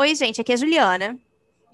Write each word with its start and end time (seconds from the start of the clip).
Oi, 0.00 0.14
gente, 0.14 0.40
aqui 0.40 0.50
é 0.50 0.54
a 0.54 0.56
Juliana. 0.56 1.18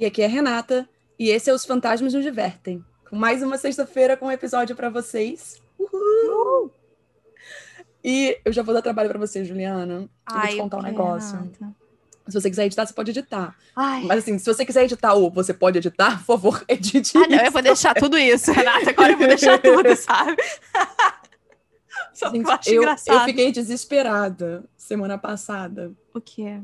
E 0.01 0.05
aqui 0.05 0.21
é 0.21 0.25
a 0.25 0.29
Renata. 0.29 0.89
E 1.17 1.29
esse 1.29 1.49
é 1.49 1.55
Os 1.55 1.65
Fantasmas 1.65 2.13
Nos 2.13 2.25
Divertem. 2.25 2.85
Com 3.09 3.15
mais 3.15 3.41
uma 3.41 3.57
sexta-feira 3.57 4.17
com 4.17 4.27
um 4.27 4.33
episódio 4.33 4.75
para 4.75 4.91
vocês. 4.91 5.63
Uhul! 5.79 6.73
E 8.03 8.37
eu 8.45 8.53
já 8.53 8.65
vou 8.65 8.75
dar 8.75 8.83
trabalho 8.83 9.09
para 9.09 9.19
você, 9.21 9.45
Juliana. 9.45 9.95
Eu 10.03 10.09
Ai, 10.27 10.41
vou 10.41 10.51
te 10.51 10.57
contar 10.57 10.79
um 10.79 10.83
negócio. 10.83 11.37
Renata. 11.37 11.77
Se 12.27 12.35
você 12.35 12.51
quiser 12.51 12.67
editar, 12.67 12.85
você 12.85 12.93
pode 12.93 13.13
editar. 13.13 13.57
Ai. 13.77 14.03
Mas 14.03 14.19
assim, 14.19 14.37
se 14.41 14.53
você 14.53 14.67
quiser 14.67 14.87
editar 14.87 15.15
ou 15.15 15.31
você 15.31 15.55
pode 15.55 15.79
editar, 15.79 16.19
por 16.19 16.25
favor, 16.25 16.65
edite 16.67 17.17
Ah, 17.17 17.29
não, 17.29 17.45
eu 17.45 17.53
vou 17.53 17.63
deixar 17.63 17.95
tudo 17.95 18.19
isso, 18.19 18.51
Renata. 18.51 18.91
Agora 18.91 19.13
eu 19.13 19.19
vou 19.19 19.29
deixar 19.29 19.63
tudo, 19.63 19.95
sabe? 19.95 20.43
Só 22.13 22.29
Gente, 22.31 22.73
eu 22.73 22.83
eu, 22.83 22.97
eu 23.07 23.21
fiquei 23.21 23.53
desesperada 23.53 24.65
semana 24.77 25.17
passada. 25.17 25.93
O 26.13 26.21
quê? 26.21 26.61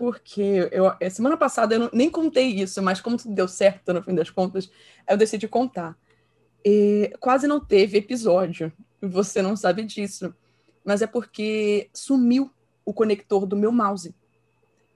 Porque 0.00 0.66
eu, 0.72 0.90
eh, 0.98 1.10
semana 1.10 1.36
passada 1.36 1.74
eu 1.74 1.78
não- 1.78 1.90
nem 1.92 2.08
contei 2.08 2.46
isso, 2.46 2.82
mas 2.82 3.02
como 3.02 3.18
tudo 3.18 3.34
deu 3.34 3.46
certo 3.46 3.92
no 3.92 4.02
fim 4.02 4.14
das 4.14 4.30
contas, 4.30 4.70
eu 5.06 5.14
decidi 5.14 5.46
contar. 5.46 5.94
E 6.64 7.12
quase 7.20 7.46
não 7.46 7.60
teve 7.60 7.98
episódio. 7.98 8.72
Você 9.02 9.42
não 9.42 9.54
sabe 9.56 9.84
disso. 9.84 10.34
Mas 10.82 11.02
é 11.02 11.06
porque 11.06 11.90
sumiu 11.92 12.50
o 12.82 12.94
conector 12.94 13.44
do 13.44 13.54
meu 13.56 13.70
mouse. 13.70 14.14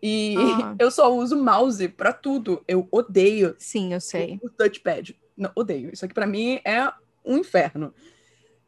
E 0.03 0.35
Ah. 0.39 0.75
eu 0.81 0.91
só 0.91 1.15
uso 1.15 1.37
mouse 1.37 1.87
pra 1.89 2.11
tudo. 2.15 2.65
Eu 2.67 2.89
odeio 2.91 3.55
Sim, 3.59 3.93
eu 3.93 4.01
sei. 4.01 4.41
o 4.43 4.49
touchpad. 4.49 5.15
Não, 5.37 5.51
odeio. 5.55 5.91
Isso 5.93 6.07
aqui 6.07 6.15
pra 6.15 6.27
mim 6.27 6.61
é 6.65 6.91
um 7.23 7.37
inferno. 7.37 7.93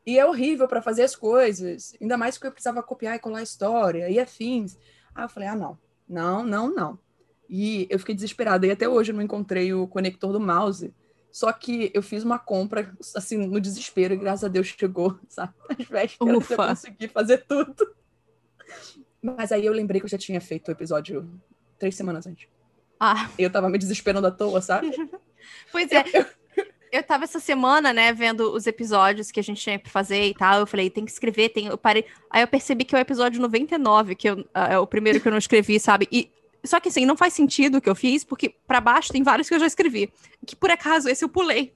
E 0.05 0.19
é 0.19 0.27
horrível 0.27 0.69
pra 0.69 0.83
fazer 0.83 1.03
as 1.03 1.17
coisas. 1.17 1.95
Ainda 1.99 2.19
mais 2.19 2.37
que 2.37 2.47
eu 2.47 2.53
precisava 2.53 2.83
copiar 2.83 3.17
e 3.17 3.21
colar 3.21 3.39
a 3.39 3.43
história 3.43 4.11
e 4.11 4.21
afins. 4.21 4.77
Aí 5.15 5.25
eu 5.25 5.29
falei, 5.31 5.49
ah, 5.49 5.57
não. 5.57 5.79
Não, 6.09 6.45
não, 6.45 6.73
não. 6.73 6.99
E 7.49 7.87
eu 7.91 7.99
fiquei 7.99 8.15
desesperada. 8.15 8.67
E 8.67 8.71
até 8.71 8.89
hoje 8.89 9.13
eu 9.13 9.17
não 9.17 9.23
encontrei 9.23 9.73
o 9.73 9.87
conector 9.87 10.33
do 10.33 10.41
mouse. 10.41 10.93
Só 11.31 11.53
que 11.53 11.91
eu 11.93 12.03
fiz 12.03 12.25
uma 12.25 12.39
compra, 12.39 12.97
assim, 13.15 13.37
no 13.37 13.61
desespero. 13.61 14.15
E 14.15 14.17
graças 14.17 14.45
a 14.45 14.49
Deus 14.49 14.69
chegou, 14.69 15.19
sabe? 15.29 15.53
Às 15.69 15.87
vésperas 15.87 16.33
eu 16.33 16.39
Ufa. 16.39 16.57
consegui 16.57 17.09
fazer 17.09 17.45
tudo. 17.47 17.95
Mas 19.21 19.53
aí 19.53 19.67
eu 19.67 19.73
lembrei 19.73 20.01
que 20.01 20.07
eu 20.07 20.11
já 20.11 20.19
tinha 20.19 20.41
feito 20.41 20.69
o 20.69 20.73
episódio 20.73 21.29
três 21.79 21.95
semanas 21.95 22.27
antes. 22.27 22.49
Ah, 22.99 23.29
eu 23.39 23.51
tava 23.51 23.69
me 23.69 23.77
desesperando 23.77 24.27
à 24.27 24.31
toa, 24.31 24.61
sabe? 24.63 24.91
pois 25.71 25.91
é. 25.93 26.05
Eu 26.15 26.27
tava 27.03 27.25
essa 27.25 27.41
semana, 27.41 27.93
né, 27.93 28.13
vendo 28.13 28.53
os 28.53 28.67
episódios 28.67 29.31
que 29.31 29.41
a 29.41 29.43
gente 29.43 29.61
tinha 29.61 29.79
pra 29.79 29.91
fazer 29.91 30.27
e 30.27 30.35
tal. 30.35 30.61
Eu 30.61 30.67
falei, 30.67 30.91
tem 30.91 31.05
que 31.05 31.11
escrever, 31.11 31.51
tem. 31.51 31.67
Eu 31.67 31.79
parei. 31.79 32.05
Aí 32.31 32.43
eu 32.43 32.49
percebi 32.49 32.85
que 32.85 32.95
é 32.95 32.99
o 32.99 33.01
episódio 33.01 33.41
99, 33.41 34.15
que 34.15 34.29
eu, 34.29 34.49
ah, 34.55 34.75
é 34.75 34.79
o 34.79 34.87
primeiro 34.87 35.21
que 35.21 35.29
eu 35.29 35.33
não 35.33 35.39
escrevi, 35.39 35.79
sabe? 35.81 36.09
E. 36.11 36.31
Só 36.65 36.81
que 36.81 36.89
assim, 36.89 37.07
não 37.07 37.17
faz 37.17 37.33
sentido 37.33 37.79
o 37.79 37.81
que 37.81 37.89
eu 37.89 37.95
fiz, 37.95 38.25
porque 38.25 38.53
pra 38.67 38.81
baixo 38.81 39.13
tem 39.13 39.23
vários 39.23 39.49
que 39.49 39.55
eu 39.55 39.61
já 39.61 39.67
escrevi. 39.67 40.13
Que 40.45 40.57
por 40.57 40.71
acaso 40.71 41.09
esse 41.09 41.25
eu 41.25 41.29
pulei. 41.29 41.73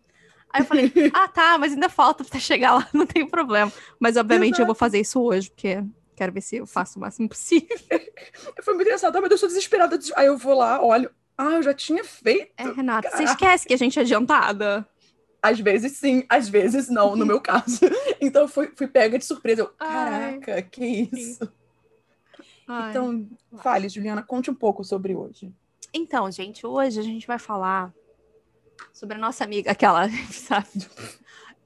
Aí 0.53 0.63
eu 0.63 0.65
falei, 0.65 0.93
ah, 1.15 1.29
tá, 1.29 1.57
mas 1.59 1.73
ainda 1.73 1.89
falta 1.89 2.25
pra 2.25 2.41
chegar 2.41 2.75
lá, 2.75 2.89
não 2.93 3.07
tem 3.07 3.27
problema. 3.27 3.73
Mas 3.99 4.17
obviamente 4.17 4.61
eu 4.61 4.67
vou 4.67 4.75
fazer 4.75 5.01
isso 5.01 5.21
hoje, 5.21 5.49
porque 5.51 5.83
quero 6.17 6.33
ver 6.33 6.41
se 6.41 6.57
eu 6.57 6.67
faço 6.67 6.99
o 6.99 7.01
máximo 7.01 7.29
possível. 7.29 7.79
Foi 8.63 8.75
muito 8.75 8.87
engraçado, 8.87 9.17
ah, 9.17 9.21
mas 9.21 9.31
eu 9.31 9.39
sou 9.39 9.49
desesperada. 9.49 9.99
Aí 10.17 10.27
eu 10.27 10.37
vou 10.37 10.55
lá, 10.55 10.83
olho. 10.85 11.11
Ah, 11.39 11.53
eu 11.53 11.63
já 11.63 11.73
tinha 11.73 12.05
feito. 12.05 12.53
É, 12.59 12.65
Renata, 12.65 13.09
você 13.09 13.25
Caraca. 13.25 13.33
esquece 13.33 13.67
que 13.67 13.73
a 13.73 13.77
gente 13.77 13.99
é 13.99 14.03
adiantada. 14.03 14.87
Às 15.43 15.59
vezes 15.59 15.93
sim, 15.97 16.25
às 16.29 16.49
vezes 16.49 16.89
não, 16.89 17.17
no 17.17 17.27
meu 17.27 17.41
caso. 17.43 17.81
Então 18.21 18.43
eu 18.43 18.49
fui, 18.49 18.71
fui 18.77 18.87
pega 18.87 19.19
de 19.19 19.25
surpresa. 19.25 19.63
Eu, 19.63 19.71
Ai. 19.79 20.39
caraca, 20.39 20.63
que 20.63 21.09
isso? 21.11 21.51
Ai. 22.69 22.91
Então, 22.91 23.27
fale, 23.59 23.89
Juliana, 23.89 24.23
conte 24.23 24.51
um 24.51 24.55
pouco 24.55 24.85
sobre 24.85 25.15
hoje. 25.15 25.53
Então, 25.93 26.31
gente, 26.31 26.67
hoje 26.67 27.01
a 27.01 27.03
gente 27.03 27.27
vai 27.27 27.39
falar 27.39 27.93
sobre 28.93 29.17
a 29.17 29.21
nossa 29.21 29.43
amiga, 29.43 29.71
aquela, 29.71 30.09
sabe? 30.31 30.69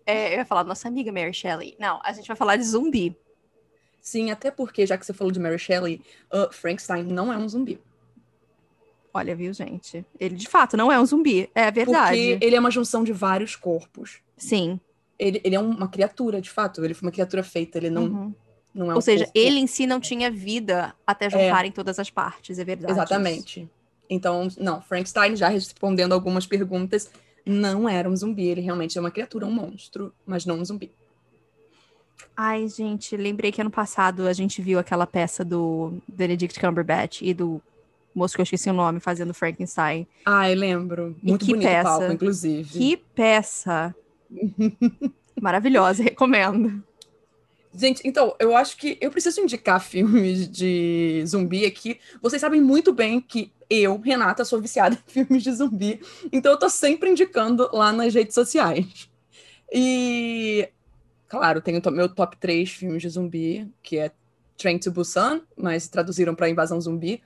É, 0.06 0.34
eu 0.34 0.38
ia 0.38 0.44
falar 0.44 0.64
nossa 0.64 0.88
amiga 0.88 1.12
Mary 1.12 1.34
Shelley. 1.34 1.76
Não, 1.78 2.00
a 2.02 2.12
gente 2.12 2.26
vai 2.26 2.36
falar 2.36 2.56
de 2.56 2.64
zumbi. 2.64 3.16
Sim, 4.00 4.30
até 4.30 4.50
porque, 4.50 4.86
já 4.86 4.98
que 4.98 5.04
você 5.04 5.12
falou 5.12 5.32
de 5.32 5.40
Mary 5.40 5.58
Shelley, 5.58 6.00
uh, 6.32 6.52
Frankenstein 6.52 7.04
não 7.04 7.32
é 7.32 7.36
um 7.36 7.48
zumbi. 7.48 7.80
Olha, 9.16 9.36
viu, 9.36 9.52
gente? 9.52 10.04
Ele 10.18 10.34
de 10.34 10.48
fato 10.48 10.76
não 10.76 10.90
é 10.90 11.00
um 11.00 11.06
zumbi, 11.06 11.48
é 11.54 11.70
verdade. 11.70 12.16
Porque 12.16 12.44
ele 12.44 12.56
é 12.56 12.58
uma 12.60 12.70
junção 12.70 13.04
de 13.04 13.12
vários 13.12 13.54
corpos. 13.54 14.18
Sim. 14.36 14.80
Ele, 15.16 15.40
ele 15.44 15.54
é 15.54 15.60
uma 15.60 15.86
criatura, 15.86 16.40
de 16.40 16.50
fato. 16.50 16.84
Ele 16.84 16.94
foi 16.94 17.06
uma 17.06 17.12
criatura 17.12 17.44
feita, 17.44 17.78
ele 17.78 17.90
não, 17.90 18.02
uhum. 18.02 18.34
não 18.74 18.90
é 18.90 18.92
um 18.92 18.96
Ou 18.96 19.00
seja, 19.00 19.24
corpo. 19.24 19.38
ele 19.38 19.60
em 19.60 19.68
si 19.68 19.86
não 19.86 20.00
tinha 20.00 20.32
vida 20.32 20.92
até 21.06 21.30
juntarem 21.30 21.70
todas 21.70 22.00
as 22.00 22.10
partes, 22.10 22.58
é 22.58 22.64
verdade. 22.64 22.92
Exatamente. 22.92 23.70
Então, 24.10 24.48
não, 24.58 24.82
Frankenstein, 24.82 25.36
já 25.36 25.48
respondendo 25.48 26.12
algumas 26.12 26.44
perguntas, 26.44 27.08
não 27.46 27.88
era 27.88 28.10
um 28.10 28.16
zumbi. 28.16 28.48
Ele 28.48 28.62
realmente 28.62 28.98
é 28.98 29.00
uma 29.00 29.12
criatura, 29.12 29.46
um 29.46 29.52
monstro, 29.52 30.12
mas 30.26 30.44
não 30.44 30.58
um 30.58 30.64
zumbi. 30.64 30.90
Ai, 32.36 32.66
gente, 32.66 33.16
lembrei 33.16 33.52
que 33.52 33.60
ano 33.60 33.70
passado 33.70 34.26
a 34.26 34.32
gente 34.32 34.60
viu 34.60 34.80
aquela 34.80 35.06
peça 35.06 35.44
do 35.44 35.94
Benedict 36.08 36.58
Cumberbatch 36.58 37.22
e 37.22 37.32
do 37.32 37.62
moço 38.14 38.34
que 38.34 38.40
eu 38.40 38.44
esqueci 38.44 38.70
o 38.70 38.72
nome 38.72 39.00
fazendo 39.00 39.34
Frankenstein. 39.34 40.06
Ah, 40.24 40.50
eu 40.50 40.56
lembro. 40.56 41.16
E 41.22 41.30
Muito 41.30 41.44
que 41.44 41.52
bonito 41.52 41.68
peça. 41.68 41.82
palco, 41.82 42.12
inclusive. 42.12 42.70
Que 42.70 42.96
peça! 42.96 43.94
Maravilhosa, 45.40 46.02
recomendo. 46.02 46.82
Gente, 47.76 48.02
então, 48.04 48.36
eu 48.38 48.56
acho 48.56 48.76
que 48.76 48.96
eu 49.00 49.10
preciso 49.10 49.40
indicar 49.40 49.80
filmes 49.82 50.48
de 50.48 51.24
zumbi 51.26 51.64
aqui. 51.64 51.98
Vocês 52.22 52.40
sabem 52.40 52.60
muito 52.60 52.92
bem 52.92 53.20
que 53.20 53.52
eu, 53.68 53.98
Renata, 53.98 54.44
sou 54.44 54.60
viciada 54.60 54.94
em 54.94 54.98
filmes 55.10 55.42
de 55.42 55.52
zumbi. 55.52 56.00
Então, 56.32 56.52
eu 56.52 56.58
tô 56.58 56.68
sempre 56.68 57.10
indicando 57.10 57.68
lá 57.72 57.92
nas 57.92 58.14
redes 58.14 58.34
sociais. 58.34 59.10
E, 59.72 60.68
claro, 61.28 61.60
tenho 61.60 61.82
meu 61.90 62.08
top 62.08 62.36
3 62.36 62.70
filmes 62.70 63.02
de 63.02 63.08
zumbi, 63.08 63.68
que 63.82 63.98
é 63.98 64.12
Train 64.56 64.78
to 64.78 64.92
Busan, 64.92 65.40
mas 65.56 65.88
traduziram 65.88 66.34
para 66.34 66.48
Invasão 66.48 66.80
Zumbi. 66.80 67.20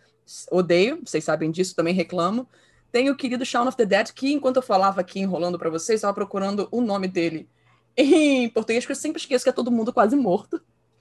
Odeio, 0.51 1.01
vocês 1.05 1.25
sabem 1.25 1.51
disso, 1.51 1.75
também 1.75 1.95
reclamo. 1.95 2.47
Tem 2.91 3.11
o 3.11 3.17
querido 3.17 3.45
Shaun 3.45 3.69
of 3.69 3.77
the 3.77 3.85
Dead, 3.85 4.13
que 4.13 4.33
enquanto 4.33 4.57
eu 4.57 4.63
falava 4.63 5.01
aqui 5.01 5.21
enrolando 5.21 5.59
para 5.59 5.71
vocês, 5.71 5.99
estava 5.99 6.15
procurando 6.15 6.69
o 6.71 6.81
nome 6.81 7.09
dele 7.09 7.49
em 7.97 8.49
português, 8.49 8.87
que 8.87 8.93
eu 8.93 8.97
sempre 8.97 9.21
esqueço 9.21 9.45
que 9.45 9.51
é 9.51 9.53
todo 9.53 9.71
mundo 9.71 9.93
quase 9.93 10.17
morto. 10.17 10.61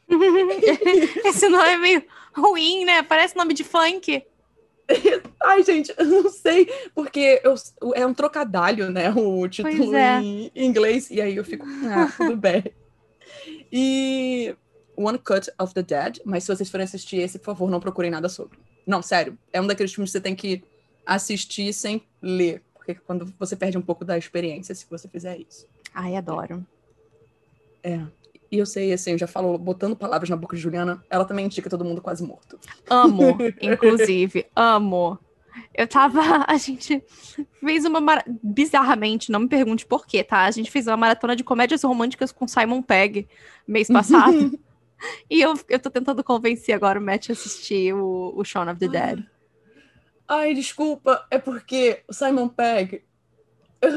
Esse 1.25 1.49
nome 1.49 1.69
é 1.69 1.77
meio 1.77 2.03
ruim, 2.33 2.85
né? 2.85 3.03
Parece 3.03 3.35
nome 3.35 3.53
de 3.53 3.63
funk. 3.63 4.23
Ai, 5.43 5.63
gente, 5.63 5.93
eu 5.97 6.05
não 6.05 6.29
sei, 6.29 6.65
porque 6.95 7.41
eu- 7.43 7.55
é 7.93 8.05
um 8.05 8.13
trocadilho, 8.13 8.89
né? 8.89 9.11
O 9.11 9.47
título 9.47 9.93
é. 9.95 10.21
em 10.21 10.51
inglês, 10.55 11.11
e 11.11 11.21
aí 11.21 11.35
eu 11.35 11.43
fico, 11.43 11.65
ah, 11.85 12.09
tudo 12.15 12.37
bem. 12.37 12.63
E 13.71 14.55
One 14.95 15.19
Cut 15.19 15.51
of 15.59 15.73
the 15.73 15.83
Dead, 15.83 16.19
mas 16.25 16.43
se 16.43 16.55
vocês 16.55 16.69
forem 16.69 16.85
assistir 16.85 17.17
esse, 17.17 17.37
por 17.37 17.45
favor, 17.45 17.69
não 17.69 17.79
procurem 17.79 18.09
nada 18.09 18.29
sobre. 18.29 18.57
Não, 18.87 19.01
sério, 19.01 19.37
é 19.51 19.59
um 19.61 19.67
daqueles 19.67 19.93
filmes 19.93 20.09
que 20.09 20.13
você 20.17 20.21
tem 20.21 20.33
que 20.35 20.63
assistir 21.05 21.73
sem 21.73 22.01
ler, 22.21 22.63
porque 22.73 22.95
quando 22.95 23.31
você 23.37 23.53
perde 23.55 23.77
um 23.77 23.81
pouco 23.81 24.05
da 24.05 24.17
experiência 24.17 24.73
se 24.73 24.85
você 24.89 25.07
fizer 25.09 25.37
isso. 25.37 25.67
Ai, 25.93 26.15
adoro. 26.15 26.65
É. 27.83 27.99
E 28.49 28.57
eu 28.57 28.65
sei, 28.65 28.93
assim, 28.93 29.11
eu 29.11 29.17
já 29.17 29.27
falo, 29.27 29.57
botando 29.57 29.95
palavras 29.95 30.29
na 30.29 30.37
boca 30.37 30.55
de 30.55 30.61
Juliana, 30.61 31.03
ela 31.09 31.25
também 31.25 31.45
indica 31.45 31.69
todo 31.69 31.83
mundo 31.83 32.01
quase 32.01 32.23
morto. 32.23 32.57
Amo, 32.89 33.37
inclusive, 33.61 34.45
amo. 34.55 35.19
Eu 35.73 35.87
tava. 35.87 36.21
A 36.47 36.55
gente 36.57 37.03
fez 37.59 37.83
uma. 37.83 37.99
mara- 37.99 38.23
Bizarramente, 38.41 39.31
não 39.31 39.41
me 39.41 39.47
pergunte 39.49 39.85
por 39.85 40.05
quê, 40.05 40.23
tá? 40.23 40.43
A 40.45 40.51
gente 40.51 40.71
fez 40.71 40.87
uma 40.87 40.95
maratona 40.95 41.35
de 41.35 41.43
comédias 41.43 41.83
românticas 41.83 42.31
com 42.31 42.47
Simon 42.47 42.81
Pegg 42.81 43.27
mês 43.67 43.87
passado. 43.87 44.57
e 45.29 45.41
eu, 45.41 45.53
eu 45.69 45.79
tô 45.79 45.89
tentando 45.89 46.23
convencer 46.23 46.73
agora 46.75 46.99
o 46.99 47.01
Matt 47.01 47.29
a 47.29 47.33
assistir 47.33 47.93
o, 47.93 48.33
o 48.35 48.43
Shaun 48.43 48.69
of 48.69 48.79
the 48.79 48.87
Dead. 48.87 49.23
Ai, 50.27 50.53
desculpa, 50.53 51.25
é 51.31 51.37
porque 51.37 52.03
o 52.07 52.13
Simon 52.13 52.49
Pegg 52.49 53.03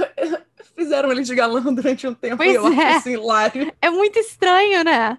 fizeram 0.77 1.11
ele 1.11 1.23
de 1.23 1.35
galã 1.35 1.61
durante 1.75 2.07
um 2.07 2.15
tempo 2.15 2.37
Pois 2.37 2.53
e 2.53 2.55
eu 2.55 2.67
é. 2.67 2.85
acho 2.85 2.97
assim 2.99 3.13
hilário. 3.15 3.73
É 3.81 3.91
muito 3.91 4.19
estranho, 4.19 4.85
né? 4.85 5.19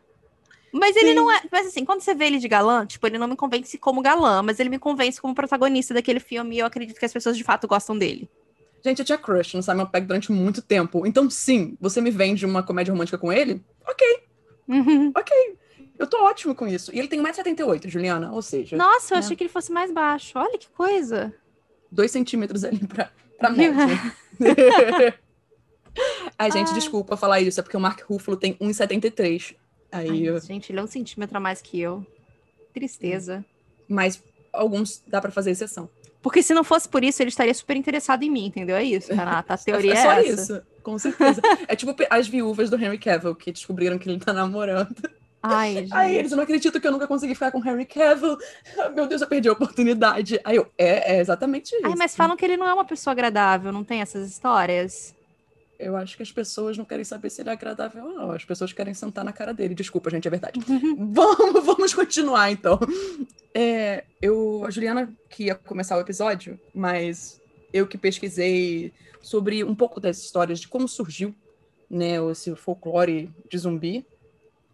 Mas 0.72 0.96
ele 0.96 1.10
Sim. 1.10 1.16
não 1.16 1.30
é. 1.30 1.42
Mas 1.52 1.68
assim, 1.68 1.84
quando 1.84 2.00
você 2.02 2.16
vê 2.16 2.28
ele 2.28 2.38
de 2.40 2.48
galã, 2.48 2.86
tipo, 2.86 3.06
ele 3.06 3.18
não 3.18 3.28
me 3.28 3.36
convence 3.36 3.78
como 3.78 4.02
galã, 4.02 4.42
mas 4.42 4.58
ele 4.60 4.70
me 4.70 4.80
convence 4.80 5.20
como 5.20 5.36
protagonista 5.36 5.94
daquele 5.94 6.20
filme 6.20 6.56
e 6.56 6.60
eu 6.60 6.66
acredito 6.66 6.98
que 6.98 7.06
as 7.06 7.12
pessoas 7.12 7.36
de 7.36 7.44
fato 7.44 7.68
gostam 7.68 7.98
dele. 7.98 8.30
Gente, 8.84 9.00
eu 9.00 9.06
tinha 9.06 9.18
crush 9.18 9.54
no 9.56 9.62
Simon 9.62 9.86
Pegg 9.86 10.08
durante 10.08 10.32
muito 10.32 10.62
tempo. 10.62 11.06
Então, 11.06 11.30
sim, 11.30 11.78
você 11.80 12.00
me 12.00 12.10
vende 12.10 12.46
uma 12.46 12.64
comédia 12.64 12.92
romântica 12.92 13.18
com 13.18 13.32
ele? 13.34 13.62
Ok, 13.88 14.24
Uhum. 14.68 15.12
ok. 15.16 15.58
Eu 16.02 16.08
tô 16.08 16.24
ótimo 16.26 16.56
com 16.56 16.68
isso. 16.68 16.94
E 16.94 16.98
ele 16.98 17.08
tem 17.08 17.22
1,78m, 17.22 17.88
Juliana. 17.88 18.32
Ou 18.32 18.42
seja, 18.42 18.76
Nossa, 18.76 19.14
eu 19.14 19.20
né? 19.20 19.24
achei 19.24 19.36
que 19.36 19.44
ele 19.44 19.50
fosse 19.52 19.72
mais 19.72 19.92
baixo. 19.92 20.32
Olha 20.40 20.58
que 20.58 20.68
coisa. 20.70 21.32
dois 21.92 22.10
centímetros 22.10 22.64
ali 22.64 22.80
pra, 22.88 23.12
pra 23.38 23.50
média. 23.54 23.86
Ai, 26.38 26.52
gente, 26.52 26.70
Ai. 26.70 26.74
desculpa 26.74 27.16
falar 27.18 27.40
isso. 27.42 27.60
É 27.60 27.64
porque 27.64 27.78
o 27.78 27.80
Mark 27.80 28.02
Ruffalo 28.02 28.38
tem 28.38 28.56
1,73. 28.56 29.56
Aí, 29.92 30.10
Ai, 30.10 30.22
eu- 30.24 30.40
gente, 30.40 30.72
ele 30.72 30.80
é 30.80 30.84
um 30.84 30.88
centímetro 30.88 31.38
a 31.38 31.40
mais 31.40 31.62
que 31.62 31.80
eu. 31.80 32.06
Tristeza. 32.74 33.44
mas 33.88 34.24
alguns 34.54 35.04
dá 35.06 35.20
pra 35.22 35.30
fazer 35.32 35.52
exceção. 35.52 35.90
Porque 36.22 36.42
se 36.42 36.54
não 36.54 36.64
fosse 36.64 36.88
por 36.88 37.04
isso, 37.04 37.22
ele 37.22 37.30
estaria 37.30 37.54
super 37.54 37.76
interessado 37.76 38.24
em 38.24 38.30
mim, 38.30 38.46
entendeu? 38.46 38.76
É 38.76 38.84
isso, 38.84 39.14
Renata. 39.14 39.54
A 39.54 39.58
teoria 39.58 39.92
é, 39.94 39.98
é 39.98 40.02
só 40.02 40.12
essa. 40.14 40.42
isso, 40.42 40.62
com 40.82 40.98
certeza. 40.98 41.42
é 41.68 41.76
tipo 41.76 41.94
as 42.10 42.28
viúvas 42.28 42.70
do 42.70 42.76
Henry 42.78 42.98
Cavill, 42.98 43.36
que 43.36 43.52
descobriram 43.52 43.98
que 44.00 44.10
ele 44.10 44.20
tá 44.20 44.32
namorando. 44.32 44.96
Ai, 45.42 45.74
gente. 45.74 45.94
Aí 45.94 46.16
eles, 46.16 46.32
eu 46.32 46.38
não 46.38 46.44
acredito 46.44 46.80
que 46.80 46.88
eu 46.88 46.92
nunca 46.92 47.08
consegui 47.08 47.34
ficar 47.34 47.52
com 47.52 47.60
o 47.60 47.68
Henry 47.68 47.86
Cavill. 47.86 48.38
Meu 48.96 49.08
Deus, 49.08 49.22
eu 49.22 49.28
perdi 49.28 49.50
a 49.50 49.54
oportunidade. 49.54 50.40
Aí 50.44 50.56
eu, 50.56 50.68
é, 50.78 51.16
é 51.16 51.20
exatamente 51.20 51.76
isso. 51.76 51.86
Ai, 51.86 51.96
mas 51.98 52.16
falam 52.16 52.38
que 52.38 52.46
ele 52.46 52.58
não 52.58 52.68
é 52.68 52.74
uma 52.74 52.86
pessoa 52.86 53.12
agradável, 53.12 53.72
não 53.72 53.84
tem 53.84 54.02
essas 54.02 54.30
histórias? 54.30 55.16
Eu 55.80 55.98
acho 55.98 56.16
que 56.16 56.22
as 56.22 56.32
pessoas 56.32 56.78
não 56.78 56.86
querem 56.86 57.04
saber 57.04 57.32
se 57.32 57.42
ele 57.42 57.50
é 57.50 57.54
agradável 57.54 58.06
ou 58.06 58.14
não. 58.14 58.32
As 58.32 58.46
pessoas 58.46 58.72
querem 58.72 58.94
sentar 58.94 59.26
na 59.26 59.34
cara 59.34 59.52
dele. 59.52 59.74
Desculpa, 59.74 60.12
gente, 60.12 60.28
é 60.28 60.32
verdade. 60.32 60.60
vamos, 60.96 61.66
vamos 61.66 61.94
continuar, 61.94 62.52
então. 62.52 62.80
É, 63.52 64.04
eu, 64.22 64.64
a 64.64 64.70
Juliana 64.70 65.12
que 65.28 65.46
ia 65.46 65.56
começar 65.56 65.98
o 65.98 66.02
episódio, 66.02 66.60
mas 66.72 67.42
eu 67.74 67.88
que 67.88 67.98
pesquisei 67.98 68.94
sobre 69.24 69.64
um 69.64 69.74
pouco 69.74 70.00
das 70.00 70.20
histórias 70.20 70.60
de 70.60 70.68
como 70.68 70.88
surgiu 70.88 71.34
né, 71.90 72.16
esse 72.32 72.56
folclore 72.56 73.32
de 73.50 73.58
zumbi. 73.58 74.06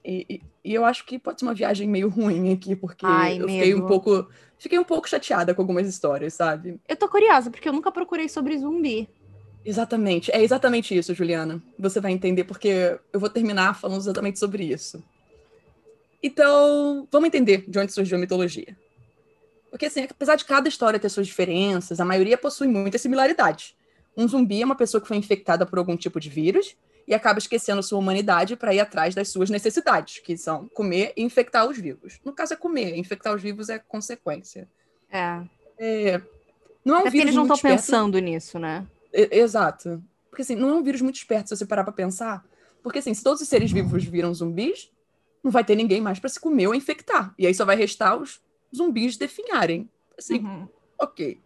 E, 0.07 0.25
e, 0.29 0.41
e 0.63 0.73
eu 0.73 0.85
acho 0.85 1.05
que 1.05 1.19
pode 1.19 1.41
ser 1.41 1.45
uma 1.45 1.53
viagem 1.53 1.85
meio 1.85 2.07
ruim 2.07 2.53
aqui, 2.53 2.77
porque 2.77 3.05
Ai, 3.05 3.41
eu 3.41 3.41
fiquei 3.41 3.73
medo. 3.73 3.83
um 3.83 3.87
pouco. 3.87 4.29
Fiquei 4.57 4.79
um 4.79 4.83
pouco 4.83 5.07
chateada 5.07 5.53
com 5.53 5.61
algumas 5.61 5.85
histórias, 5.85 6.33
sabe? 6.33 6.79
Eu 6.87 6.95
tô 6.95 7.09
curiosa, 7.09 7.51
porque 7.51 7.67
eu 7.67 7.73
nunca 7.73 7.91
procurei 7.91 8.29
sobre 8.29 8.57
zumbi. 8.57 9.07
Exatamente, 9.65 10.31
é 10.31 10.41
exatamente 10.41 10.97
isso, 10.97 11.13
Juliana. 11.13 11.61
Você 11.77 11.99
vai 11.99 12.13
entender 12.13 12.45
porque 12.45 12.97
eu 13.11 13.19
vou 13.19 13.29
terminar 13.29 13.75
falando 13.75 13.99
exatamente 13.99 14.39
sobre 14.39 14.63
isso. 14.63 15.03
Então, 16.23 17.05
vamos 17.11 17.27
entender 17.27 17.65
de 17.67 17.77
onde 17.77 17.91
surgiu 17.91 18.17
a 18.17 18.21
mitologia. 18.21 18.75
Porque, 19.69 19.87
assim, 19.87 20.07
apesar 20.09 20.37
de 20.37 20.45
cada 20.45 20.69
história 20.69 20.97
ter 20.97 21.09
suas 21.09 21.27
diferenças, 21.27 21.99
a 21.99 22.05
maioria 22.05 22.37
possui 22.37 22.67
muita 22.67 22.97
similaridade. 22.97 23.75
Um 24.15 24.25
zumbi 24.27 24.61
é 24.61 24.65
uma 24.65 24.73
pessoa 24.73 25.01
que 25.01 25.07
foi 25.07 25.17
infectada 25.17 25.65
por 25.65 25.77
algum 25.77 25.97
tipo 25.97 26.19
de 26.19 26.29
vírus 26.29 26.75
e 27.07 27.13
acaba 27.13 27.39
esquecendo 27.39 27.81
sua 27.81 27.97
humanidade 27.97 28.55
para 28.55 28.73
ir 28.73 28.79
atrás 28.81 29.15
das 29.15 29.29
suas 29.29 29.49
necessidades, 29.49 30.19
que 30.19 30.35
são 30.37 30.67
comer 30.69 31.13
e 31.15 31.23
infectar 31.23 31.65
os 31.67 31.77
vivos. 31.77 32.19
No 32.25 32.33
caso, 32.33 32.53
é 32.53 32.57
comer, 32.57 32.97
infectar 32.97 33.33
os 33.33 33.41
vivos 33.41 33.69
é 33.69 33.79
consequência. 33.79 34.67
É. 35.09 35.41
É, 35.79 36.21
não 36.83 36.95
é 36.95 37.03
um 37.03 37.07
É 37.07 37.09
vírus 37.09 37.23
eles 37.27 37.35
não 37.35 37.43
estão 37.43 37.57
pensando 37.57 38.19
nisso, 38.19 38.59
né? 38.59 38.85
Exato. 39.13 40.03
Porque 40.29 40.41
assim, 40.41 40.55
não 40.55 40.69
é 40.69 40.73
um 40.73 40.83
vírus 40.83 41.01
muito 41.01 41.15
esperto 41.15 41.47
se 41.49 41.55
você 41.55 41.65
parar 41.65 41.83
pra 41.83 41.93
pensar. 41.93 42.45
Porque 42.83 42.99
assim, 42.99 43.13
se 43.13 43.23
todos 43.23 43.41
os 43.41 43.47
seres 43.47 43.71
vivos 43.71 44.03
viram 44.03 44.33
zumbis, 44.33 44.91
não 45.43 45.49
vai 45.49 45.63
ter 45.63 45.75
ninguém 45.75 46.01
mais 46.01 46.19
pra 46.19 46.29
se 46.29 46.39
comer 46.39 46.67
ou 46.67 46.75
infectar. 46.75 47.33
E 47.37 47.47
aí 47.47 47.53
só 47.53 47.63
vai 47.63 47.75
restar 47.75 48.17
os 48.17 48.41
zumbis 48.75 49.15
definharem. 49.17 49.89
Assim, 50.17 50.39
Uhum. 50.39 50.67
ok. 50.99 51.39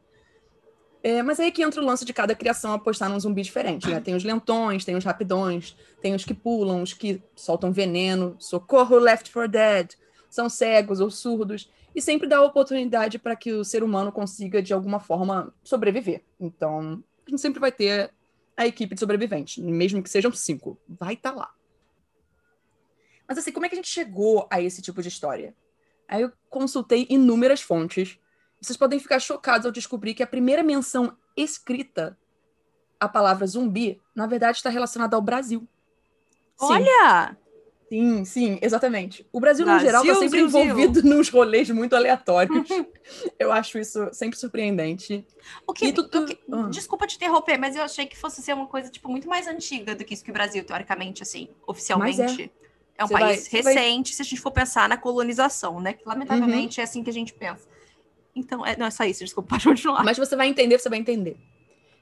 É, 1.04 1.24
mas 1.24 1.40
aí 1.40 1.48
é 1.48 1.52
que 1.52 1.64
entra 1.64 1.82
o 1.82 1.86
lance 1.86 2.06
de 2.06 2.14
cada 2.14 2.36
criação 2.36 2.74
apostar 2.74 3.10
num 3.10 3.20
zumbi 3.20 3.42
diferente, 3.42 3.90
né? 3.90 4.00
Tem 4.00 4.14
os 4.14 4.24
lentões, 4.24 4.86
tem 4.86 4.96
os 4.96 5.04
rapidões, 5.04 5.76
tem 6.00 6.14
os 6.14 6.24
que 6.24 6.34
pulam, 6.34 6.84
os 6.84 6.94
que 6.94 7.22
soltam 7.36 7.72
veneno, 7.72 8.36
socorro 8.38 9.00
Left 9.00 9.32
for 9.32 9.48
Dead, 9.48 9.94
são 10.30 10.48
cegos 10.48 11.00
ou 11.00 11.10
surdos, 11.10 11.70
e 11.96 12.02
sempre 12.02 12.28
dá 12.28 12.42
oportunidade 12.42 13.18
para 13.18 13.36
que 13.36 13.52
o 13.52 13.64
ser 13.64 13.84
humano 13.84 14.12
consiga, 14.12 14.62
de 14.62 14.74
alguma 14.74 15.00
forma, 15.00 15.54
sobreviver. 15.64 16.24
Então, 16.40 17.04
a 17.26 17.30
gente 17.30 17.42
sempre 17.42 17.60
vai 17.60 17.72
ter 17.72 18.14
a 18.56 18.68
equipe 18.68 18.94
de 18.94 19.00
sobreviventes, 19.00 19.58
mesmo 19.64 20.04
que 20.04 20.10
sejam 20.10 20.32
cinco. 20.32 20.80
Vai 20.88 21.16
estar 21.16 21.32
lá. 21.32 21.52
Mas 23.28 23.38
assim, 23.38 23.52
como 23.52 23.66
é 23.66 23.70
que 23.70 23.76
a 23.76 23.78
gente 23.78 23.90
chegou 23.90 24.48
a 24.52 24.62
esse 24.62 24.82
tipo 24.82 25.02
de 25.02 25.08
história? 25.08 25.56
Aí 26.08 26.22
eu 26.22 26.32
consultei 26.50 27.08
inúmeras 27.10 27.62
fontes. 27.62 28.20
Vocês 28.62 28.78
podem 28.78 29.00
ficar 29.00 29.20
chocados 29.20 29.66
ao 29.66 29.72
descobrir 29.72 30.14
que 30.14 30.22
a 30.24 30.28
primeira 30.28 30.62
menção 30.64 31.18
escrita 31.36 32.18
à 33.00 33.08
palavra 33.10 33.48
zumbi, 33.48 34.00
na 34.16 34.28
verdade, 34.28 34.58
está 34.58 34.70
relacionada 34.70 35.16
ao 35.16 35.22
Brasil. 35.22 35.68
Sim, 36.60 36.66
Olha! 36.68 37.36
sim, 37.90 38.24
sim, 38.24 38.60
exatamente. 38.62 39.26
O 39.34 39.40
Brasil, 39.40 39.66
no 39.66 39.72
Brasil, 39.72 39.88
geral, 39.88 40.04
está 40.04 40.16
sempre 40.16 40.42
Brasil. 40.44 40.62
envolvido 40.62 41.02
nos 41.10 41.28
rolês 41.30 41.70
muito 41.72 41.96
aleatórios. 41.96 42.70
eu 43.40 43.52
acho 43.52 43.80
isso 43.80 44.08
sempre 44.14 44.38
surpreendente. 44.38 45.26
O 45.66 45.74
que, 45.74 45.92
tu- 45.92 46.08
tu- 46.08 46.20
o 46.20 46.26
que- 46.28 46.38
ah. 46.52 46.68
Desculpa 46.70 47.08
te 47.08 47.16
interromper, 47.16 47.58
mas 47.58 47.76
eu 47.76 47.82
achei 47.82 48.06
que 48.06 48.16
fosse 48.16 48.44
ser 48.44 48.54
uma 48.54 48.68
coisa, 48.68 48.90
tipo, 48.92 49.10
muito 49.10 49.28
mais 49.28 49.48
antiga 49.48 49.96
do 49.96 50.06
que 50.06 50.14
isso 50.14 50.24
que 50.24 50.30
o 50.30 50.34
Brasil, 50.34 50.64
teoricamente, 50.64 51.24
assim, 51.24 51.50
oficialmente. 51.66 52.52
É. 52.98 53.04
um 53.04 53.08
Você 53.08 53.14
vai- 53.14 53.22
país 53.24 53.50
vai- 53.52 53.62
recente, 53.74 54.14
se 54.14 54.22
a 54.22 54.26
gente 54.26 54.40
for 54.40 54.52
pensar 54.52 54.88
na 54.88 54.96
colonização, 54.96 55.80
né? 55.82 55.94
Que 55.94 56.08
lamentavelmente 56.08 56.80
é 56.80 56.84
assim 56.84 57.04
que 57.04 57.10
a 57.10 57.14
gente 57.14 57.34
pensa. 57.34 57.68
Então, 58.36 58.66
é, 58.66 58.78
não 58.78 58.86
é 58.86 58.92
só 58.92 59.04
isso, 59.04 59.24
desculpa, 59.24 59.50
pode 59.56 59.64
continuar. 59.64 60.04
Mas 60.04 60.18
você 60.18 60.36
vai 60.36 60.48
entender, 60.48 60.80
você 60.80 60.90
vai 60.90 61.00
entender. 61.00 61.38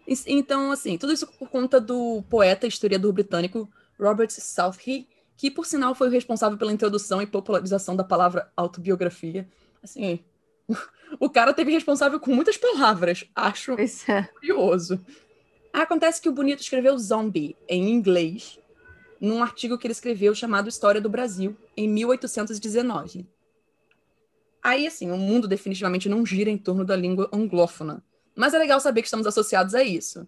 E- 0.07 0.13
Então, 0.27 0.71
assim, 0.71 0.97
tudo 0.97 1.13
isso 1.13 1.27
por 1.37 1.49
conta 1.49 1.79
do 1.79 2.23
poeta 2.29 2.65
e 2.65 2.69
historiador 2.69 3.11
britânico 3.13 3.69
Robert 3.99 4.29
Southey, 4.31 5.07
que, 5.35 5.49
por 5.49 5.65
sinal, 5.65 5.95
foi 5.95 6.07
o 6.07 6.11
responsável 6.11 6.57
pela 6.57 6.71
introdução 6.73 7.21
e 7.21 7.27
popularização 7.27 7.95
da 7.95 8.03
palavra 8.03 8.51
autobiografia. 8.57 9.47
Assim, 9.81 10.19
o 11.19 11.29
cara 11.29 11.53
teve 11.53 11.71
responsável 11.71 12.19
com 12.19 12.33
muitas 12.33 12.57
palavras. 12.57 13.25
Acho 13.35 13.75
é. 14.07 14.23
curioso. 14.23 14.99
Acontece 15.71 16.21
que 16.21 16.27
o 16.27 16.31
Bonito 16.31 16.61
escreveu 16.61 16.97
zombie 16.97 17.55
em 17.67 17.89
inglês 17.89 18.59
num 19.21 19.43
artigo 19.43 19.77
que 19.77 19.85
ele 19.85 19.91
escreveu 19.91 20.33
chamado 20.33 20.69
História 20.69 21.01
do 21.01 21.09
Brasil, 21.09 21.55
em 21.75 21.87
1819. 21.89 23.27
Aí, 24.63 24.85
assim, 24.87 25.11
o 25.11 25.17
mundo 25.17 25.47
definitivamente 25.47 26.09
não 26.09 26.25
gira 26.25 26.49
em 26.49 26.57
torno 26.57 26.83
da 26.83 26.95
língua 26.95 27.29
anglófona. 27.31 28.03
Mas 28.35 28.53
é 28.53 28.57
legal 28.57 28.79
saber 28.79 29.01
que 29.01 29.07
estamos 29.07 29.25
associados 29.27 29.73
a 29.75 29.83
isso. 29.83 30.27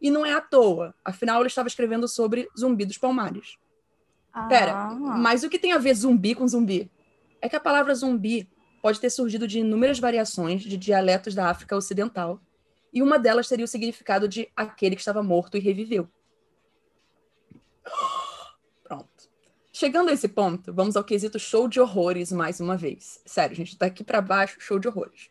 E 0.00 0.10
não 0.10 0.26
é 0.26 0.32
à 0.32 0.40
toa, 0.40 0.94
afinal 1.04 1.40
ele 1.40 1.46
estava 1.48 1.68
escrevendo 1.68 2.08
sobre 2.08 2.48
Zumbi 2.58 2.84
dos 2.84 2.98
Palmares. 2.98 3.56
Pera, 4.48 4.72
Ah. 4.72 4.94
mas 4.94 5.44
o 5.44 5.50
que 5.50 5.58
tem 5.58 5.72
a 5.72 5.78
ver 5.78 5.94
zumbi 5.94 6.34
com 6.34 6.48
zumbi? 6.48 6.90
É 7.40 7.48
que 7.48 7.56
a 7.56 7.60
palavra 7.60 7.94
zumbi 7.94 8.48
pode 8.80 8.98
ter 8.98 9.10
surgido 9.10 9.46
de 9.46 9.60
inúmeras 9.60 9.98
variações 9.98 10.62
de 10.62 10.76
dialetos 10.76 11.34
da 11.34 11.48
África 11.50 11.76
Ocidental, 11.76 12.40
e 12.92 13.02
uma 13.02 13.18
delas 13.18 13.48
teria 13.48 13.64
o 13.64 13.68
significado 13.68 14.26
de 14.28 14.48
aquele 14.56 14.96
que 14.96 15.00
estava 15.02 15.22
morto 15.22 15.56
e 15.56 15.60
reviveu. 15.60 16.08
Chegando 19.74 20.10
a 20.10 20.12
esse 20.12 20.28
ponto, 20.28 20.70
vamos 20.70 20.96
ao 20.96 21.02
quesito 21.02 21.38
show 21.38 21.66
de 21.66 21.80
horrores 21.80 22.30
mais 22.30 22.60
uma 22.60 22.76
vez. 22.76 23.18
Sério, 23.24 23.56
gente, 23.56 23.78
daqui 23.78 24.04
para 24.04 24.20
baixo, 24.20 24.60
show 24.60 24.78
de 24.78 24.86
horrores. 24.86 25.30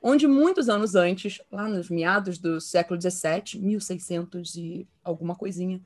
Onde 0.00 0.26
muitos 0.26 0.70
anos 0.70 0.94
antes, 0.94 1.42
lá 1.52 1.68
nos 1.68 1.90
meados 1.90 2.38
do 2.38 2.62
século 2.62 2.98
XVII, 2.98 3.60
1600 3.60 4.56
e 4.56 4.88
alguma 5.04 5.36
coisinha, 5.36 5.82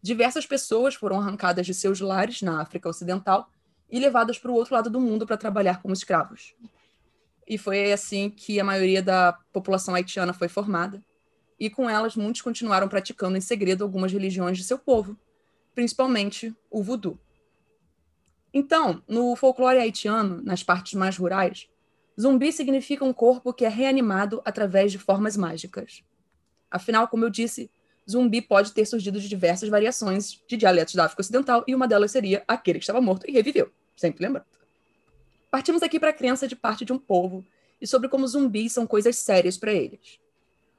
diversas 0.00 0.46
pessoas 0.46 0.94
foram 0.94 1.18
arrancadas 1.18 1.66
de 1.66 1.74
seus 1.74 2.00
lares 2.00 2.40
na 2.40 2.62
África 2.62 2.88
Ocidental 2.88 3.50
e 3.90 3.98
levadas 3.98 4.38
para 4.38 4.52
o 4.52 4.54
outro 4.54 4.74
lado 4.76 4.88
do 4.88 5.00
mundo 5.00 5.26
para 5.26 5.36
trabalhar 5.36 5.82
como 5.82 5.92
escravos. 5.92 6.54
E 7.44 7.58
foi 7.58 7.92
assim 7.92 8.30
que 8.30 8.60
a 8.60 8.64
maioria 8.64 9.02
da 9.02 9.32
população 9.52 9.96
haitiana 9.96 10.32
foi 10.32 10.48
formada, 10.48 11.04
e 11.58 11.68
com 11.68 11.90
elas 11.90 12.14
muitos 12.14 12.42
continuaram 12.42 12.88
praticando 12.88 13.36
em 13.36 13.40
segredo 13.40 13.82
algumas 13.82 14.12
religiões 14.12 14.56
de 14.56 14.62
seu 14.62 14.78
povo, 14.78 15.18
principalmente 15.74 16.54
o 16.70 16.80
voodoo. 16.80 17.18
Então, 18.52 19.02
no 19.06 19.36
folclore 19.36 19.78
haitiano, 19.78 20.42
nas 20.42 20.62
partes 20.62 20.94
mais 20.94 21.16
rurais, 21.16 21.68
zumbi 22.20 22.52
significa 22.52 23.04
um 23.04 23.12
corpo 23.12 23.52
que 23.52 23.64
é 23.64 23.68
reanimado 23.68 24.42
através 24.44 24.90
de 24.90 24.98
formas 24.98 25.36
mágicas. 25.36 26.02
Afinal, 26.70 27.08
como 27.08 27.24
eu 27.24 27.30
disse, 27.30 27.70
zumbi 28.08 28.42
pode 28.42 28.72
ter 28.72 28.86
surgido 28.86 29.20
de 29.20 29.28
diversas 29.28 29.68
variações 29.68 30.42
de 30.46 30.56
dialetos 30.56 30.94
da 30.94 31.04
África 31.04 31.20
Ocidental, 31.20 31.64
e 31.66 31.74
uma 31.74 31.86
delas 31.86 32.10
seria 32.10 32.42
aquele 32.46 32.78
que 32.78 32.84
estava 32.84 33.00
morto 33.00 33.28
e 33.28 33.32
reviveu, 33.32 33.70
sempre 33.96 34.24
lembrando. 34.24 34.46
Partimos 35.50 35.82
aqui 35.82 35.98
para 35.98 36.10
a 36.10 36.12
crença 36.12 36.46
de 36.46 36.54
parte 36.54 36.84
de 36.84 36.92
um 36.92 36.98
povo 36.98 37.44
e 37.80 37.86
sobre 37.86 38.08
como 38.08 38.26
zumbis 38.26 38.72
são 38.72 38.86
coisas 38.86 39.16
sérias 39.16 39.56
para 39.56 39.72
eles. 39.72 40.20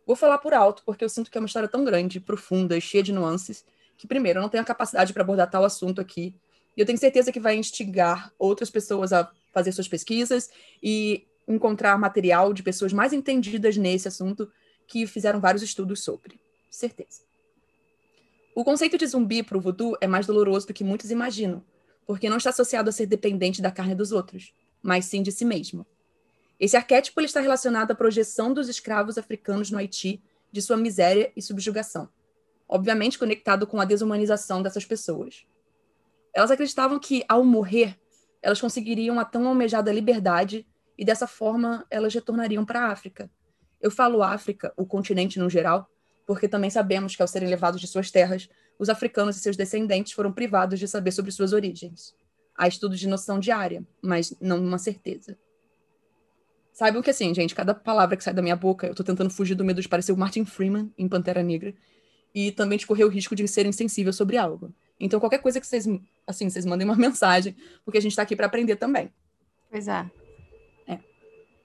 Vou 0.05 0.15
falar 0.15 0.37
por 0.37 0.53
alto, 0.53 0.83
porque 0.85 1.03
eu 1.03 1.09
sinto 1.09 1.29
que 1.31 1.37
é 1.37 1.41
uma 1.41 1.47
história 1.47 1.67
tão 1.67 1.83
grande, 1.83 2.19
profunda 2.19 2.77
e 2.77 2.81
cheia 2.81 3.03
de 3.03 3.11
nuances, 3.11 3.65
que, 3.97 4.07
primeiro, 4.07 4.39
eu 4.39 4.41
não 4.41 4.49
tenho 4.49 4.63
a 4.63 4.65
capacidade 4.65 5.13
para 5.13 5.23
abordar 5.23 5.49
tal 5.49 5.63
assunto 5.63 6.01
aqui, 6.01 6.33
e 6.75 6.79
eu 6.81 6.85
tenho 6.85 6.97
certeza 6.97 7.31
que 7.31 7.39
vai 7.39 7.55
instigar 7.55 8.33
outras 8.39 8.69
pessoas 8.69 9.11
a 9.11 9.29
fazer 9.51 9.71
suas 9.71 9.87
pesquisas 9.87 10.49
e 10.81 11.27
encontrar 11.47 11.97
material 11.97 12.53
de 12.53 12.63
pessoas 12.63 12.93
mais 12.93 13.13
entendidas 13.13 13.75
nesse 13.77 14.07
assunto 14.07 14.49
que 14.87 15.05
fizeram 15.05 15.39
vários 15.39 15.61
estudos 15.61 16.03
sobre. 16.03 16.39
Certeza. 16.69 17.21
O 18.55 18.63
conceito 18.63 18.97
de 18.97 19.07
zumbi 19.07 19.43
para 19.43 19.57
o 19.57 19.61
voodoo 19.61 19.97
é 20.01 20.07
mais 20.07 20.25
doloroso 20.25 20.67
do 20.67 20.73
que 20.73 20.83
muitos 20.83 21.11
imaginam, 21.11 21.63
porque 22.05 22.29
não 22.29 22.37
está 22.37 22.49
associado 22.49 22.89
a 22.89 22.91
ser 22.91 23.05
dependente 23.05 23.61
da 23.61 23.71
carne 23.71 23.95
dos 23.95 24.11
outros, 24.11 24.53
mas 24.81 25.05
sim 25.05 25.21
de 25.21 25.31
si 25.31 25.45
mesmo. 25.45 25.85
Esse 26.59 26.77
arquétipo 26.77 27.21
está 27.21 27.39
relacionado 27.39 27.91
à 27.91 27.95
projeção 27.95 28.53
dos 28.53 28.69
escravos 28.69 29.17
africanos 29.17 29.71
no 29.71 29.77
Haiti 29.77 30.21
de 30.51 30.61
sua 30.61 30.77
miséria 30.77 31.31
e 31.35 31.41
subjugação, 31.41 32.09
obviamente 32.67 33.17
conectado 33.17 33.65
com 33.65 33.79
a 33.79 33.85
desumanização 33.85 34.61
dessas 34.61 34.85
pessoas. 34.85 35.45
Elas 36.33 36.51
acreditavam 36.51 36.99
que, 36.99 37.23
ao 37.27 37.43
morrer, 37.43 37.99
elas 38.41 38.59
conseguiriam 38.59 39.19
a 39.19 39.25
tão 39.25 39.47
almejada 39.47 39.91
liberdade 39.91 40.65
e 40.97 41.05
dessa 41.05 41.27
forma 41.27 41.85
elas 41.89 42.13
retornariam 42.13 42.65
para 42.65 42.81
a 42.81 42.91
África. 42.91 43.29
Eu 43.79 43.91
falo 43.91 44.23
África, 44.23 44.73
o 44.77 44.85
continente 44.85 45.39
no 45.39 45.49
geral, 45.49 45.89
porque 46.25 46.47
também 46.47 46.69
sabemos 46.69 47.15
que, 47.15 47.21
ao 47.21 47.27
serem 47.27 47.49
levados 47.49 47.81
de 47.81 47.87
suas 47.87 48.11
terras, 48.11 48.47
os 48.79 48.89
africanos 48.89 49.35
e 49.35 49.39
seus 49.39 49.57
descendentes 49.57 50.13
foram 50.13 50.31
privados 50.31 50.79
de 50.79 50.87
saber 50.87 51.11
sobre 51.11 51.31
suas 51.31 51.53
origens. 51.53 52.15
Há 52.55 52.67
estudos 52.67 52.99
de 52.99 53.07
noção 53.07 53.39
diária, 53.39 53.85
mas 54.01 54.35
não 54.39 54.59
uma 54.59 54.77
certeza. 54.77 55.37
Saibam 56.71 57.01
que, 57.01 57.09
assim, 57.09 57.33
gente, 57.33 57.53
cada 57.53 57.73
palavra 57.73 58.15
que 58.15 58.23
sai 58.23 58.33
da 58.33 58.41
minha 58.41 58.55
boca, 58.55 58.87
eu 58.87 58.95
tô 58.95 59.03
tentando 59.03 59.29
fugir 59.29 59.55
do 59.55 59.65
medo 59.65 59.81
de 59.81 59.89
parecer 59.89 60.11
o 60.11 60.17
Martin 60.17 60.45
Freeman 60.45 60.91
em 60.97 61.07
Pantera 61.07 61.43
Negra 61.43 61.73
e 62.33 62.51
também 62.51 62.77
de 62.77 62.87
correr 62.87 63.03
o 63.03 63.09
risco 63.09 63.35
de 63.35 63.47
ser 63.47 63.65
insensível 63.65 64.13
sobre 64.13 64.37
algo. 64.37 64.73
Então, 65.01 65.19
qualquer 65.19 65.39
coisa 65.39 65.59
que 65.59 65.65
vocês, 65.65 65.87
assim, 66.27 66.49
vocês 66.49 66.65
mandem 66.65 66.87
uma 66.87 66.95
mensagem, 66.97 67.55
porque 67.83 67.97
a 67.97 68.01
gente 68.01 68.15
tá 68.15 68.21
aqui 68.21 68.35
para 68.35 68.45
aprender 68.45 68.75
também. 68.75 69.11
Pois 69.69 69.87
é. 69.87 70.09
é. 70.87 70.99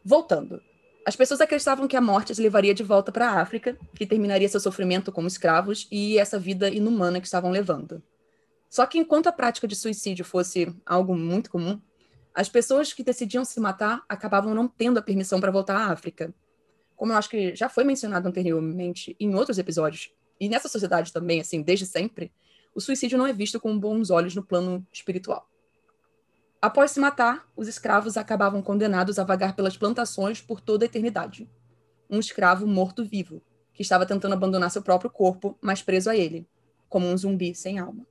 Voltando. 0.04 0.62
As 1.06 1.14
pessoas 1.14 1.40
acreditavam 1.40 1.86
que 1.86 1.96
a 1.96 2.00
morte 2.00 2.32
as 2.32 2.38
levaria 2.38 2.74
de 2.74 2.82
volta 2.82 3.12
para 3.12 3.30
a 3.30 3.40
África, 3.40 3.78
que 3.94 4.06
terminaria 4.06 4.48
seu 4.48 4.58
sofrimento 4.58 5.12
como 5.12 5.28
escravos 5.28 5.86
e 5.92 6.18
essa 6.18 6.38
vida 6.38 6.68
inumana 6.68 7.20
que 7.20 7.26
estavam 7.26 7.50
levando. 7.50 8.02
Só 8.68 8.84
que 8.86 8.98
enquanto 8.98 9.28
a 9.28 9.32
prática 9.32 9.68
de 9.68 9.76
suicídio 9.76 10.24
fosse 10.24 10.74
algo 10.84 11.14
muito 11.14 11.50
comum, 11.50 11.80
as 12.34 12.48
pessoas 12.48 12.92
que 12.92 13.04
decidiam 13.04 13.44
se 13.44 13.60
matar 13.60 14.02
acabavam 14.08 14.52
não 14.52 14.66
tendo 14.66 14.98
a 14.98 15.02
permissão 15.02 15.40
para 15.40 15.52
voltar 15.52 15.76
à 15.76 15.92
África. 15.92 16.34
Como 16.96 17.12
eu 17.12 17.16
acho 17.16 17.30
que 17.30 17.54
já 17.54 17.68
foi 17.68 17.84
mencionado 17.84 18.26
anteriormente 18.28 19.14
em 19.20 19.34
outros 19.34 19.58
episódios, 19.58 20.12
e 20.40 20.48
nessa 20.48 20.68
sociedade 20.68 21.12
também, 21.12 21.40
assim, 21.40 21.62
desde 21.62 21.86
sempre, 21.86 22.32
o 22.76 22.80
suicídio 22.80 23.16
não 23.16 23.26
é 23.26 23.32
visto 23.32 23.58
com 23.58 23.78
bons 23.78 24.10
olhos 24.10 24.34
no 24.34 24.42
plano 24.42 24.86
espiritual. 24.92 25.48
Após 26.60 26.90
se 26.90 27.00
matar, 27.00 27.48
os 27.56 27.68
escravos 27.68 28.18
acabavam 28.18 28.60
condenados 28.60 29.18
a 29.18 29.24
vagar 29.24 29.56
pelas 29.56 29.78
plantações 29.78 30.42
por 30.42 30.60
toda 30.60 30.84
a 30.84 30.86
eternidade. 30.86 31.48
Um 32.10 32.18
escravo 32.18 32.66
morto-vivo, 32.66 33.40
que 33.72 33.80
estava 33.80 34.04
tentando 34.04 34.34
abandonar 34.34 34.70
seu 34.70 34.82
próprio 34.82 35.08
corpo, 35.08 35.56
mas 35.58 35.82
preso 35.82 36.10
a 36.10 36.16
ele, 36.16 36.46
como 36.86 37.06
um 37.06 37.16
zumbi 37.16 37.54
sem 37.54 37.78
alma. 37.78 38.06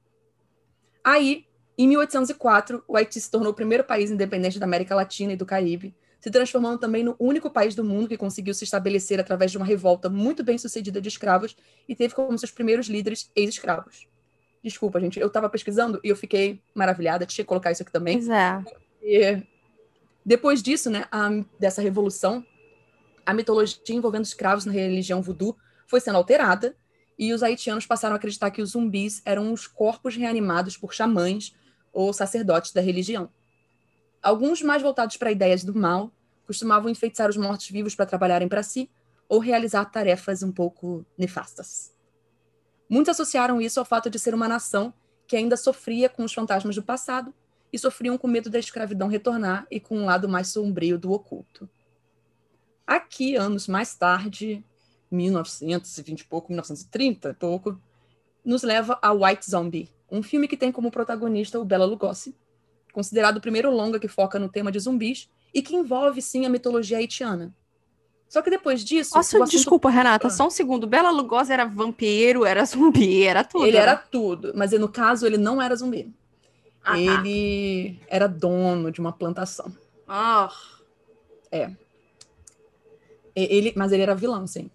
Aí, 1.03 1.45
em 1.77 1.87
1804, 1.87 2.83
o 2.87 2.97
Haiti 2.97 3.21
se 3.21 3.29
tornou 3.29 3.51
o 3.51 3.55
primeiro 3.55 3.83
país 3.83 4.09
independente 4.09 4.57
da 4.57 4.65
América 4.65 4.95
Latina 4.95 5.33
e 5.33 5.37
do 5.37 5.45
Caribe, 5.45 5.95
se 6.19 6.31
transformando 6.31 6.79
também 6.79 7.03
no 7.03 7.15
único 7.19 7.51
país 7.51 7.75
do 7.75 7.83
mundo 7.83 8.07
que 8.07 8.17
conseguiu 8.17 8.55
se 8.55 8.63
estabelecer 8.63 9.19
através 9.19 9.51
de 9.51 9.57
uma 9.57 9.65
revolta 9.65 10.09
muito 10.09 10.43
bem 10.43 10.57
sucedida 10.57 10.99
de 10.99 11.09
escravos 11.09 11.55
e 11.87 11.95
teve 11.95 12.15
como 12.15 12.35
seus 12.35 12.51
primeiros 12.51 12.87
líderes 12.87 13.29
ex-escravos. 13.35 14.07
Desculpa, 14.65 14.99
gente, 14.99 15.19
eu 15.19 15.27
estava 15.27 15.47
pesquisando 15.47 15.99
e 16.03 16.09
eu 16.09 16.15
fiquei 16.15 16.59
maravilhada, 16.73 17.23
tinha 17.23 17.45
que 17.45 17.47
colocar 17.47 17.71
isso 17.71 17.83
aqui 17.83 17.91
também. 17.91 18.17
Pois 18.17 18.29
é. 18.29 18.63
E 19.03 19.43
depois 20.25 20.63
disso, 20.63 20.89
né, 20.89 21.05
a, 21.11 21.29
dessa 21.59 21.83
revolução, 21.83 22.43
a 23.23 23.31
mitologia 23.31 23.77
envolvendo 23.89 24.25
escravos 24.25 24.65
na 24.65 24.71
religião 24.71 25.21
voodoo 25.21 25.55
foi 25.85 25.99
sendo 26.01 26.17
alterada 26.17 26.75
e 27.15 27.31
os 27.31 27.43
haitianos 27.43 27.85
passaram 27.85 28.15
a 28.15 28.17
acreditar 28.17 28.49
que 28.49 28.59
os 28.59 28.71
zumbis 28.71 29.21
eram 29.23 29.53
os 29.53 29.67
corpos 29.67 30.15
reanimados 30.15 30.75
por 30.75 30.95
xamãs 30.95 31.53
ou 31.93 32.11
sacerdotes 32.11 32.73
da 32.73 32.81
religião. 32.81 33.29
Alguns 34.19 34.63
mais 34.63 34.81
voltados 34.81 35.15
para 35.15 35.31
ideias 35.31 35.63
do 35.63 35.75
mal 35.75 36.11
costumavam 36.47 36.89
enfeitiçar 36.89 37.29
os 37.29 37.37
mortos-vivos 37.37 37.93
para 37.93 38.07
trabalharem 38.07 38.47
para 38.47 38.63
si 38.63 38.89
ou 39.29 39.37
realizar 39.37 39.85
tarefas 39.85 40.41
um 40.41 40.51
pouco 40.51 41.05
nefastas. 41.15 41.94
Muitos 42.89 43.11
associaram 43.11 43.61
isso 43.61 43.79
ao 43.79 43.85
fato 43.85 44.09
de 44.09 44.19
ser 44.19 44.33
uma 44.33 44.47
nação 44.47 44.93
que 45.27 45.35
ainda 45.35 45.57
sofria 45.57 46.07
com 46.07 46.23
os 46.23 46.33
fantasmas 46.33 46.75
do 46.75 46.83
passado 46.83 47.33
e 47.73 47.79
sofriam 47.79 48.17
com 48.17 48.27
medo 48.27 48.49
da 48.49 48.59
escravidão 48.59 49.07
retornar 49.07 49.65
e 49.69 49.79
com 49.79 49.97
um 49.97 50.05
lado 50.05 50.29
mais 50.29 50.49
sombrio 50.49 50.97
do 50.97 51.11
oculto. 51.11 51.69
Aqui, 52.85 53.35
anos 53.35 53.67
mais 53.67 53.95
tarde, 53.95 54.63
1920 55.11 56.21
e 56.21 56.25
pouco, 56.25 56.49
1930 56.49 57.29
e 57.29 57.33
pouco, 57.33 57.81
nos 58.43 58.61
leva 58.61 58.99
a 59.01 59.11
White 59.11 59.49
Zombie, 59.49 59.89
um 60.09 60.21
filme 60.21 60.47
que 60.47 60.55
tem 60.55 60.71
como 60.71 60.91
protagonista 60.91 61.59
o 61.59 61.65
Bela 61.65 61.85
Lugosi, 61.85 62.35
considerado 62.93 63.37
o 63.37 63.41
primeiro 63.41 63.71
longa 63.71 63.99
que 63.99 64.07
foca 64.07 64.37
no 64.37 64.47
tema 64.47 64.71
de 64.71 64.79
zumbis 64.79 65.29
e 65.53 65.61
que 65.61 65.75
envolve 65.75 66.21
sim 66.21 66.45
a 66.45 66.49
mitologia 66.49 66.97
haitiana. 66.97 67.53
Só 68.27 68.41
que 68.41 68.49
depois 68.49 68.83
disso. 68.83 69.15
Nossa, 69.15 69.37
assunto... 69.37 69.51
desculpa, 69.51 69.89
Renata, 69.89 70.27
ah. 70.27 70.29
só 70.29 70.47
um 70.47 70.49
segundo. 70.49 70.87
Bela 70.87 71.11
Lugosi 71.11 71.53
era 71.53 71.65
vampiro, 71.65 72.45
era 72.45 72.65
zumbi, 72.65 73.23
era 73.23 73.43
tudo. 73.43 73.65
Ele 73.65 73.77
né? 73.77 73.83
era 73.83 73.95
tudo, 73.95 74.51
mas 74.55 74.71
no 74.71 74.89
caso 74.89 75.25
ele 75.25 75.37
não 75.37 75.61
era 75.61 75.75
zumbi. 75.75 76.13
Ah, 76.83 76.91
tá. 76.91 76.97
ele 76.97 77.99
era 78.07 78.27
dono 78.27 78.91
de 78.91 78.99
uma 78.99 79.11
plantação. 79.11 79.73
Ah. 80.07 80.51
É. 81.51 81.71
Ele, 83.35 83.73
mas 83.75 83.91
ele 83.91 84.03
era 84.03 84.15
vilão, 84.15 84.45
sim. 84.47 84.69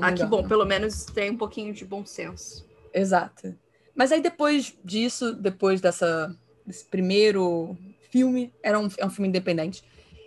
Ah, 0.00 0.12
que 0.12 0.24
bom, 0.24 0.46
pelo 0.46 0.64
menos 0.64 1.04
tem 1.04 1.30
um 1.30 1.36
pouquinho 1.36 1.72
de 1.72 1.84
bom 1.84 2.04
senso. 2.04 2.66
Exato. 2.92 3.54
Mas 3.94 4.12
aí 4.12 4.20
depois 4.20 4.74
disso, 4.84 5.32
depois 5.32 5.80
dessa, 5.80 6.34
desse 6.66 6.84
primeiro 6.84 7.76
filme, 8.10 8.52
era 8.62 8.78
um, 8.78 8.88
é 8.96 9.06
um 9.06 9.10
filme 9.10 9.28
independente, 9.28 9.82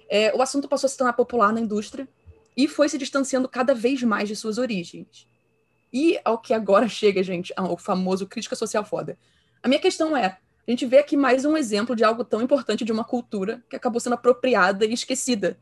é, 0.10 0.34
o 0.36 0.42
assunto 0.42 0.68
passou 0.68 0.88
a 0.88 0.90
se 0.90 0.98
tornar 0.98 1.14
popular 1.14 1.54
na 1.54 1.62
indústria 1.62 2.08
e 2.62 2.68
foi 2.68 2.88
se 2.88 2.96
distanciando 2.96 3.50
cada 3.50 3.74
vez 3.74 4.04
mais 4.04 4.30
de 4.30 4.36
suas 4.36 4.60
origens. 4.60 5.28
E 5.92 6.20
ao 6.24 6.38
que 6.38 6.54
agora 6.54 6.88
chega, 6.88 7.24
gente, 7.24 7.52
ao 7.58 7.76
famoso 7.76 8.28
crítica 8.28 8.56
social 8.56 8.86
foda. 8.86 9.18
A 9.64 9.68
minha 9.68 9.82
questão 9.82 10.16
é, 10.16 10.26
a 10.26 10.70
gente 10.70 10.86
vê 10.86 11.00
aqui 11.00 11.18
mais 11.18 11.44
um 11.44 11.58
exemplo 11.58 11.96
de 11.96 12.04
algo 12.04 12.24
tão 12.24 12.40
importante 12.40 12.86
de 12.86 12.92
uma 12.92 13.04
cultura 13.04 13.64
que 13.68 13.76
acabou 13.76 14.00
sendo 14.00 14.14
apropriada 14.14 14.86
e 14.86 14.94
esquecida. 14.94 15.58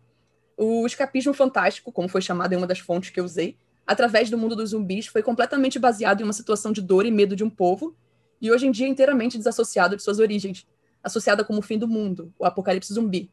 O 0.58 0.86
escapismo 0.86 1.34
fantástico, 1.34 1.90
como 1.90 2.10
foi 2.10 2.22
chamado 2.22 2.52
em 2.52 2.58
uma 2.58 2.68
das 2.68 2.80
fontes 2.80 3.12
que 3.12 3.20
eu 3.22 3.24
usei, 3.24 3.56
através 3.88 4.30
do 4.30 4.38
mundo 4.38 4.54
dos 4.54 4.72
zumbis, 4.72 5.08
foi 5.08 5.24
completamente 5.24 5.80
baseado 5.80 6.20
em 6.20 6.26
uma 6.26 6.34
situação 6.34 6.74
de 6.74 6.82
dor 6.82 7.06
e 7.06 7.12
medo 7.12 7.34
de 7.34 7.46
um 7.46 7.50
povo, 7.50 7.96
e 8.42 8.52
hoje 8.52 8.68
em 8.68 8.72
dia 8.72 8.90
inteiramente 8.90 9.38
desassociado 9.38 9.96
de 9.96 10.04
suas 10.04 10.20
origens, 10.20 10.68
associada 11.02 11.46
como 11.46 11.60
o 11.60 11.62
fim 11.62 11.78
do 11.78 11.88
mundo, 11.88 12.34
o 12.38 12.44
apocalipse 12.44 12.94
zumbi. 12.94 13.32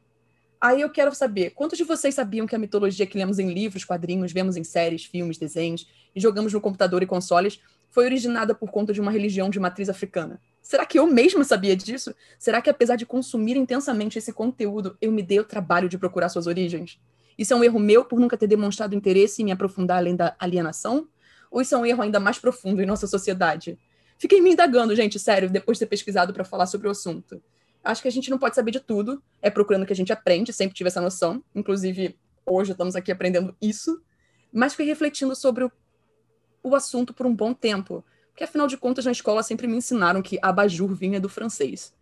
Aí 0.67 0.81
eu 0.81 0.91
quero 0.91 1.15
saber, 1.15 1.51
quantos 1.51 1.79
de 1.79 1.85
vocês 1.85 2.13
sabiam 2.13 2.45
que 2.45 2.57
a 2.57 2.59
mitologia 2.59 3.07
que 3.07 3.17
lemos 3.17 3.39
em 3.39 3.55
livros, 3.55 3.85
quadrinhos, 3.85 4.33
vemos 4.33 4.57
em 4.57 4.65
séries, 4.65 5.05
filmes, 5.05 5.39
desenhos 5.39 5.87
e 6.13 6.21
jogamos 6.21 6.53
no 6.53 6.61
computador 6.61 7.05
e 7.05 7.07
consoles 7.07 7.61
foi 7.89 8.05
originada 8.05 8.53
por 8.53 8.69
conta 8.73 8.93
de 8.93 9.01
uma 9.01 9.13
religião 9.13 9.49
de 9.49 9.61
matriz 9.61 9.89
africana? 9.89 10.41
Será 10.61 10.85
que 10.85 10.99
eu 10.99 11.07
mesma 11.07 11.45
sabia 11.45 11.77
disso? 11.77 12.13
Será 12.37 12.61
que 12.61 12.69
apesar 12.69 12.97
de 12.97 13.07
consumir 13.07 13.57
intensamente 13.57 14.19
esse 14.19 14.33
conteúdo, 14.33 14.99
eu 15.01 15.13
me 15.13 15.23
dei 15.23 15.39
o 15.39 15.45
trabalho 15.45 15.89
de 15.89 15.97
procurar 15.97 16.31
suas 16.31 16.49
origens? 16.49 16.99
Isso 17.39 17.53
é 17.53 17.57
um 17.57 17.63
erro 17.63 17.79
meu 17.79 18.05
por 18.05 18.19
nunca 18.19 18.37
ter 18.37 18.49
demonstrado 18.49 18.93
interesse 18.93 19.43
em 19.43 19.45
me 19.45 19.53
aprofundar 19.53 19.99
além 19.99 20.17
da 20.17 20.35
alienação? 20.37 21.07
Ou 21.49 21.61
isso 21.61 21.77
é 21.77 21.79
um 21.79 21.87
erro 21.87 22.03
ainda 22.03 22.19
mais 22.19 22.41
profundo 22.41 22.83
em 22.83 22.87
nossa 22.87 23.07
sociedade? 23.07 23.79
Fiquei 24.19 24.41
me 24.41 24.51
indagando, 24.51 24.97
gente, 24.97 25.17
sério, 25.17 25.49
depois 25.49 25.79
de 25.79 25.85
ter 25.85 25.91
pesquisado 25.91 26.33
para 26.33 26.43
falar 26.43 26.67
sobre 26.67 26.89
o 26.89 26.91
assunto. 26.91 27.41
Acho 27.87 28.03
que 28.03 28.09
a 28.09 28.11
gente 28.11 28.31
não 28.31 28.37
pode 28.37 28.57
saber 28.57 28.73
de 28.73 28.81
tudo, 28.81 29.23
é 29.41 29.49
procurando 29.49 29.87
que 29.87 29.93
a 29.93 29.97
gente 29.97 30.13
aprende, 30.13 30.53
sempre 30.53 30.75
tive 30.75 30.89
essa 30.89 31.01
noção. 31.01 31.41
Inclusive, 31.55 32.19
hoje 32.45 32.73
estamos 32.73 32.97
aqui 32.97 33.13
aprendendo 33.13 33.57
isso, 33.63 34.03
mas 34.53 34.73
fiquei 34.73 34.87
refletindo 34.87 35.37
sobre 35.37 35.63
o, 35.63 35.73
o 36.65 36.75
assunto 36.75 37.15
por 37.15 37.27
um 37.27 37.35
bom 37.35 37.55
tempo. 37.55 38.05
Porque, 38.31 38.43
afinal 38.43 38.67
de 38.67 38.77
contas, 38.77 39.05
na 39.05 39.13
escola 39.13 39.41
sempre 39.41 39.69
me 39.69 39.77
ensinaram 39.77 40.21
que 40.21 40.37
abajur 40.43 40.93
vinha 40.97 41.21
do 41.21 41.29
francês. 41.29 41.95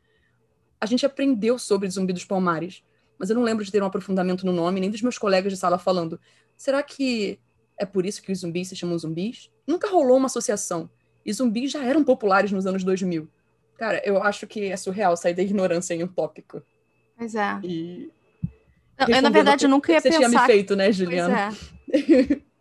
A 0.81 0.87
gente 0.87 1.05
aprendeu 1.05 1.59
sobre 1.59 1.91
Zumbi 1.91 2.15
dos 2.15 2.25
Palmares, 2.25 2.83
mas 3.19 3.29
eu 3.29 3.37
não 3.37 3.43
lembro 3.43 3.63
de 3.63 3.71
ter 3.71 3.83
um 3.83 3.87
aprofundamento 3.87 4.47
no 4.47 4.53
nome, 4.53 4.81
nem 4.81 4.91
dos 4.91 5.03
meus 5.03 5.19
colegas 5.19 5.53
de 5.53 5.59
sala 5.59 5.77
falando. 5.77 6.19
Será 6.57 6.83
que 6.83 7.39
é 7.77 7.85
por 7.85 8.07
isso 8.07 8.23
que 8.23 8.33
os 8.33 8.39
zumbis 8.39 8.69
se 8.69 8.77
chamam 8.77 8.99
zumbis? 8.99 9.51
Nunca 9.67 9.91
rolou 9.91 10.17
uma 10.17 10.27
associação. 10.27 10.89
E 11.27 11.33
zumbis 11.33 11.71
já 11.71 11.85
eram 11.85 12.03
populares 12.03 12.51
nos 12.51 12.67
anos 12.67 12.83
2000. 12.83 13.29
Cara, 13.79 14.03
eu 14.05 14.23
acho 14.23 14.47
que 14.47 14.71
é 14.71 14.77
surreal 14.77 15.17
sair 15.17 15.35
da 15.35 15.43
ignorância 15.43 15.95
em 15.95 16.05
um 16.05 16.09
tópico. 16.09 16.63
Pois 17.17 17.35
é. 17.35 17.61
E... 17.63 18.11
eu, 19.09 19.23
na 19.23 19.31
verdade, 19.31 19.67
nunca 19.67 19.93
ia 19.93 20.01
você 20.01 20.09
pensar... 20.09 20.23
Você 20.23 20.29
tinha 20.31 20.41
me 20.41 20.47
feito, 20.47 20.77
né, 20.77 20.93
Juliana? 20.93 21.55
Pois 21.91 22.11
é. 22.11 22.41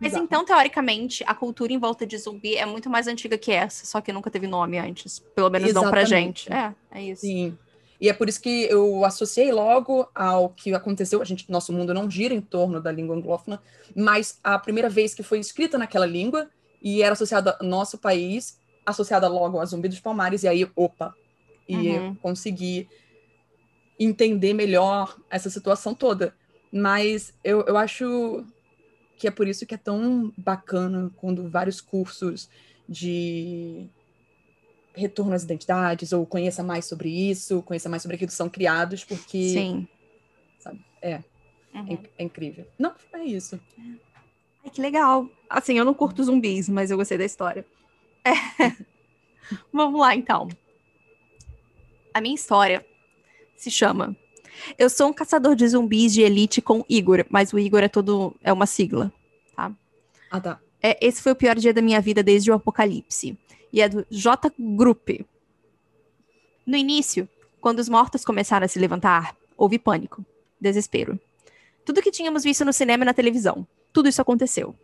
Mas 0.00 0.14
então, 0.14 0.46
teoricamente, 0.46 1.22
a 1.26 1.34
cultura 1.34 1.74
em 1.74 1.78
volta 1.78 2.06
de 2.06 2.16
zumbi 2.16 2.56
é 2.56 2.64
muito 2.64 2.88
mais 2.88 3.06
antiga 3.06 3.36
que 3.36 3.52
essa, 3.52 3.84
só 3.84 4.00
que 4.00 4.10
nunca 4.10 4.30
teve 4.30 4.46
nome 4.46 4.78
antes. 4.78 5.18
Pelo 5.34 5.50
menos 5.50 5.68
Exatamente. 5.68 5.84
não 5.84 5.90
pra 5.90 6.04
gente. 6.04 6.50
É, 6.50 6.74
é 6.90 7.02
isso. 7.02 7.20
Sim. 7.20 7.58
E 8.00 8.08
é 8.08 8.14
por 8.14 8.26
isso 8.26 8.40
que 8.40 8.64
eu 8.64 9.04
associei 9.04 9.52
logo 9.52 10.08
ao 10.14 10.48
que 10.48 10.72
aconteceu. 10.72 11.20
A 11.20 11.24
gente, 11.24 11.50
nosso 11.50 11.70
mundo 11.70 11.92
não 11.92 12.10
gira 12.10 12.32
em 12.32 12.40
torno 12.40 12.80
da 12.80 12.90
língua 12.90 13.14
anglófona, 13.14 13.60
mas 13.94 14.40
a 14.42 14.58
primeira 14.58 14.88
vez 14.88 15.12
que 15.12 15.22
foi 15.22 15.38
escrita 15.38 15.76
naquela 15.76 16.06
língua 16.06 16.48
e 16.82 17.02
era 17.02 17.12
associada 17.12 17.58
ao 17.60 17.66
nosso 17.66 17.98
país, 17.98 18.58
associada 18.84 19.28
logo 19.28 19.60
a 19.60 19.64
Zumbi 19.64 19.88
dos 19.88 20.00
Palmares, 20.00 20.42
e 20.42 20.48
aí, 20.48 20.68
opa, 20.74 21.14
e 21.68 21.90
uhum. 21.90 22.14
consegui 22.16 22.88
entender 23.98 24.54
melhor 24.54 25.16
essa 25.30 25.50
situação 25.50 25.94
toda. 25.94 26.34
Mas 26.72 27.34
eu, 27.44 27.62
eu 27.62 27.76
acho 27.76 28.44
que 29.18 29.28
é 29.28 29.30
por 29.30 29.46
isso 29.46 29.66
que 29.66 29.74
é 29.74 29.78
tão 29.78 30.32
bacana 30.36 31.10
quando 31.16 31.48
vários 31.48 31.80
cursos 31.80 32.48
de 32.88 33.88
retorno 34.94 35.34
às 35.34 35.44
identidades, 35.44 36.12
ou 36.12 36.26
conheça 36.26 36.62
mais 36.62 36.86
sobre 36.86 37.08
isso, 37.08 37.62
conheça 37.62 37.88
mais 37.88 38.02
sobre 38.02 38.16
aquilo, 38.16 38.30
são 38.30 38.48
criados, 38.48 39.04
porque. 39.04 39.50
Sim. 39.50 39.88
Sabe? 40.58 40.84
É. 41.00 41.22
Uhum. 41.74 41.92
É, 41.92 42.22
é, 42.22 42.24
incrível. 42.24 42.66
Não, 42.78 42.92
é 43.12 43.24
isso. 43.24 43.60
Ai, 44.64 44.70
que 44.70 44.80
legal. 44.80 45.28
Assim, 45.48 45.78
eu 45.78 45.84
não 45.84 45.94
curto 45.94 46.24
zumbis, 46.24 46.68
mas 46.68 46.90
eu 46.90 46.96
gostei 46.96 47.16
da 47.16 47.24
história. 47.24 47.64
Vamos 49.72 50.00
lá, 50.00 50.14
então. 50.14 50.48
A 52.12 52.20
minha 52.20 52.34
história 52.34 52.84
se 53.56 53.70
chama 53.70 54.16
Eu 54.78 54.88
sou 54.90 55.08
um 55.08 55.12
caçador 55.12 55.54
de 55.54 55.66
zumbis 55.68 56.12
de 56.12 56.22
elite 56.22 56.60
com 56.60 56.84
Igor, 56.88 57.24
mas 57.28 57.52
o 57.52 57.58
Igor 57.58 57.82
é 57.82 57.88
todo. 57.88 58.34
é 58.42 58.52
uma 58.52 58.66
sigla, 58.66 59.12
tá? 59.54 59.72
Ah, 60.30 60.40
tá. 60.40 60.60
É, 60.82 61.06
esse 61.06 61.20
foi 61.20 61.32
o 61.32 61.36
pior 61.36 61.56
dia 61.56 61.74
da 61.74 61.82
minha 61.82 62.00
vida 62.00 62.22
desde 62.22 62.50
o 62.50 62.54
apocalipse. 62.54 63.36
E 63.72 63.80
é 63.80 63.88
do 63.88 64.06
J 64.10 64.52
Group. 64.58 65.10
No 66.66 66.76
início, 66.76 67.28
quando 67.60 67.78
os 67.78 67.88
mortos 67.88 68.24
começaram 68.24 68.64
a 68.64 68.68
se 68.68 68.78
levantar, 68.78 69.36
houve 69.56 69.78
pânico, 69.78 70.24
desespero. 70.60 71.20
Tudo 71.84 72.02
que 72.02 72.10
tínhamos 72.10 72.44
visto 72.44 72.64
no 72.64 72.72
cinema 72.72 73.04
e 73.04 73.06
na 73.06 73.14
televisão, 73.14 73.66
tudo 73.92 74.08
isso 74.08 74.22
aconteceu. 74.22 74.74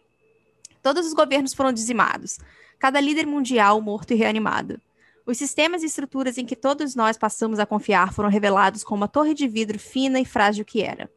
Todos 0.83 1.07
os 1.07 1.15
governos 1.15 1.55
foram 1.55 1.73
dizimados, 1.73 2.39
cada 2.79 3.01
líder 3.01 3.27
mundial 3.27 3.81
morto 3.81 4.13
e 4.13 4.17
reanimado. 4.17 4.81
Os 5.25 5.39
sistemas 5.39 5.83
e 5.83 5.87
estruturas 5.87 6.39
em 6.39 6.47
que 6.47 6.55
todos 6.55 6.95
nós 6.95 7.17
passamos 7.19 7.59
a 7.59 7.67
confiar 7.67 8.13
foram 8.13 8.29
revelados 8.29 8.85
como 8.85 9.03
uma 9.03 9.09
torre 9.09 9.35
de 9.35 9.49
vidro 9.49 9.79
fina 9.79 10.21
e 10.21 10.25
frágil 10.25 10.65
que 10.65 10.83
era. 10.83 11.11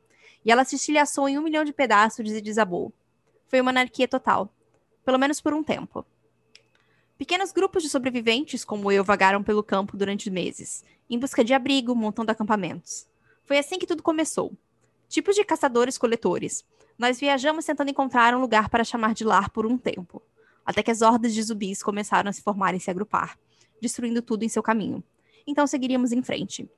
E 0.43 0.51
ela 0.51 0.63
se 0.63 0.75
estilhaçou 0.75 1.29
em 1.29 1.37
um 1.37 1.43
milhão 1.43 1.63
de 1.63 1.73
pedaços 1.73 2.31
e 2.31 2.41
desabou. 2.41 2.91
Foi 3.47 3.61
uma 3.61 3.71
anarquia 3.71 4.07
total. 4.07 4.51
Pelo 5.05 5.19
menos 5.19 5.39
por 5.41 5.53
um 5.53 5.63
tempo. 5.63 6.05
Pequenos 7.19 7.51
grupos 7.51 7.83
de 7.83 7.89
sobreviventes, 7.89 8.63
como 8.63 8.91
eu, 8.91 9.03
vagaram 9.03 9.43
pelo 9.43 9.61
campo 9.61 9.97
durante 9.97 10.29
meses, 10.29 10.83
em 11.09 11.19
busca 11.19 11.43
de 11.43 11.53
abrigo, 11.53 11.93
montando 11.93 12.31
acampamentos. 12.31 13.05
Foi 13.43 13.57
assim 13.57 13.77
que 13.77 13.85
tudo 13.85 14.01
começou. 14.01 14.53
Tipos 15.09 15.35
de 15.35 15.43
caçadores-coletores. 15.43 16.63
Nós 16.97 17.19
viajamos 17.19 17.65
tentando 17.65 17.89
encontrar 17.89 18.33
um 18.33 18.39
lugar 18.39 18.69
para 18.69 18.83
chamar 18.83 19.13
de 19.13 19.23
lar 19.23 19.49
por 19.49 19.65
um 19.65 19.77
tempo, 19.77 20.21
até 20.69 20.83
que 20.83 20.91
as 20.91 21.01
hordas 21.01 21.33
de 21.33 21.41
zumbis 21.41 21.81
começaram 21.81 22.29
a 22.29 22.31
se 22.31 22.43
formar 22.43 22.75
e 22.75 22.79
se 22.79 22.91
agrupar 22.91 23.35
destruindo 23.81 24.21
tudo 24.21 24.43
em 24.43 24.49
seu 24.49 24.61
caminho. 24.61 25.03
Então 25.47 25.65
seguiríamos 25.65 26.11
em 26.11 26.21
frente. 26.21 26.69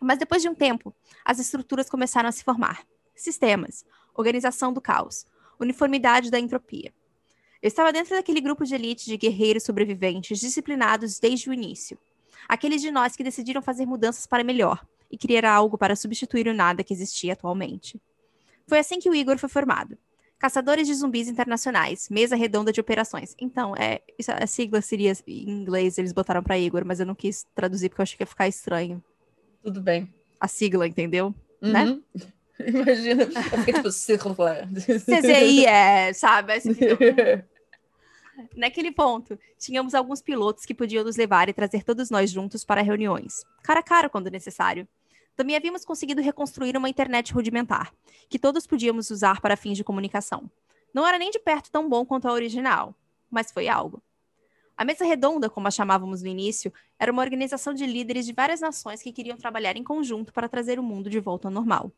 Mas 0.00 0.18
depois 0.18 0.40
de 0.40 0.48
um 0.48 0.54
tempo, 0.54 0.94
as 1.22 1.38
estruturas 1.38 1.90
começaram 1.90 2.28
a 2.28 2.32
se 2.32 2.42
formar. 2.42 2.86
Sistemas, 3.14 3.84
organização 4.14 4.72
do 4.72 4.80
caos, 4.80 5.26
uniformidade 5.58 6.30
da 6.30 6.38
entropia. 6.38 6.94
Eu 7.62 7.68
estava 7.68 7.92
dentro 7.92 8.16
daquele 8.16 8.40
grupo 8.40 8.64
de 8.64 8.74
elite 8.74 9.04
de 9.04 9.18
guerreiros 9.18 9.64
sobreviventes 9.64 10.40
disciplinados 10.40 11.18
desde 11.18 11.50
o 11.50 11.52
início. 11.52 11.98
Aqueles 12.48 12.80
de 12.80 12.90
nós 12.90 13.14
que 13.14 13.22
decidiram 13.22 13.60
fazer 13.60 13.84
mudanças 13.84 14.26
para 14.26 14.42
melhor 14.42 14.82
e 15.10 15.18
criar 15.18 15.44
algo 15.44 15.76
para 15.76 15.94
substituir 15.94 16.48
o 16.48 16.54
nada 16.54 16.82
que 16.82 16.94
existia 16.94 17.34
atualmente. 17.34 18.00
Foi 18.66 18.78
assim 18.78 18.98
que 18.98 19.10
o 19.10 19.14
Igor 19.14 19.36
foi 19.36 19.48
formado. 19.48 19.98
Caçadores 20.40 20.86
de 20.86 20.94
Zumbis 20.94 21.28
Internacionais, 21.28 22.08
mesa 22.08 22.34
redonda 22.34 22.72
de 22.72 22.80
operações. 22.80 23.36
Então, 23.38 23.76
é, 23.76 24.00
isso, 24.18 24.32
a 24.32 24.46
sigla 24.46 24.80
seria 24.80 25.12
em 25.26 25.50
inglês, 25.50 25.98
eles 25.98 26.14
botaram 26.14 26.42
para 26.42 26.58
Igor, 26.58 26.82
mas 26.82 26.98
eu 26.98 27.04
não 27.04 27.14
quis 27.14 27.46
traduzir 27.54 27.90
porque 27.90 28.00
eu 28.00 28.04
achei 28.04 28.16
que 28.16 28.22
ia 28.22 28.26
ficar 28.26 28.48
estranho. 28.48 29.04
Tudo 29.62 29.82
bem. 29.82 30.08
A 30.40 30.48
sigla, 30.48 30.88
entendeu? 30.88 31.34
Né? 31.60 31.84
Uhum. 31.84 32.02
Né? 32.14 32.26
Imagina, 32.66 33.24
eu 33.24 33.58
fiquei 33.58 33.74
tipo, 33.74 33.92
círculo. 33.92 34.34
CCI 35.04 35.66
é, 35.66 36.12
sabe? 36.14 36.54
Assim, 36.54 36.72
Naquele 38.56 38.90
ponto, 38.90 39.38
tínhamos 39.58 39.94
alguns 39.94 40.22
pilotos 40.22 40.64
que 40.64 40.74
podiam 40.74 41.04
nos 41.04 41.16
levar 41.16 41.50
e 41.50 41.52
trazer 41.52 41.84
todos 41.84 42.08
nós 42.08 42.30
juntos 42.30 42.64
para 42.64 42.80
reuniões, 42.80 43.44
cara 43.62 43.80
a 43.80 43.82
cara 43.82 44.08
quando 44.08 44.30
necessário. 44.30 44.88
Também 45.36 45.56
havíamos 45.56 45.84
conseguido 45.84 46.20
reconstruir 46.20 46.76
uma 46.76 46.88
internet 46.88 47.32
rudimentar, 47.32 47.92
que 48.28 48.38
todos 48.38 48.66
podíamos 48.66 49.10
usar 49.10 49.40
para 49.40 49.56
fins 49.56 49.76
de 49.76 49.84
comunicação. 49.84 50.50
Não 50.92 51.06
era 51.06 51.18
nem 51.18 51.30
de 51.30 51.38
perto 51.38 51.70
tão 51.70 51.88
bom 51.88 52.04
quanto 52.04 52.28
a 52.28 52.32
original, 52.32 52.94
mas 53.30 53.52
foi 53.52 53.68
algo. 53.68 54.02
A 54.76 54.84
mesa 54.84 55.04
redonda, 55.04 55.50
como 55.50 55.68
a 55.68 55.70
chamávamos 55.70 56.22
no 56.22 56.28
início, 56.28 56.72
era 56.98 57.12
uma 57.12 57.22
organização 57.22 57.74
de 57.74 57.86
líderes 57.86 58.24
de 58.24 58.32
várias 58.32 58.60
nações 58.60 59.02
que 59.02 59.12
queriam 59.12 59.36
trabalhar 59.36 59.76
em 59.76 59.84
conjunto 59.84 60.32
para 60.32 60.48
trazer 60.48 60.78
o 60.78 60.82
mundo 60.82 61.10
de 61.10 61.20
volta 61.20 61.48
ao 61.48 61.52
normal 61.52 61.92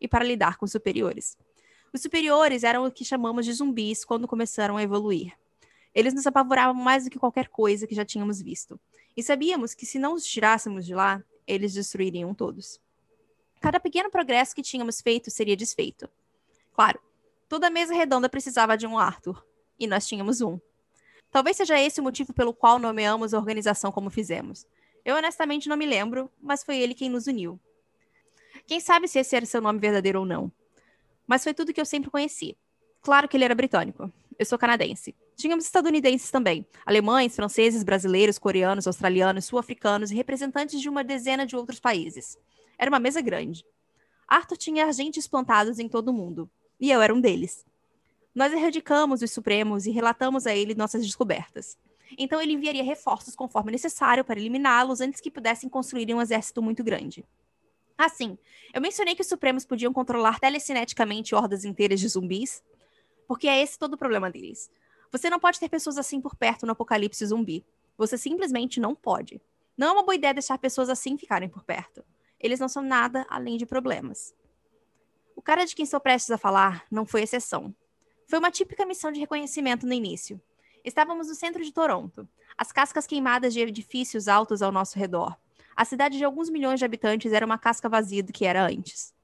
e 0.00 0.06
para 0.06 0.24
lidar 0.24 0.56
com 0.56 0.64
os 0.64 0.70
superiores. 0.70 1.36
Os 1.92 2.00
superiores 2.00 2.62
eram 2.62 2.86
o 2.86 2.92
que 2.92 3.04
chamamos 3.04 3.44
de 3.44 3.52
zumbis 3.52 4.04
quando 4.04 4.28
começaram 4.28 4.76
a 4.76 4.82
evoluir. 4.82 5.32
Eles 5.94 6.14
nos 6.14 6.26
apavoravam 6.26 6.74
mais 6.74 7.04
do 7.04 7.10
que 7.10 7.18
qualquer 7.18 7.48
coisa 7.48 7.86
que 7.86 7.94
já 7.94 8.04
tínhamos 8.04 8.40
visto. 8.40 8.78
E 9.16 9.22
sabíamos 9.22 9.74
que 9.74 9.84
se 9.84 9.98
não 9.98 10.14
os 10.14 10.24
tirássemos 10.24 10.86
de 10.86 10.94
lá, 10.94 11.20
eles 11.48 11.72
destruiriam 11.72 12.34
todos. 12.34 12.78
Cada 13.60 13.80
pequeno 13.80 14.10
progresso 14.10 14.54
que 14.54 14.62
tínhamos 14.62 15.00
feito 15.00 15.30
seria 15.30 15.56
desfeito. 15.56 16.08
Claro, 16.72 17.00
toda 17.48 17.70
mesa 17.70 17.94
redonda 17.94 18.28
precisava 18.28 18.76
de 18.76 18.86
um 18.86 18.98
Arthur, 18.98 19.44
e 19.80 19.86
nós 19.86 20.06
tínhamos 20.06 20.40
um. 20.40 20.60
Talvez 21.30 21.56
seja 21.56 21.80
esse 21.80 22.00
o 22.00 22.04
motivo 22.04 22.32
pelo 22.32 22.54
qual 22.54 22.78
nomeamos 22.78 23.34
a 23.34 23.38
organização 23.38 23.90
como 23.90 24.10
fizemos. 24.10 24.66
Eu 25.04 25.16
honestamente 25.16 25.68
não 25.68 25.76
me 25.76 25.86
lembro, 25.86 26.30
mas 26.40 26.62
foi 26.62 26.78
ele 26.78 26.94
quem 26.94 27.08
nos 27.08 27.26
uniu. 27.26 27.58
Quem 28.66 28.78
sabe 28.80 29.08
se 29.08 29.18
esse 29.18 29.34
era 29.34 29.46
seu 29.46 29.60
nome 29.60 29.78
verdadeiro 29.78 30.20
ou 30.20 30.26
não. 30.26 30.52
Mas 31.26 31.42
foi 31.42 31.54
tudo 31.54 31.72
que 31.72 31.80
eu 31.80 31.86
sempre 31.86 32.10
conheci. 32.10 32.56
Claro 33.00 33.28
que 33.28 33.36
ele 33.36 33.44
era 33.44 33.54
britânico. 33.54 34.12
Eu 34.38 34.46
sou 34.46 34.58
canadense. 34.58 35.14
Tínhamos 35.38 35.66
estadunidenses 35.66 36.32
também, 36.32 36.66
alemães, 36.84 37.36
franceses, 37.36 37.84
brasileiros, 37.84 38.40
coreanos, 38.40 38.88
australianos, 38.88 39.44
sul-africanos 39.44 40.10
e 40.10 40.16
representantes 40.16 40.80
de 40.80 40.88
uma 40.88 41.04
dezena 41.04 41.46
de 41.46 41.54
outros 41.54 41.78
países. 41.78 42.36
Era 42.76 42.90
uma 42.90 42.98
mesa 42.98 43.20
grande. 43.20 43.64
Arthur 44.26 44.56
tinha 44.56 44.86
agentes 44.86 45.28
plantados 45.28 45.78
em 45.78 45.88
todo 45.88 46.08
o 46.08 46.12
mundo, 46.12 46.50
e 46.80 46.90
eu 46.90 47.00
era 47.00 47.14
um 47.14 47.20
deles. 47.20 47.64
Nós 48.34 48.52
erradicamos 48.52 49.22
os 49.22 49.30
Supremos 49.30 49.86
e 49.86 49.92
relatamos 49.92 50.44
a 50.44 50.56
ele 50.56 50.74
nossas 50.74 51.06
descobertas. 51.06 51.78
Então 52.18 52.42
ele 52.42 52.54
enviaria 52.54 52.82
reforços 52.82 53.36
conforme 53.36 53.70
necessário 53.70 54.24
para 54.24 54.40
eliminá-los 54.40 55.00
antes 55.00 55.20
que 55.20 55.30
pudessem 55.30 55.68
construir 55.68 56.12
um 56.12 56.20
exército 56.20 56.60
muito 56.60 56.82
grande. 56.82 57.24
Assim, 57.96 58.36
eu 58.74 58.80
mencionei 58.80 59.14
que 59.14 59.22
os 59.22 59.28
Supremos 59.28 59.64
podiam 59.64 59.92
controlar 59.92 60.40
telecineticamente 60.40 61.32
hordas 61.32 61.64
inteiras 61.64 62.00
de 62.00 62.08
zumbis, 62.08 62.60
porque 63.28 63.46
é 63.46 63.62
esse 63.62 63.78
todo 63.78 63.94
o 63.94 63.98
problema 63.98 64.28
deles. 64.28 64.68
Você 65.10 65.30
não 65.30 65.40
pode 65.40 65.58
ter 65.58 65.68
pessoas 65.68 65.98
assim 65.98 66.20
por 66.20 66.36
perto 66.36 66.66
no 66.66 66.72
apocalipse 66.72 67.24
zumbi. 67.24 67.64
Você 67.96 68.18
simplesmente 68.18 68.78
não 68.78 68.94
pode. 68.94 69.40
Não 69.76 69.88
é 69.88 69.92
uma 69.92 70.02
boa 70.02 70.14
ideia 70.14 70.34
deixar 70.34 70.58
pessoas 70.58 70.88
assim 70.88 71.16
ficarem 71.16 71.48
por 71.48 71.64
perto. 71.64 72.04
Eles 72.38 72.60
não 72.60 72.68
são 72.68 72.82
nada 72.82 73.26
além 73.28 73.56
de 73.56 73.66
problemas. 73.66 74.34
O 75.34 75.42
cara 75.42 75.64
de 75.64 75.74
quem 75.74 75.84
estou 75.84 76.00
prestes 76.00 76.30
a 76.30 76.38
falar 76.38 76.84
não 76.90 77.06
foi 77.06 77.22
exceção. 77.22 77.74
Foi 78.26 78.38
uma 78.38 78.50
típica 78.50 78.84
missão 78.84 79.10
de 79.10 79.20
reconhecimento 79.20 79.86
no 79.86 79.92
início. 79.92 80.40
Estávamos 80.84 81.28
no 81.28 81.34
centro 81.34 81.64
de 81.64 81.72
Toronto, 81.72 82.28
as 82.56 82.72
cascas 82.72 83.06
queimadas 83.06 83.54
de 83.54 83.60
edifícios 83.60 84.28
altos 84.28 84.62
ao 84.62 84.72
nosso 84.72 84.98
redor. 84.98 85.36
A 85.76 85.84
cidade 85.84 86.18
de 86.18 86.24
alguns 86.24 86.50
milhões 86.50 86.78
de 86.78 86.84
habitantes 86.84 87.32
era 87.32 87.46
uma 87.46 87.56
casca 87.56 87.88
vazia 87.88 88.22
do 88.22 88.32
que 88.32 88.44
era 88.44 88.66
antes. 88.66 89.14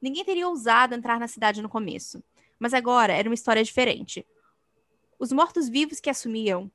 Ninguém 0.00 0.24
teria 0.24 0.48
ousado 0.48 0.94
entrar 0.94 1.20
na 1.20 1.28
cidade 1.28 1.60
no 1.60 1.68
começo, 1.68 2.22
mas 2.58 2.72
agora 2.72 3.12
era 3.12 3.28
uma 3.28 3.34
história 3.34 3.62
diferente. 3.62 4.26
Os 5.18 5.32
mortos-vivos 5.32 5.98
que 5.98 6.08
assumiam, 6.08 6.70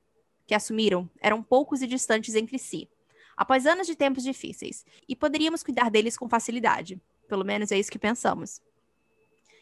que 0.45 0.53
assumiram, 0.53 1.09
eram 1.21 1.41
poucos 1.41 1.81
e 1.81 1.87
distantes 1.87 2.35
entre 2.35 2.59
si, 2.59 2.89
após 3.37 3.65
anos 3.65 3.87
de 3.87 3.95
tempos 3.95 4.23
difíceis, 4.23 4.85
e 5.07 5.15
poderíamos 5.15 5.63
cuidar 5.63 5.89
deles 5.89 6.17
com 6.17 6.27
facilidade. 6.27 7.01
Pelo 7.27 7.45
menos 7.45 7.71
é 7.71 7.79
isso 7.79 7.91
que 7.91 7.97
pensamos. 7.97 8.61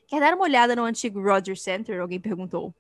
Quer 0.08 0.20
dar 0.20 0.34
uma 0.34 0.44
olhada 0.44 0.76
no 0.76 0.84
antigo 0.84 1.22
Rogers 1.22 1.62
Center? 1.62 2.02
Alguém 2.02 2.20
perguntou. 2.20 2.74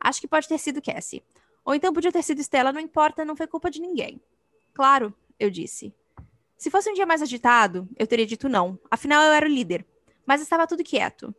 Acho 0.00 0.20
que 0.20 0.26
pode 0.26 0.48
ter 0.48 0.58
sido 0.58 0.82
Cassie. 0.82 1.22
Ou 1.64 1.74
então 1.74 1.92
podia 1.92 2.10
ter 2.10 2.22
sido 2.22 2.40
Stella, 2.40 2.72
não 2.72 2.80
importa, 2.80 3.24
não 3.24 3.36
foi 3.36 3.46
culpa 3.46 3.70
de 3.70 3.80
ninguém. 3.80 4.20
Claro, 4.72 5.14
eu 5.38 5.50
disse. 5.50 5.94
Se 6.56 6.70
fosse 6.70 6.90
um 6.90 6.94
dia 6.94 7.06
mais 7.06 7.22
agitado, 7.22 7.88
eu 7.96 8.06
teria 8.06 8.26
dito 8.26 8.48
não. 8.48 8.78
Afinal, 8.90 9.22
eu 9.22 9.32
era 9.32 9.46
o 9.46 9.48
líder. 9.48 9.86
Mas 10.26 10.40
estava 10.40 10.66
tudo 10.66 10.82
quieto. 10.82 11.34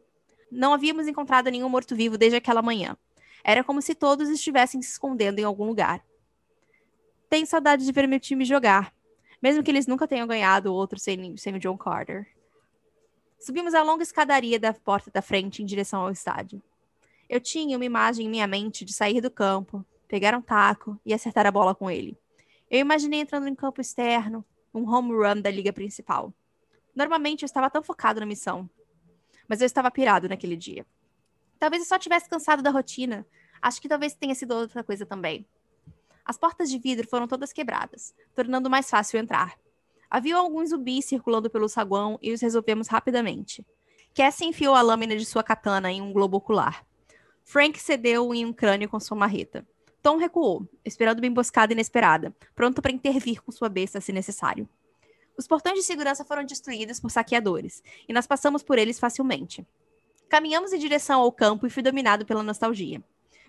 Não 0.51 0.73
havíamos 0.73 1.07
encontrado 1.07 1.49
nenhum 1.49 1.67
morto-vivo 1.67 2.17
desde 2.17 2.37
aquela 2.37 2.61
manhã. 2.61 2.95
Era 3.47 3.63
como 3.63 3.79
se 3.79 3.93
todos 3.93 4.27
estivessem 4.27 4.81
se 4.81 4.89
escondendo 4.89 5.37
em 5.37 5.43
algum 5.43 5.65
lugar. 5.65 6.03
Tenho 7.29 7.45
saudade 7.45 7.85
de 7.85 7.91
ver 7.91 8.07
meu 8.07 8.19
time 8.19 8.43
jogar, 8.43 8.91
mesmo 9.39 9.61
que 9.61 9.69
eles 9.69 9.85
nunca 9.85 10.07
tenham 10.07 10.25
ganhado 10.25 10.73
outro 10.73 10.97
sem, 10.97 11.37
sem 11.37 11.53
o 11.53 11.59
John 11.59 11.77
Carter. 11.77 12.27
Subimos 13.39 13.75
a 13.75 13.83
longa 13.83 14.01
escadaria 14.01 14.59
da 14.59 14.73
porta 14.73 15.11
da 15.11 15.21
frente 15.21 15.61
em 15.61 15.65
direção 15.65 16.01
ao 16.01 16.11
estádio. 16.11 16.59
Eu 17.29 17.39
tinha 17.39 17.77
uma 17.77 17.85
imagem 17.85 18.25
em 18.25 18.29
minha 18.29 18.47
mente 18.47 18.83
de 18.83 18.91
sair 18.91 19.21
do 19.21 19.29
campo, 19.29 19.85
pegar 20.07 20.35
um 20.35 20.41
taco 20.41 20.99
e 21.05 21.13
acertar 21.13 21.45
a 21.45 21.51
bola 21.51 21.75
com 21.75 21.87
ele. 21.87 22.17
Eu 22.67 22.79
imaginei 22.79 23.19
entrando 23.19 23.47
em 23.47 23.53
campo 23.53 23.79
externo, 23.79 24.43
um 24.73 24.89
home 24.89 25.11
run 25.11 25.39
da 25.39 25.51
liga 25.51 25.71
principal. 25.71 26.33
Normalmente 26.95 27.43
eu 27.43 27.45
estava 27.45 27.69
tão 27.69 27.83
focado 27.83 28.19
na 28.19 28.25
missão, 28.25 28.67
mas 29.47 29.61
eu 29.61 29.67
estava 29.67 29.91
pirado 29.91 30.27
naquele 30.27 30.57
dia. 30.57 30.83
Talvez 31.59 31.83
eu 31.83 31.87
só 31.87 31.97
tivesse 31.97 32.29
cansado 32.29 32.61
da 32.61 32.69
rotina. 32.69 33.25
Acho 33.61 33.81
que 33.81 33.87
talvez 33.87 34.13
tenha 34.13 34.35
sido 34.35 34.53
outra 34.53 34.83
coisa 34.83 35.05
também. 35.05 35.45
As 36.23 36.37
portas 36.37 36.69
de 36.69 36.77
vidro 36.79 37.07
foram 37.07 37.27
todas 37.27 37.53
quebradas, 37.53 38.13
tornando 38.35 38.69
mais 38.69 38.89
fácil 38.89 39.19
entrar. 39.19 39.57
Havia 40.09 40.37
alguns 40.37 40.69
zumbis 40.69 41.05
circulando 41.05 41.49
pelo 41.49 41.69
saguão 41.69 42.17
e 42.21 42.31
os 42.31 42.41
resolvemos 42.41 42.87
rapidamente. 42.87 43.65
Cassie 44.13 44.47
enfiou 44.47 44.73
a 44.75 44.81
lâmina 44.81 45.15
de 45.15 45.25
sua 45.25 45.43
katana 45.43 45.91
em 45.91 46.01
um 46.01 46.13
globo 46.13 46.37
ocular. 46.37 46.85
Frank 47.43 47.79
cedeu 47.79 48.33
em 48.33 48.45
um 48.45 48.53
crânio 48.53 48.89
com 48.89 48.99
sua 48.99 49.17
marreta. 49.17 49.67
Tom 50.01 50.17
recuou, 50.17 50.67
esperando 50.83 51.19
uma 51.19 51.27
emboscada 51.27 51.73
inesperada, 51.73 52.35
pronto 52.55 52.81
para 52.81 52.91
intervir 52.91 53.41
com 53.41 53.51
sua 53.51 53.69
besta 53.69 53.99
se 53.99 54.11
necessário. 54.11 54.69
Os 55.37 55.47
portões 55.47 55.75
de 55.75 55.83
segurança 55.83 56.23
foram 56.23 56.45
destruídos 56.45 56.99
por 56.99 57.11
saqueadores, 57.11 57.83
e 58.07 58.13
nós 58.13 58.25
passamos 58.25 58.63
por 58.63 58.77
eles 58.77 58.99
facilmente. 58.99 59.65
Caminhamos 60.29 60.73
em 60.73 60.79
direção 60.79 61.21
ao 61.21 61.31
campo 61.31 61.67
e 61.67 61.69
fui 61.69 61.83
dominado 61.83 62.25
pela 62.25 62.43
nostalgia. 62.43 63.03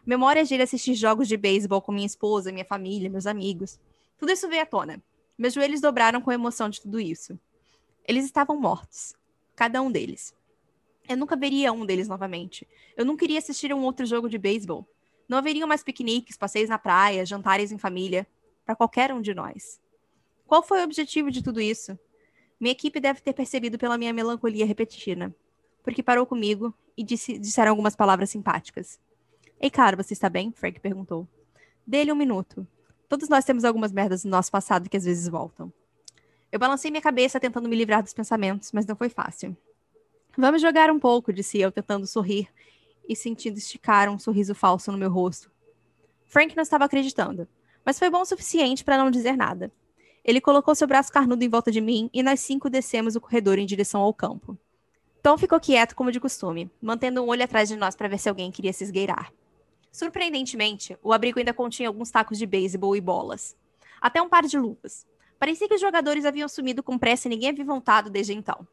Memórias 0.04 0.48
de 0.48 0.54
ir 0.54 0.62
assistir 0.62 0.94
jogos 0.94 1.26
de 1.26 1.36
beisebol 1.36 1.82
com 1.82 1.90
minha 1.90 2.06
esposa, 2.06 2.52
minha 2.52 2.64
família, 2.64 3.10
meus 3.10 3.26
amigos. 3.26 3.80
Tudo 4.18 4.30
isso 4.30 4.48
veio 4.48 4.62
à 4.62 4.66
tona. 4.66 5.02
Meus 5.36 5.54
joelhos 5.54 5.80
dobraram 5.80 6.20
com 6.20 6.30
a 6.30 6.34
emoção 6.34 6.68
de 6.68 6.80
tudo 6.80 7.00
isso. 7.00 7.38
Eles 8.06 8.24
estavam 8.24 8.60
mortos. 8.60 9.14
Cada 9.56 9.82
um 9.82 9.90
deles. 9.90 10.34
Eu 11.08 11.16
nunca 11.16 11.34
veria 11.34 11.72
um 11.72 11.84
deles 11.84 12.08
novamente. 12.08 12.68
Eu 12.96 13.04
não 13.04 13.16
queria 13.16 13.38
assistir 13.38 13.72
a 13.72 13.76
um 13.76 13.82
outro 13.82 14.06
jogo 14.06 14.28
de 14.28 14.38
beisebol. 14.38 14.86
Não 15.28 15.38
haveriam 15.38 15.66
mais 15.66 15.82
piqueniques, 15.82 16.36
passeios 16.36 16.68
na 16.68 16.78
praia, 16.78 17.26
jantares 17.26 17.72
em 17.72 17.78
família. 17.78 18.26
Para 18.64 18.76
qualquer 18.76 19.12
um 19.12 19.20
de 19.20 19.34
nós. 19.34 19.80
Qual 20.46 20.62
foi 20.62 20.80
o 20.80 20.84
objetivo 20.84 21.30
de 21.30 21.42
tudo 21.42 21.60
isso? 21.60 21.98
Minha 22.60 22.72
equipe 22.72 23.00
deve 23.00 23.20
ter 23.20 23.32
percebido 23.32 23.76
pela 23.76 23.98
minha 23.98 24.12
melancolia 24.12 24.64
repetida, 24.64 25.34
porque 25.86 26.02
parou 26.02 26.26
comigo 26.26 26.74
e 26.96 27.04
disse, 27.04 27.38
disseram 27.38 27.70
algumas 27.70 27.94
palavras 27.94 28.28
simpáticas. 28.28 28.98
Ei, 29.60 29.70
cara, 29.70 29.96
você 29.96 30.14
está 30.14 30.28
bem? 30.28 30.50
Frank 30.50 30.80
perguntou. 30.80 31.28
Dê-lhe 31.86 32.10
um 32.10 32.16
minuto. 32.16 32.66
Todos 33.08 33.28
nós 33.28 33.44
temos 33.44 33.64
algumas 33.64 33.92
merdas 33.92 34.24
no 34.24 34.32
nosso 34.32 34.50
passado 34.50 34.90
que 34.90 34.96
às 34.96 35.04
vezes 35.04 35.28
voltam. 35.28 35.72
Eu 36.50 36.58
balancei 36.58 36.90
minha 36.90 37.00
cabeça 37.00 37.38
tentando 37.38 37.68
me 37.68 37.76
livrar 37.76 38.02
dos 38.02 38.12
pensamentos, 38.12 38.72
mas 38.72 38.84
não 38.84 38.96
foi 38.96 39.08
fácil. 39.08 39.56
Vamos 40.36 40.60
jogar 40.60 40.90
um 40.90 40.98
pouco, 40.98 41.32
disse 41.32 41.60
eu, 41.60 41.70
tentando 41.70 42.04
sorrir 42.04 42.48
e 43.08 43.14
sentindo 43.14 43.56
esticar 43.56 44.10
um 44.10 44.18
sorriso 44.18 44.56
falso 44.56 44.90
no 44.90 44.98
meu 44.98 45.08
rosto. 45.08 45.52
Frank 46.24 46.56
não 46.56 46.64
estava 46.64 46.84
acreditando, 46.84 47.46
mas 47.84 47.96
foi 47.96 48.10
bom 48.10 48.22
o 48.22 48.26
suficiente 48.26 48.82
para 48.82 48.98
não 48.98 49.08
dizer 49.08 49.36
nada. 49.36 49.70
Ele 50.24 50.40
colocou 50.40 50.74
seu 50.74 50.88
braço 50.88 51.12
carnudo 51.12 51.44
em 51.44 51.48
volta 51.48 51.70
de 51.70 51.80
mim 51.80 52.10
e 52.12 52.24
nós 52.24 52.40
cinco 52.40 52.68
descemos 52.68 53.14
o 53.14 53.20
corredor 53.20 53.56
em 53.56 53.66
direção 53.66 54.00
ao 54.00 54.12
campo. 54.12 54.58
Tom 55.26 55.36
ficou 55.36 55.58
quieto 55.58 55.96
como 55.96 56.12
de 56.12 56.20
costume, 56.20 56.70
mantendo 56.80 57.20
um 57.20 57.26
olho 57.26 57.42
atrás 57.42 57.68
de 57.68 57.74
nós 57.74 57.96
para 57.96 58.06
ver 58.06 58.16
se 58.16 58.28
alguém 58.28 58.52
queria 58.52 58.72
se 58.72 58.84
esgueirar. 58.84 59.32
Surpreendentemente, 59.90 60.96
o 61.02 61.12
abrigo 61.12 61.40
ainda 61.40 61.52
continha 61.52 61.88
alguns 61.88 62.12
tacos 62.12 62.38
de 62.38 62.46
beisebol 62.46 62.94
e 62.94 63.00
bolas. 63.00 63.56
Até 64.00 64.22
um 64.22 64.28
par 64.28 64.44
de 64.44 64.56
luvas. 64.56 65.04
Parecia 65.36 65.66
que 65.66 65.74
os 65.74 65.80
jogadores 65.80 66.24
haviam 66.24 66.48
sumido 66.48 66.80
com 66.80 66.96
pressa 66.96 67.26
e 67.26 67.30
ninguém 67.30 67.48
havia 67.48 67.64
voltado 67.64 68.08
desde 68.08 68.34
então. 68.34 68.64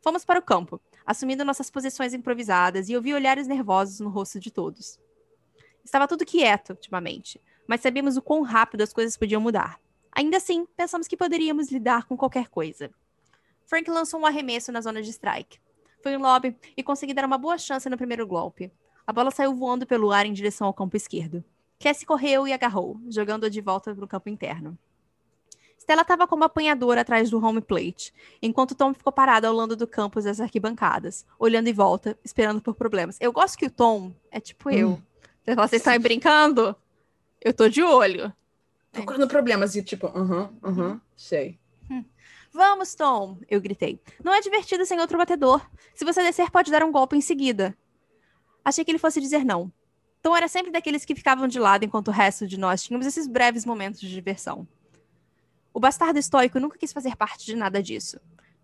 Fomos 0.00 0.24
para 0.24 0.38
o 0.38 0.42
campo, 0.42 0.80
assumindo 1.04 1.44
nossas 1.44 1.70
posições 1.70 2.14
improvisadas, 2.14 2.88
e 2.88 2.94
eu 2.94 3.02
vi 3.02 3.12
olhares 3.12 3.46
nervosos 3.46 4.00
no 4.00 4.08
rosto 4.08 4.40
de 4.40 4.50
todos. 4.50 4.98
Estava 5.84 6.08
tudo 6.08 6.24
quieto, 6.24 6.70
ultimamente, 6.70 7.38
mas 7.66 7.82
sabíamos 7.82 8.16
o 8.16 8.22
quão 8.22 8.40
rápido 8.40 8.80
as 8.80 8.94
coisas 8.94 9.18
podiam 9.18 9.38
mudar. 9.38 9.78
Ainda 10.12 10.38
assim, 10.38 10.64
pensamos 10.78 11.06
que 11.06 11.14
poderíamos 11.14 11.70
lidar 11.70 12.06
com 12.06 12.16
qualquer 12.16 12.48
coisa. 12.48 12.90
Frank 13.66 13.90
lançou 13.90 14.18
um 14.18 14.24
arremesso 14.24 14.72
na 14.72 14.80
zona 14.80 15.02
de 15.02 15.10
strike. 15.10 15.62
Foi 16.04 16.14
um 16.18 16.20
lobby 16.20 16.54
e 16.76 16.82
consegui 16.82 17.14
dar 17.14 17.24
uma 17.24 17.38
boa 17.38 17.56
chance 17.56 17.88
no 17.88 17.96
primeiro 17.96 18.26
golpe. 18.26 18.70
A 19.06 19.12
bola 19.12 19.30
saiu 19.30 19.54
voando 19.54 19.86
pelo 19.86 20.12
ar 20.12 20.26
em 20.26 20.34
direção 20.34 20.66
ao 20.66 20.74
campo 20.74 20.98
esquerdo. 20.98 21.42
Cassie 21.80 22.04
correu 22.04 22.46
e 22.46 22.52
agarrou, 22.52 23.00
jogando-a 23.08 23.48
de 23.48 23.62
volta 23.62 23.94
para 23.94 24.04
o 24.04 24.08
campo 24.08 24.28
interno. 24.28 24.76
Stella 25.78 26.02
estava 26.02 26.26
como 26.26 26.44
apanhadora 26.44 27.00
atrás 27.00 27.30
do 27.30 27.42
home 27.42 27.62
plate, 27.62 28.12
enquanto 28.42 28.74
Tom 28.74 28.92
ficou 28.92 29.10
parado 29.10 29.46
ao 29.46 29.54
lado 29.54 29.74
do 29.74 29.86
campo 29.86 30.20
das 30.20 30.40
arquibancadas, 30.40 31.24
olhando 31.38 31.68
em 31.68 31.72
volta, 31.72 32.18
esperando 32.22 32.60
por 32.60 32.74
problemas. 32.74 33.16
Eu 33.18 33.32
gosto 33.32 33.56
que 33.56 33.64
o 33.64 33.70
Tom 33.70 34.12
é 34.30 34.40
tipo 34.40 34.68
hum. 34.68 34.72
eu. 35.46 35.56
Vocês 35.56 35.80
estão 35.80 35.98
brincando? 35.98 36.76
Eu 37.40 37.54
tô 37.54 37.66
de 37.66 37.82
olho. 37.82 38.30
Procurando 38.92 39.26
problemas 39.26 39.74
e 39.74 39.82
tipo, 39.82 40.06
aham, 40.08 40.20
uh 40.20 40.22
aham, 40.22 40.50
-huh, 40.62 40.70
uh 40.70 40.94
-huh, 40.96 41.00
sei. 41.16 41.58
Hum. 41.90 42.04
Vamos, 42.52 42.94
Tom, 42.94 43.38
eu 43.48 43.60
gritei. 43.60 44.00
Não 44.22 44.32
é 44.32 44.40
divertido 44.40 44.86
sem 44.86 44.98
outro 45.00 45.18
batedor. 45.18 45.68
Se 45.94 46.04
você 46.04 46.22
descer, 46.22 46.50
pode 46.50 46.70
dar 46.70 46.84
um 46.84 46.92
golpe 46.92 47.16
em 47.16 47.20
seguida. 47.20 47.76
Achei 48.64 48.84
que 48.84 48.90
ele 48.90 48.98
fosse 48.98 49.20
dizer 49.20 49.44
não. 49.44 49.72
Tom 50.22 50.34
era 50.34 50.48
sempre 50.48 50.70
daqueles 50.70 51.04
que 51.04 51.14
ficavam 51.14 51.46
de 51.46 51.58
lado 51.58 51.84
enquanto 51.84 52.08
o 52.08 52.12
resto 52.12 52.46
de 52.46 52.58
nós 52.58 52.82
tínhamos 52.82 53.06
esses 53.06 53.26
breves 53.26 53.66
momentos 53.66 54.00
de 54.00 54.08
diversão. 54.08 54.66
O 55.72 55.80
bastardo 55.80 56.18
estoico 56.18 56.58
nunca 56.58 56.78
quis 56.78 56.92
fazer 56.92 57.16
parte 57.16 57.44
de 57.44 57.56
nada 57.56 57.82
disso. 57.82 58.18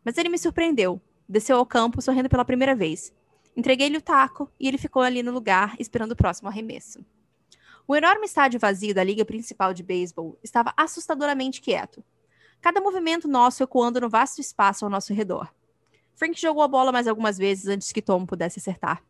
Mas 0.04 0.16
ele 0.16 0.28
me 0.28 0.38
surpreendeu. 0.38 1.00
Desceu 1.28 1.58
ao 1.58 1.66
campo 1.66 2.00
sorrindo 2.00 2.28
pela 2.28 2.44
primeira 2.44 2.74
vez. 2.74 3.12
Entreguei-lhe 3.56 3.98
o 3.98 4.02
taco 4.02 4.50
e 4.58 4.68
ele 4.68 4.78
ficou 4.78 5.02
ali 5.02 5.22
no 5.22 5.32
lugar, 5.32 5.74
esperando 5.78 6.12
o 6.12 6.16
próximo 6.16 6.48
arremesso. 6.48 7.04
O 7.86 7.96
enorme 7.96 8.24
estádio 8.24 8.60
vazio 8.60 8.94
da 8.94 9.02
liga 9.02 9.24
principal 9.24 9.74
de 9.74 9.82
beisebol 9.82 10.38
estava 10.42 10.72
assustadoramente 10.76 11.60
quieto. 11.60 12.04
Cada 12.60 12.80
movimento 12.80 13.26
nosso 13.26 13.62
ecoando 13.62 14.00
no 14.00 14.08
vasto 14.10 14.40
espaço 14.40 14.84
ao 14.84 14.90
nosso 14.90 15.14
redor. 15.14 15.48
Frank 16.14 16.38
jogou 16.38 16.62
a 16.62 16.68
bola 16.68 16.92
mais 16.92 17.08
algumas 17.08 17.38
vezes 17.38 17.66
antes 17.66 17.92
que 17.92 18.02
Tom 18.02 18.26
pudesse 18.26 18.58
acertar. 18.58 19.02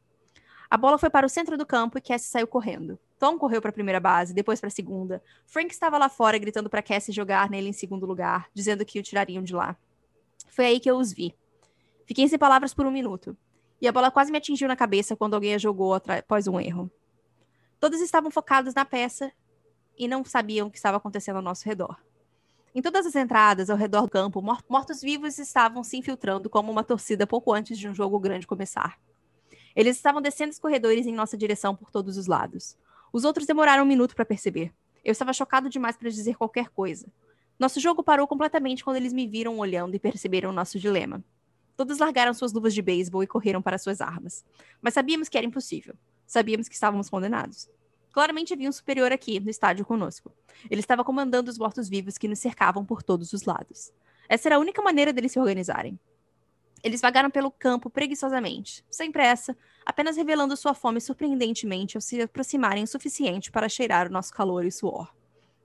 A 0.71 0.77
bola 0.77 0.97
foi 0.97 1.11
para 1.11 1.27
o 1.27 1.29
centro 1.29 1.59
do 1.59 1.67
campo 1.67 1.99
e 1.99 2.01
Cassie 2.01 2.31
saiu 2.31 2.47
correndo. 2.47 2.97
Tom 3.19 3.37
correu 3.37 3.61
para 3.61 3.71
a 3.71 3.73
primeira 3.73 3.99
base, 3.99 4.33
depois 4.33 4.61
para 4.61 4.69
a 4.69 4.71
segunda. 4.71 5.21
Frank 5.45 5.73
estava 5.73 5.99
lá 5.99 6.09
fora 6.09 6.39
gritando 6.39 6.71
para 6.71 6.81
Cassie 6.81 7.13
jogar 7.13 7.51
nele 7.51 7.69
em 7.69 7.73
segundo 7.73 8.07
lugar, 8.07 8.49
dizendo 8.55 8.85
que 8.85 9.01
o 9.01 9.03
tirariam 9.03 9.43
de 9.43 9.53
lá. 9.53 9.77
Foi 10.49 10.67
aí 10.67 10.79
que 10.79 10.89
eu 10.89 10.97
os 10.97 11.13
vi. 11.13 11.35
Fiquei 12.07 12.29
sem 12.29 12.39
palavras 12.39 12.73
por 12.73 12.87
um 12.87 12.91
minuto. 12.93 13.37
E 13.81 13.89
a 13.89 13.93
bola 13.93 14.13
quase 14.13 14.31
me 14.31 14.39
atingiu 14.39 14.69
na 14.69 14.77
cabeça 14.77 15.17
quando 15.17 15.35
alguém 15.35 15.55
a 15.55 15.59
jogou 15.59 15.95
após 15.95 16.47
um 16.47 16.61
erro. 16.61 16.89
Todos 17.81 18.01
estavam 18.01 18.31
focados 18.31 18.75
na 18.75 18.85
peça 18.85 19.33
e 19.99 20.07
não 20.07 20.25
sabiam 20.25 20.69
o 20.69 20.71
que 20.71 20.77
estava 20.77 20.99
acontecendo 20.99 21.37
ao 21.37 21.43
nosso 21.43 21.65
redor. 21.65 21.97
Em 22.73 22.81
todas 22.81 23.05
as 23.05 23.17
entradas 23.17 23.69
ao 23.69 23.77
redor 23.77 24.03
do 24.03 24.09
campo, 24.09 24.41
mortos-vivos 24.69 25.39
estavam 25.41 25.83
se 25.83 25.97
infiltrando 25.97 26.49
como 26.49 26.71
uma 26.71 26.85
torcida 26.85 27.27
pouco 27.27 27.53
antes 27.53 27.77
de 27.77 27.89
um 27.89 27.95
jogo 27.95 28.17
grande 28.21 28.47
começar. 28.47 28.97
Eles 29.75 29.97
estavam 29.97 30.23
descendo 30.23 30.53
os 30.53 30.59
corredores 30.59 31.05
em 31.05 31.13
nossa 31.13 31.37
direção 31.37 31.75
por 31.75 31.91
todos 31.91 32.17
os 32.17 32.29
lados. 32.29 32.77
Os 33.13 33.25
outros 33.25 33.45
demoraram 33.45 33.83
um 33.83 33.87
minuto 33.87 34.15
para 34.15 34.25
perceber. 34.25 34.73
Eu 35.05 35.11
estava 35.11 35.33
chocado 35.33 35.69
demais 35.69 35.97
para 35.97 36.09
dizer 36.11 36.37
qualquer 36.37 36.69
coisa. 36.69 37.09
Nosso 37.59 37.81
jogo 37.81 38.05
parou 38.05 38.27
completamente 38.29 38.85
quando 38.85 38.97
eles 38.97 39.13
me 39.13 39.27
viram 39.27 39.59
olhando 39.59 39.97
e 39.97 39.99
perceberam 39.99 40.53
nosso 40.53 40.79
dilema. 40.79 41.25
Todos 41.77 41.99
largaram 41.99 42.33
suas 42.33 42.53
luvas 42.53 42.73
de 42.73 42.83
beisebol 42.83 43.23
e 43.25 43.27
correram 43.27 43.61
para 43.61 43.79
suas 43.79 44.01
armas. 44.01 44.45
Mas 44.81 44.95
sabíamos 44.95 45.29
que 45.29 45.37
era 45.37 45.47
impossível. 45.47 45.95
Sabíamos 46.25 46.69
que 46.69 46.75
estávamos 46.75 47.11
condenados. 47.11 47.69
Claramente 48.13 48.53
havia 48.53 48.69
um 48.69 48.73
superior 48.73 49.13
aqui, 49.13 49.39
no 49.41 49.51
estádio 49.51 49.85
conosco. 49.85 50.33
Ele 50.71 50.81
estava 50.81 51.05
comandando 51.05 51.51
os 51.51 51.59
mortos-vivos 51.59 52.19
que 52.19 52.29
nos 52.29 52.39
cercavam 52.39 52.85
por 52.85 53.03
todos 53.03 53.33
os 53.33 53.45
lados. 53.45 53.93
Essa 54.29 54.49
era 54.49 54.57
a 54.57 54.59
única 54.59 54.83
maneira 54.83 55.13
deles 55.13 55.33
se 55.33 55.39
organizarem. 55.39 55.99
Eles 56.83 57.01
vagaram 57.01 57.31
pelo 57.31 57.51
campo 57.51 57.91
preguiçosamente, 57.91 58.85
sem 58.91 59.13
pressa, 59.13 59.57
apenas 59.85 60.17
revelando 60.17 60.57
sua 60.57 60.73
fome 60.73 61.01
surpreendentemente 61.01 61.97
ao 61.97 62.01
se 62.01 62.23
aproximarem 62.23 62.85
o 62.85 62.87
suficiente 62.87 63.51
para 63.51 63.69
cheirar 63.69 64.09
o 64.09 64.13
nosso 64.13 64.33
calor 64.33 64.65
e 64.65 64.73
suor. 64.73 65.15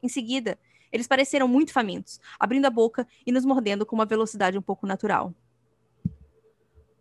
Em 0.03 0.09
seguida, 0.09 0.59
eles 0.91 1.07
pareceram 1.07 1.47
muito 1.47 1.71
famintos, 1.71 2.19
abrindo 2.39 2.65
a 2.65 2.69
boca 2.69 3.07
e 3.25 3.31
nos 3.31 3.45
mordendo 3.45 3.85
com 3.85 3.95
uma 3.95 4.05
velocidade 4.05 4.57
um 4.57 4.61
pouco 4.61 4.85
natural. 4.85 5.33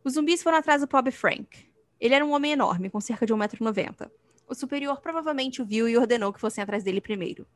Os 0.04 0.14
zumbis 0.14 0.42
foram 0.42 0.58
atrás 0.58 0.80
do 0.80 0.88
pobre 0.88 1.10
Frank, 1.10 1.74
ele 2.04 2.14
era 2.14 2.24
um 2.24 2.32
homem 2.32 2.52
enorme, 2.52 2.90
com 2.90 3.00
cerca 3.00 3.24
de 3.24 3.32
1,90m. 3.32 4.10
O 4.46 4.54
superior 4.54 5.00
provavelmente 5.00 5.62
o 5.62 5.64
viu 5.64 5.88
e 5.88 5.96
ordenou 5.96 6.32
que 6.32 6.40
fossem 6.40 6.62
atrás 6.62 6.84
dele 6.84 7.00
primeiro. 7.00 7.46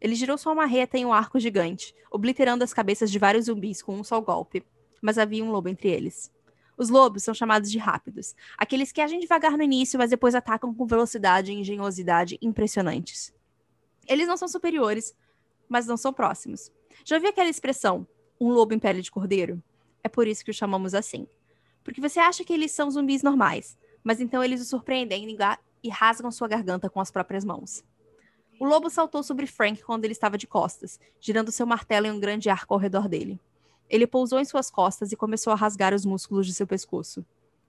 Ele 0.00 0.14
girou 0.14 0.38
sua 0.38 0.54
marreta 0.54 0.96
em 0.96 1.04
um 1.04 1.12
arco 1.12 1.40
gigante, 1.40 1.94
obliterando 2.10 2.62
as 2.62 2.72
cabeças 2.72 3.10
de 3.10 3.18
vários 3.18 3.46
zumbis 3.46 3.82
com 3.82 3.96
um 3.96 4.04
só 4.04 4.20
golpe. 4.20 4.64
Mas 5.02 5.18
havia 5.18 5.44
um 5.44 5.50
lobo 5.50 5.68
entre 5.68 5.88
eles. 5.88 6.32
Os 6.76 6.90
lobos 6.90 7.24
são 7.24 7.34
chamados 7.34 7.72
de 7.72 7.78
rápidos, 7.78 8.36
aqueles 8.56 8.92
que 8.92 9.00
agem 9.00 9.18
devagar 9.18 9.56
no 9.56 9.64
início, 9.64 9.98
mas 9.98 10.10
depois 10.10 10.36
atacam 10.36 10.72
com 10.72 10.86
velocidade 10.86 11.50
e 11.50 11.56
engenhosidade 11.56 12.38
impressionantes. 12.40 13.34
Eles 14.06 14.28
não 14.28 14.36
são 14.36 14.46
superiores, 14.46 15.16
mas 15.68 15.88
não 15.88 15.96
são 15.96 16.12
próximos. 16.12 16.70
Já 17.04 17.16
ouviu 17.16 17.30
aquela 17.30 17.50
expressão, 17.50 18.06
um 18.40 18.50
lobo 18.50 18.74
em 18.74 18.78
pele 18.78 19.02
de 19.02 19.10
cordeiro? 19.10 19.60
É 20.04 20.08
por 20.08 20.28
isso 20.28 20.44
que 20.44 20.52
o 20.52 20.54
chamamos 20.54 20.94
assim. 20.94 21.26
Porque 21.82 22.00
você 22.00 22.20
acha 22.20 22.44
que 22.44 22.52
eles 22.52 22.70
são 22.70 22.90
zumbis 22.90 23.24
normais, 23.24 23.76
mas 24.04 24.20
então 24.20 24.42
eles 24.44 24.60
o 24.60 24.64
surpreendem 24.64 25.26
e 25.82 25.88
rasgam 25.88 26.30
sua 26.30 26.48
garganta 26.48 26.88
com 26.88 27.00
as 27.00 27.10
próprias 27.10 27.44
mãos. 27.44 27.84
O 28.60 28.66
lobo 28.66 28.90
saltou 28.90 29.22
sobre 29.22 29.46
Frank 29.46 29.82
quando 29.82 30.04
ele 30.04 30.12
estava 30.12 30.36
de 30.36 30.46
costas, 30.46 30.98
girando 31.20 31.52
seu 31.52 31.66
martelo 31.66 32.06
em 32.06 32.10
um 32.10 32.18
grande 32.18 32.50
arco 32.50 32.74
ao 32.74 32.80
redor 32.80 33.08
dele. 33.08 33.40
Ele 33.88 34.06
pousou 34.06 34.40
em 34.40 34.44
suas 34.44 34.70
costas 34.70 35.12
e 35.12 35.16
começou 35.16 35.52
a 35.52 35.56
rasgar 35.56 35.94
os 35.94 36.04
músculos 36.04 36.46
de 36.46 36.52
seu 36.52 36.66
pescoço, 36.66 37.24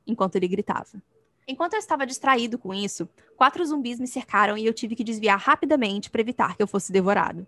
enquanto 0.05 0.35
ele 0.35 0.47
gritava. 0.47 1.01
Enquanto 1.47 1.73
eu 1.73 1.79
estava 1.79 2.05
distraído 2.05 2.57
com 2.57 2.73
isso, 2.73 3.07
quatro 3.35 3.65
zumbis 3.65 3.99
me 3.99 4.07
cercaram 4.07 4.57
e 4.57 4.65
eu 4.65 4.73
tive 4.73 4.95
que 4.95 5.03
desviar 5.03 5.39
rapidamente 5.39 6.09
para 6.09 6.21
evitar 6.21 6.55
que 6.55 6.61
eu 6.61 6.67
fosse 6.67 6.91
devorado. 6.91 7.45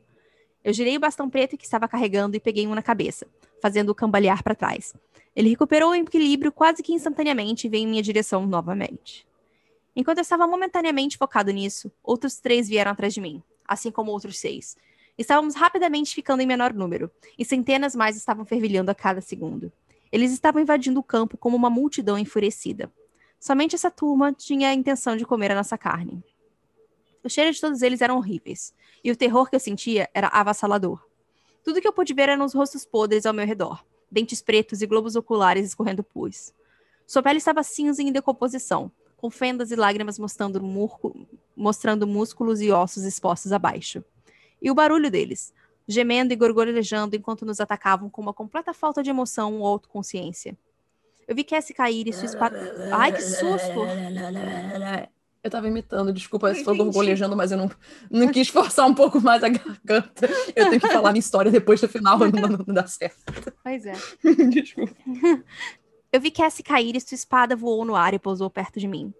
Eu 0.63 0.73
girei 0.73 0.95
o 0.95 0.99
bastão 0.99 1.29
preto 1.29 1.57
que 1.57 1.65
estava 1.65 1.87
carregando 1.87 2.35
e 2.35 2.39
peguei 2.39 2.67
um 2.67 2.75
na 2.75 2.83
cabeça. 2.83 3.27
fazendo-o 3.61 3.93
cambalear 3.93 4.43
para 4.43 4.55
trás. 4.55 4.95
Ele 5.35 5.49
recuperou 5.49 5.91
o 5.91 5.95
equilíbrio 5.95 6.51
quase 6.51 6.81
que 6.81 6.93
instantaneamente 6.93 7.67
e 7.67 7.69
veio 7.69 7.83
em 7.83 7.87
minha 7.87 8.01
direção 8.01 8.45
novamente. 8.47 9.25
Enquanto 9.95 10.19
eu 10.19 10.21
estava 10.21 10.47
momentaneamente 10.47 11.17
focado 11.17 11.51
nisso, 11.51 11.91
outros 12.01 12.39
três 12.39 12.67
vieram 12.67 12.91
atrás 12.91 13.13
de 13.13 13.19
mim, 13.19 13.43
assim 13.67 13.91
como 13.91 14.11
outros 14.11 14.39
seis. 14.39 14.77
Estávamos 15.17 15.55
rapidamente 15.55 16.15
ficando 16.15 16.41
em 16.41 16.47
menor 16.47 16.73
número, 16.73 17.11
e 17.37 17.43
centenas 17.43 17.95
mais 17.95 18.15
estavam 18.15 18.45
fervilhando 18.45 18.89
a 18.89 18.95
cada 18.95 19.19
segundo. 19.19 19.71
Eles 20.11 20.31
estavam 20.31 20.61
invadindo 20.61 20.99
o 20.99 21.03
campo 21.03 21.37
como 21.37 21.57
uma 21.57 21.69
multidão 21.69 22.17
enfurecida. 22.17 22.91
Somente 23.39 23.75
essa 23.75 23.91
turma 23.91 24.31
tinha 24.31 24.69
a 24.69 24.73
intenção 24.73 25.17
de 25.17 25.25
comer 25.25 25.51
a 25.51 25.55
nossa 25.55 25.77
carne. 25.77 26.23
O 27.23 27.29
cheiro 27.29 27.51
de 27.51 27.59
todos 27.59 27.81
eles 27.81 28.01
eram 28.01 28.17
horríveis, 28.17 28.73
e 29.03 29.11
o 29.11 29.15
terror 29.15 29.49
que 29.49 29.55
eu 29.55 29.59
sentia 29.59 30.09
era 30.13 30.27
avassalador. 30.27 31.05
Tudo 31.63 31.81
que 31.81 31.87
eu 31.87 31.93
pude 31.93 32.13
ver 32.13 32.29
eram 32.29 32.45
os 32.45 32.53
rostos 32.53 32.85
podres 32.85 33.25
ao 33.25 33.33
meu 33.33 33.45
redor, 33.45 33.85
dentes 34.09 34.41
pretos 34.41 34.81
e 34.81 34.87
globos 34.87 35.15
oculares 35.15 35.67
escorrendo 35.67 36.03
pus. 36.03 36.53
Sua 37.05 37.21
pele 37.21 37.37
estava 37.37 37.61
cinza 37.61 38.01
e 38.01 38.05
em 38.07 38.11
decomposição, 38.11 38.91
com 39.21 39.29
fendas 39.29 39.69
e 39.69 39.75
lágrimas 39.75 40.17
mostrando, 40.17 40.59
murco, 40.61 41.27
mostrando 41.55 42.07
músculos 42.07 42.59
e 42.59 42.71
ossos 42.71 43.03
expostos 43.03 43.51
abaixo. 43.51 44.03
E 44.59 44.71
o 44.71 44.73
barulho 44.73 45.11
deles, 45.11 45.53
gemendo 45.87 46.33
e 46.33 46.35
gorgolejando 46.35 47.15
enquanto 47.15 47.45
nos 47.45 47.59
atacavam 47.59 48.09
com 48.09 48.19
uma 48.19 48.33
completa 48.33 48.73
falta 48.73 49.03
de 49.03 49.11
emoção 49.11 49.59
ou 49.59 49.67
autoconsciência. 49.67 50.57
Eu 51.27 51.35
vi 51.35 51.43
Cassie 51.43 51.75
cair 51.75 52.07
e 52.07 52.13
sua 52.13 52.25
espada. 52.25 52.89
Ai, 52.91 53.13
que 53.13 53.21
susto! 53.21 53.85
Eu 55.43 55.49
tava 55.49 55.67
imitando, 55.67 56.13
desculpa 56.13 56.53
se 56.53 56.63
tô 56.63 56.75
gorgolejando, 56.75 57.35
mas 57.35 57.51
eu 57.51 57.57
não, 57.57 57.71
não 58.11 58.27
quis 58.27 58.47
forçar 58.47 58.87
um 58.87 58.93
pouco 58.93 59.19
mais 59.19 59.43
a 59.43 59.49
garganta. 59.49 60.29
Eu 60.55 60.69
tenho 60.69 60.81
que 60.81 60.87
falar 60.87 61.11
minha 61.11 61.19
história 61.19 61.51
depois 61.51 61.81
do 61.81 61.87
final, 61.87 62.17
não, 62.19 62.29
não, 62.29 62.65
não 62.67 62.73
dá 62.73 62.85
certo. 62.85 63.51
Pois 63.63 63.85
é. 63.85 63.93
desculpa. 64.49 64.95
Eu 66.13 66.19
vi 66.19 66.29
Cassie 66.29 66.61
cair 66.61 66.93
e 66.93 66.99
sua 66.99 67.15
espada 67.15 67.55
voou 67.55 67.85
no 67.85 67.95
ar 67.95 68.13
e 68.13 68.19
pousou 68.19 68.49
perto 68.49 68.81
de 68.81 68.87
mim. 68.87 69.13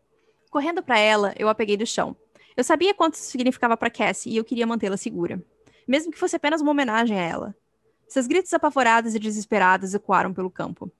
Correndo 0.49 0.83
para 0.83 0.99
ela, 0.99 1.33
eu 1.39 1.47
a 1.47 1.55
peguei 1.55 1.77
do 1.77 1.85
chão. 1.85 2.13
Eu 2.57 2.65
sabia 2.65 2.93
quanto 2.93 3.13
isso 3.13 3.31
significava 3.31 3.77
para 3.77 3.89
Cassie 3.89 4.33
e 4.33 4.35
eu 4.35 4.43
queria 4.43 4.67
mantê-la 4.67 4.97
segura. 4.97 5.41
Mesmo 5.87 6.11
que 6.11 6.19
fosse 6.19 6.35
apenas 6.35 6.59
uma 6.59 6.71
homenagem 6.71 7.17
a 7.17 7.21
ela. 7.21 7.55
Seus 8.09 8.27
gritos 8.27 8.53
apavorados 8.53 9.15
e 9.15 9.19
desesperados 9.19 9.93
ecoaram 9.93 10.33
pelo 10.33 10.51
campo. 10.51 10.91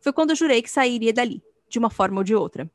Foi 0.00 0.14
quando 0.14 0.34
jurei 0.34 0.62
que 0.62 0.70
sairia 0.70 1.12
dali, 1.12 1.42
de 1.68 1.78
uma 1.78 1.90
forma 1.90 2.20
ou 2.20 2.24
de 2.24 2.34
outra. 2.34 2.70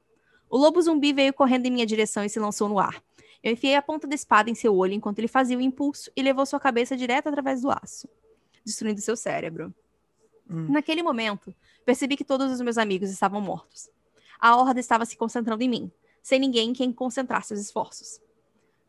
O 0.48 0.56
lobo 0.56 0.80
zumbi 0.80 1.12
veio 1.12 1.34
correndo 1.34 1.66
em 1.66 1.72
minha 1.72 1.88
direção 1.88 2.24
e 2.24 2.30
se 2.30 2.40
lançou 2.40 2.70
no 2.70 2.78
ar. 2.78 3.02
Eu 3.42 3.52
enfiei 3.52 3.76
a 3.78 3.82
ponta 3.82 4.08
da 4.08 4.14
espada 4.14 4.48
em 4.48 4.54
seu 4.54 4.76
olho 4.76 4.94
enquanto 4.94 5.18
ele 5.18 5.28
fazia 5.28 5.58
o 5.58 5.62
impulso 5.62 6.12
e 6.16 6.22
levou 6.22 6.46
sua 6.46 6.60
cabeça 6.60 6.96
direto 6.96 7.30
através 7.30 7.64
do 7.64 7.72
aço, 7.72 8.08
destruindo 8.64 9.02
seu 9.02 9.16
cérebro. 9.16 9.74
Hum. 10.50 10.68
Naquele 10.70 11.04
momento, 11.04 11.54
percebi 11.86 12.18
que 12.18 12.26
todos 12.26 12.52
os 12.52 12.62
meus 12.62 12.78
amigos 12.78 13.10
estavam 13.10 13.40
mortos. 13.40 13.90
A 14.40 14.56
horda 14.56 14.80
estava 14.80 15.06
se 15.06 15.18
concentrando 15.18 15.64
em 15.64 15.70
mim, 15.70 15.92
sem 16.24 16.40
ninguém 16.40 16.70
em 16.70 16.74
quem 16.74 16.92
concentrar 16.92 17.44
seus 17.44 17.60
esforços. 17.60 18.22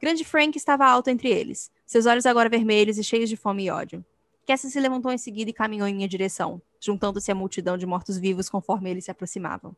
Grande 0.00 0.24
Frank 0.24 0.56
estava 0.56 0.86
alto 0.86 1.08
entre 1.08 1.28
eles, 1.28 1.70
seus 1.84 2.06
olhos 2.06 2.24
agora 2.24 2.48
vermelhos 2.48 2.96
e 2.96 3.04
cheios 3.04 3.28
de 3.28 3.36
fome 3.36 3.64
e 3.64 3.70
ódio. 3.70 4.04
Cassie 4.46 4.70
se 4.70 4.80
levantou 4.80 5.12
em 5.12 5.18
seguida 5.18 5.50
e 5.50 5.54
caminhou 5.54 5.86
em 5.86 5.94
minha 5.94 6.08
direção, 6.08 6.62
juntando-se 6.80 7.30
à 7.30 7.34
multidão 7.34 7.76
de 7.76 7.86
mortos-vivos 7.86 8.48
conforme 8.48 8.90
eles 8.90 9.04
se 9.04 9.10
aproximavam. 9.10 9.76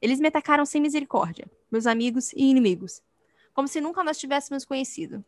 Eles 0.00 0.18
me 0.18 0.28
atacaram 0.28 0.66
sem 0.66 0.80
misericórdia, 0.80 1.46
meus 1.70 1.86
amigos 1.86 2.32
e 2.32 2.44
inimigos, 2.44 3.00
como 3.54 3.68
se 3.68 3.80
nunca 3.80 4.02
nós 4.02 4.18
tivéssemos 4.18 4.64
conhecido. 4.64 5.24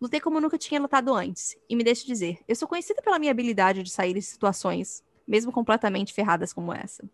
Lutei 0.00 0.20
como 0.20 0.40
nunca 0.40 0.58
tinha 0.58 0.80
lutado 0.80 1.14
antes, 1.14 1.56
e 1.68 1.76
me 1.76 1.84
deixe 1.84 2.04
dizer, 2.04 2.40
eu 2.48 2.56
sou 2.56 2.66
conhecida 2.66 3.00
pela 3.00 3.18
minha 3.18 3.30
habilidade 3.30 3.84
de 3.84 3.90
sair 3.90 4.14
de 4.14 4.22
situações, 4.22 5.03
mesmo 5.26 5.52
completamente 5.52 6.12
ferradas 6.12 6.52
como 6.52 6.72
essa. 6.72 7.04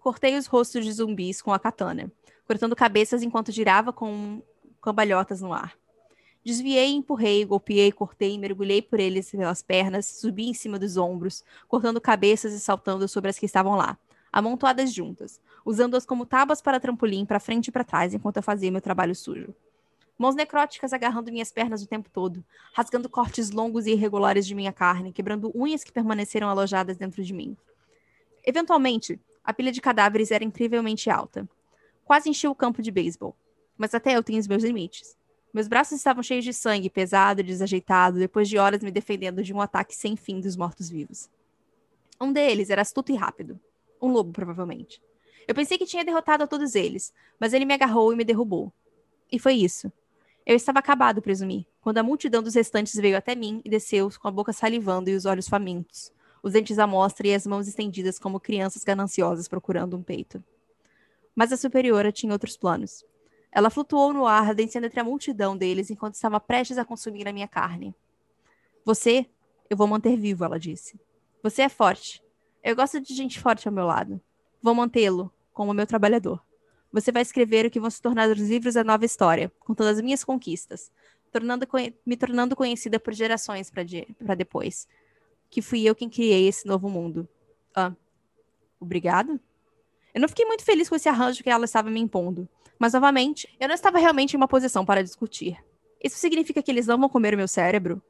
Cortei 0.00 0.36
os 0.36 0.46
rostos 0.46 0.84
de 0.84 0.92
zumbis 0.92 1.42
com 1.42 1.52
a 1.52 1.58
katana, 1.58 2.12
cortando 2.46 2.76
cabeças 2.76 3.22
enquanto 3.22 3.50
girava 3.50 3.92
com 3.92 4.42
cambalhotas 4.80 5.40
no 5.40 5.52
ar. 5.52 5.76
Desviei, 6.44 6.92
empurrei, 6.92 7.44
golpeei, 7.44 7.90
cortei, 7.90 8.38
mergulhei 8.38 8.80
por 8.80 9.00
eles 9.00 9.28
pelas 9.32 9.62
pernas, 9.62 10.06
subi 10.06 10.48
em 10.48 10.54
cima 10.54 10.78
dos 10.78 10.96
ombros, 10.96 11.42
cortando 11.66 12.00
cabeças 12.00 12.52
e 12.52 12.60
saltando 12.60 13.08
sobre 13.08 13.30
as 13.30 13.36
que 13.36 13.46
estavam 13.46 13.74
lá, 13.74 13.98
amontoadas 14.32 14.94
juntas, 14.94 15.40
usando-as 15.64 16.06
como 16.06 16.24
tábuas 16.24 16.62
para 16.62 16.78
trampolim 16.78 17.26
para 17.26 17.40
frente 17.40 17.66
e 17.66 17.72
para 17.72 17.82
trás 17.82 18.14
enquanto 18.14 18.36
eu 18.36 18.44
fazia 18.44 18.70
meu 18.70 18.80
trabalho 18.80 19.12
sujo. 19.12 19.52
Mãos 20.18 20.34
necróticas 20.34 20.92
agarrando 20.92 21.30
minhas 21.30 21.52
pernas 21.52 21.82
o 21.82 21.86
tempo 21.86 22.08
todo, 22.10 22.42
rasgando 22.72 23.08
cortes 23.08 23.50
longos 23.50 23.86
e 23.86 23.92
irregulares 23.92 24.46
de 24.46 24.54
minha 24.54 24.72
carne, 24.72 25.12
quebrando 25.12 25.52
unhas 25.54 25.84
que 25.84 25.92
permaneceram 25.92 26.48
alojadas 26.48 26.96
dentro 26.96 27.22
de 27.22 27.34
mim. 27.34 27.56
Eventualmente, 28.44 29.20
a 29.44 29.52
pilha 29.52 29.70
de 29.70 29.80
cadáveres 29.80 30.30
era 30.30 30.44
incrivelmente 30.44 31.10
alta. 31.10 31.46
Quase 32.04 32.30
encheu 32.30 32.50
o 32.50 32.54
campo 32.54 32.80
de 32.80 32.90
beisebol. 32.90 33.36
Mas 33.76 33.94
até 33.94 34.16
eu 34.16 34.22
tenho 34.22 34.38
os 34.38 34.48
meus 34.48 34.64
limites. 34.64 35.16
Meus 35.52 35.68
braços 35.68 35.98
estavam 35.98 36.22
cheios 36.22 36.44
de 36.44 36.52
sangue, 36.52 36.88
pesado 36.88 37.40
e 37.40 37.44
desajeitado, 37.44 38.18
depois 38.18 38.48
de 38.48 38.56
horas 38.56 38.82
me 38.82 38.90
defendendo 38.90 39.42
de 39.42 39.52
um 39.52 39.60
ataque 39.60 39.94
sem 39.94 40.16
fim 40.16 40.40
dos 40.40 40.56
mortos-vivos. 40.56 41.28
Um 42.20 42.32
deles 42.32 42.70
era 42.70 42.82
astuto 42.82 43.12
e 43.12 43.16
rápido. 43.16 43.60
Um 44.00 44.08
lobo, 44.08 44.32
provavelmente. 44.32 45.02
Eu 45.46 45.54
pensei 45.54 45.76
que 45.76 45.86
tinha 45.86 46.04
derrotado 46.04 46.42
a 46.42 46.46
todos 46.46 46.74
eles, 46.74 47.12
mas 47.38 47.52
ele 47.52 47.64
me 47.64 47.74
agarrou 47.74 48.12
e 48.12 48.16
me 48.16 48.24
derrubou. 48.24 48.72
E 49.30 49.38
foi 49.38 49.54
isso. 49.54 49.92
Eu 50.46 50.54
estava 50.54 50.78
acabado, 50.78 51.20
presumi, 51.20 51.66
quando 51.80 51.98
a 51.98 52.04
multidão 52.04 52.40
dos 52.40 52.54
restantes 52.54 52.94
veio 52.94 53.16
até 53.16 53.34
mim 53.34 53.60
e 53.64 53.68
desceu 53.68 54.08
com 54.20 54.28
a 54.28 54.30
boca 54.30 54.52
salivando 54.52 55.10
e 55.10 55.14
os 55.16 55.26
olhos 55.26 55.48
famintos, 55.48 56.12
os 56.40 56.52
dentes 56.52 56.78
à 56.78 56.86
mostra 56.86 57.26
e 57.26 57.34
as 57.34 57.44
mãos 57.44 57.66
estendidas 57.66 58.16
como 58.16 58.38
crianças 58.38 58.84
gananciosas 58.84 59.48
procurando 59.48 59.96
um 59.96 60.04
peito. 60.04 60.40
Mas 61.34 61.52
a 61.52 61.56
superiora 61.56 62.12
tinha 62.12 62.32
outros 62.32 62.56
planos. 62.56 63.04
Ela 63.50 63.70
flutuou 63.70 64.12
no 64.12 64.24
ar, 64.24 64.54
descendo 64.54 64.86
entre 64.86 65.00
a 65.00 65.04
multidão 65.04 65.56
deles 65.56 65.90
enquanto 65.90 66.14
estava 66.14 66.38
prestes 66.38 66.78
a 66.78 66.84
consumir 66.84 67.26
a 67.26 67.32
minha 67.32 67.48
carne. 67.48 67.92
Você, 68.84 69.26
eu 69.68 69.76
vou 69.76 69.88
manter 69.88 70.16
vivo, 70.16 70.44
ela 70.44 70.60
disse. 70.60 70.96
Você 71.42 71.62
é 71.62 71.68
forte. 71.68 72.22
Eu 72.62 72.76
gosto 72.76 73.00
de 73.00 73.12
gente 73.14 73.40
forte 73.40 73.66
ao 73.66 73.74
meu 73.74 73.84
lado. 73.84 74.20
Vou 74.62 74.76
mantê-lo, 74.76 75.32
como 75.52 75.74
meu 75.74 75.88
trabalhador. 75.88 76.40
Você 76.96 77.12
vai 77.12 77.20
escrever 77.20 77.66
o 77.66 77.70
que 77.70 77.78
vão 77.78 77.90
se 77.90 78.00
tornar 78.00 78.26
os 78.30 78.38
livros 78.38 78.72
da 78.72 78.82
nova 78.82 79.04
história, 79.04 79.52
com 79.60 79.74
todas 79.74 79.98
as 79.98 80.02
minhas 80.02 80.24
conquistas, 80.24 80.90
tornando, 81.30 81.68
me 82.06 82.16
tornando 82.16 82.56
conhecida 82.56 82.98
por 82.98 83.12
gerações 83.12 83.70
para 83.70 84.34
depois. 84.34 84.88
Que 85.50 85.60
fui 85.60 85.82
eu 85.82 85.94
quem 85.94 86.08
criei 86.08 86.48
esse 86.48 86.66
novo 86.66 86.88
mundo. 86.88 87.28
Ah, 87.74 87.92
obrigado? 88.80 89.38
Eu 90.14 90.22
não 90.22 90.28
fiquei 90.28 90.46
muito 90.46 90.64
feliz 90.64 90.88
com 90.88 90.96
esse 90.96 91.06
arranjo 91.06 91.42
que 91.42 91.50
ela 91.50 91.66
estava 91.66 91.90
me 91.90 92.00
impondo. 92.00 92.48
Mas, 92.78 92.94
novamente, 92.94 93.46
eu 93.60 93.68
não 93.68 93.74
estava 93.74 93.98
realmente 93.98 94.32
em 94.32 94.38
uma 94.38 94.48
posição 94.48 94.82
para 94.82 95.04
discutir. 95.04 95.62
Isso 96.02 96.16
significa 96.16 96.62
que 96.62 96.70
eles 96.70 96.86
não 96.86 96.98
vão 96.98 97.10
comer 97.10 97.34
o 97.34 97.36
meu 97.36 97.46
cérebro? 97.46 98.02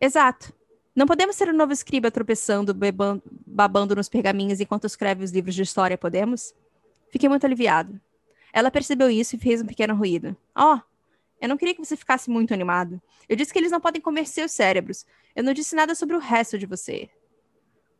Exato. 0.00 0.50
Não 0.96 1.06
podemos 1.06 1.36
ser 1.36 1.50
o 1.50 1.52
novo 1.52 1.74
escriba 1.74 2.10
tropeçando, 2.10 2.72
bebando, 2.72 3.22
babando 3.46 3.94
nos 3.94 4.08
pergaminhos 4.08 4.60
enquanto 4.60 4.86
escreve 4.86 5.22
os 5.22 5.30
livros 5.30 5.54
de 5.54 5.60
história, 5.60 5.98
podemos? 5.98 6.54
Fiquei 7.10 7.28
muito 7.28 7.44
aliviado. 7.44 8.00
Ela 8.54 8.70
percebeu 8.70 9.10
isso 9.10 9.34
e 9.34 9.38
fez 9.38 9.60
um 9.60 9.66
pequeno 9.66 9.96
ruído. 9.96 10.36
Oh, 10.56 10.78
eu 11.40 11.48
não 11.48 11.56
queria 11.56 11.74
que 11.74 11.84
você 11.84 11.96
ficasse 11.96 12.30
muito 12.30 12.54
animado. 12.54 13.02
Eu 13.28 13.34
disse 13.34 13.52
que 13.52 13.58
eles 13.58 13.72
não 13.72 13.80
podem 13.80 14.00
comer 14.00 14.28
seus 14.28 14.52
cérebros. 14.52 15.04
Eu 15.34 15.42
não 15.42 15.52
disse 15.52 15.74
nada 15.74 15.92
sobre 15.92 16.14
o 16.14 16.20
resto 16.20 16.56
de 16.56 16.64
você. 16.64 17.10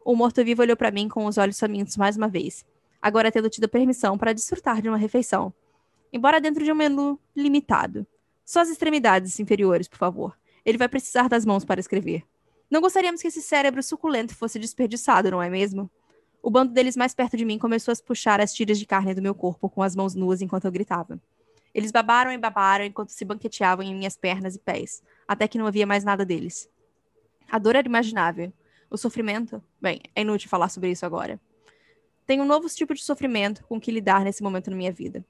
O 0.05 0.15
morto-vivo 0.15 0.63
olhou 0.63 0.77
para 0.77 0.93
mim 0.93 1.09
com 1.09 1.27
os 1.27 1.39
olhos 1.39 1.59
famintos 1.59 1.97
mais 1.97 2.17
uma 2.17 2.29
vez, 2.29 2.65
agora 3.03 3.33
tendo 3.33 3.51
tido 3.51 3.69
permissão 3.69 4.17
para 4.17 4.33
desfrutar 4.33 4.81
de 4.81 4.89
uma 4.89 4.97
refeição. 4.97 5.53
Embora 6.13 6.41
dentro 6.41 6.63
de 6.63 6.71
um 6.71 6.77
menu 6.77 7.19
limitado. 7.35 8.07
Só 8.45 8.61
as 8.61 8.69
extremidades 8.69 9.41
inferiores, 9.41 9.89
por 9.89 9.99
favor. 9.99 10.39
Ele 10.65 10.79
vai 10.79 10.89
precisar 10.89 11.29
das 11.29 11.45
mãos 11.45 11.65
para 11.65 11.81
escrever. 11.81 12.23
Não 12.71 12.81
gostaríamos 12.81 13.21
que 13.21 13.27
esse 13.27 13.43
cérebro 13.43 13.83
suculento 13.83 14.37
fosse 14.37 14.61
desperdiçado, 14.61 15.33
não 15.33 15.43
é 15.43 15.51
mesmo? 15.51 15.91
O 16.45 16.51
bando 16.51 16.75
deles 16.75 16.95
mais 16.95 17.15
perto 17.15 17.39
de 17.39 17.45
mim 17.47 17.59
começou 17.59 17.91
a 17.91 17.97
puxar 18.05 18.39
as 18.39 18.53
tiras 18.53 18.79
de 18.79 18.85
carne 18.85 19.15
do 19.15 19.23
meu 19.23 19.35
corpo 19.35 19.67
com 19.67 19.83
as 19.83 19.97
mãos 19.97 20.15
nuas 20.15 20.43
enquanto 20.43 20.67
eu 20.67 20.71
gritava. 20.71 21.19
Eles 21.73 21.91
babaram 21.91 22.31
e 22.31 22.37
babaram 22.37 22.85
enquanto 22.85 23.09
se 23.09 23.25
banqueteavam 23.25 23.83
em 23.83 23.95
minhas 23.95 24.15
pernas 24.15 24.55
e 24.55 24.59
pés, 24.59 25.03
até 25.27 25.49
que 25.49 25.57
não 25.57 25.67
havia 25.67 25.87
mais 25.87 26.05
nada 26.05 26.23
deles. 26.23 26.69
A 27.51 27.59
dor 27.59 27.77
era 27.77 27.89
imaginável. 27.89 28.53
O 28.91 28.99
sofrimento? 28.99 29.63
Bem, 29.81 30.03
é 30.15 30.21
inútil 30.21 30.51
falar 30.51 30.69
sobre 30.69 30.91
isso 30.91 31.07
agora. 31.07 31.41
Tenho 32.27 32.43
um 32.43 32.47
novo 32.47 32.69
tipo 32.69 32.93
de 32.93 33.03
sofrimento 33.03 33.65
com 33.65 33.81
que 33.81 33.91
lidar 33.91 34.23
nesse 34.23 34.43
momento 34.43 34.69
na 34.69 34.77
minha 34.77 34.93
vida. 34.93 35.25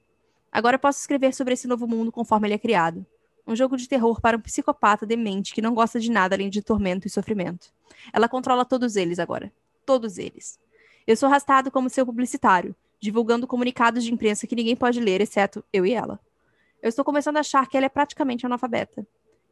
Agora 0.51 0.77
posso 0.77 0.99
escrever 0.99 1.33
sobre 1.33 1.53
esse 1.53 1.65
novo 1.65 1.87
mundo 1.87 2.11
conforme 2.11 2.49
ele 2.49 2.55
é 2.55 2.59
criado. 2.59 3.05
Um 3.47 3.55
jogo 3.55 3.77
de 3.77 3.87
terror 3.87 4.19
para 4.19 4.35
um 4.35 4.41
psicopata 4.41 5.05
demente 5.05 5.53
que 5.53 5.61
não 5.61 5.73
gosta 5.73 5.97
de 5.97 6.11
nada 6.11 6.35
além 6.35 6.49
de 6.49 6.61
tormento 6.61 7.07
e 7.07 7.09
sofrimento. 7.09 7.71
Ela 8.11 8.27
controla 8.27 8.65
todos 8.65 8.97
eles 8.97 9.17
agora. 9.17 9.49
Todos 9.85 10.17
eles. 10.17 10.59
Eu 11.07 11.15
sou 11.15 11.27
arrastado 11.27 11.69
como 11.69 11.89
seu 11.89 12.05
publicitário, 12.05 12.75
divulgando 12.99 13.45
comunicados 13.47 14.03
de 14.03 14.13
imprensa 14.13 14.47
que 14.47 14.55
ninguém 14.55 14.75
pode 14.75 14.99
ler, 14.99 15.21
exceto 15.21 15.63
eu 15.71 15.85
e 15.85 15.93
ela. 15.93 16.19
Eu 16.81 16.89
estou 16.89 17.05
começando 17.05 17.37
a 17.37 17.41
achar 17.41 17.67
que 17.67 17.77
ela 17.77 17.85
é 17.85 17.89
praticamente 17.89 18.45
analfabeta. 18.45 19.05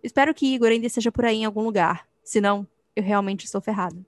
Espero 0.04 0.34
que 0.34 0.54
Igor 0.54 0.70
ainda 0.70 0.88
esteja 0.88 1.12
por 1.12 1.26
aí 1.26 1.38
em 1.38 1.46
algum 1.46 1.62
lugar. 1.63 2.08
Senão, 2.24 2.68
eu 2.96 3.04
realmente 3.04 3.46
estou 3.46 3.62
ferrado. 3.62 4.06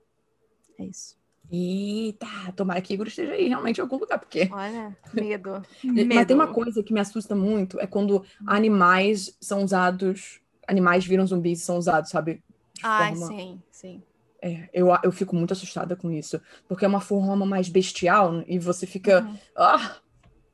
É 0.78 0.84
isso. 0.84 1.16
Eita, 1.50 2.26
tomara 2.56 2.80
que 2.80 2.92
Igor 2.92 3.06
esteja 3.06 3.32
aí 3.32 3.48
realmente 3.48 3.78
em 3.78 3.80
algum 3.80 3.96
lugar, 3.96 4.18
porque. 4.18 4.48
Olha, 4.52 4.96
medo. 5.14 5.62
medo. 5.82 6.08
Mas 6.14 6.26
tem 6.26 6.34
uma 6.34 6.52
coisa 6.52 6.82
que 6.82 6.92
me 6.92 7.00
assusta 7.00 7.34
muito: 7.36 7.78
é 7.78 7.86
quando 7.86 8.24
animais 8.46 9.36
são 9.40 9.62
usados. 9.62 10.40
Animais 10.66 11.06
viram 11.06 11.24
zumbis 11.24 11.60
e 11.60 11.64
são 11.64 11.78
usados, 11.78 12.10
sabe? 12.10 12.42
Ai, 12.82 13.14
forma... 13.14 13.26
sim, 13.28 13.62
sim. 13.70 14.02
É, 14.46 14.70
eu, 14.72 14.88
eu 15.02 15.10
fico 15.10 15.34
muito 15.34 15.52
assustada 15.52 15.96
com 15.96 16.10
isso. 16.10 16.40
Porque 16.68 16.84
é 16.84 16.88
uma 16.88 17.00
forma 17.00 17.44
mais 17.44 17.68
bestial 17.68 18.44
e 18.46 18.58
você 18.58 18.86
fica. 18.86 19.22
Uhum. 19.22 19.38
Ah! 19.56 19.96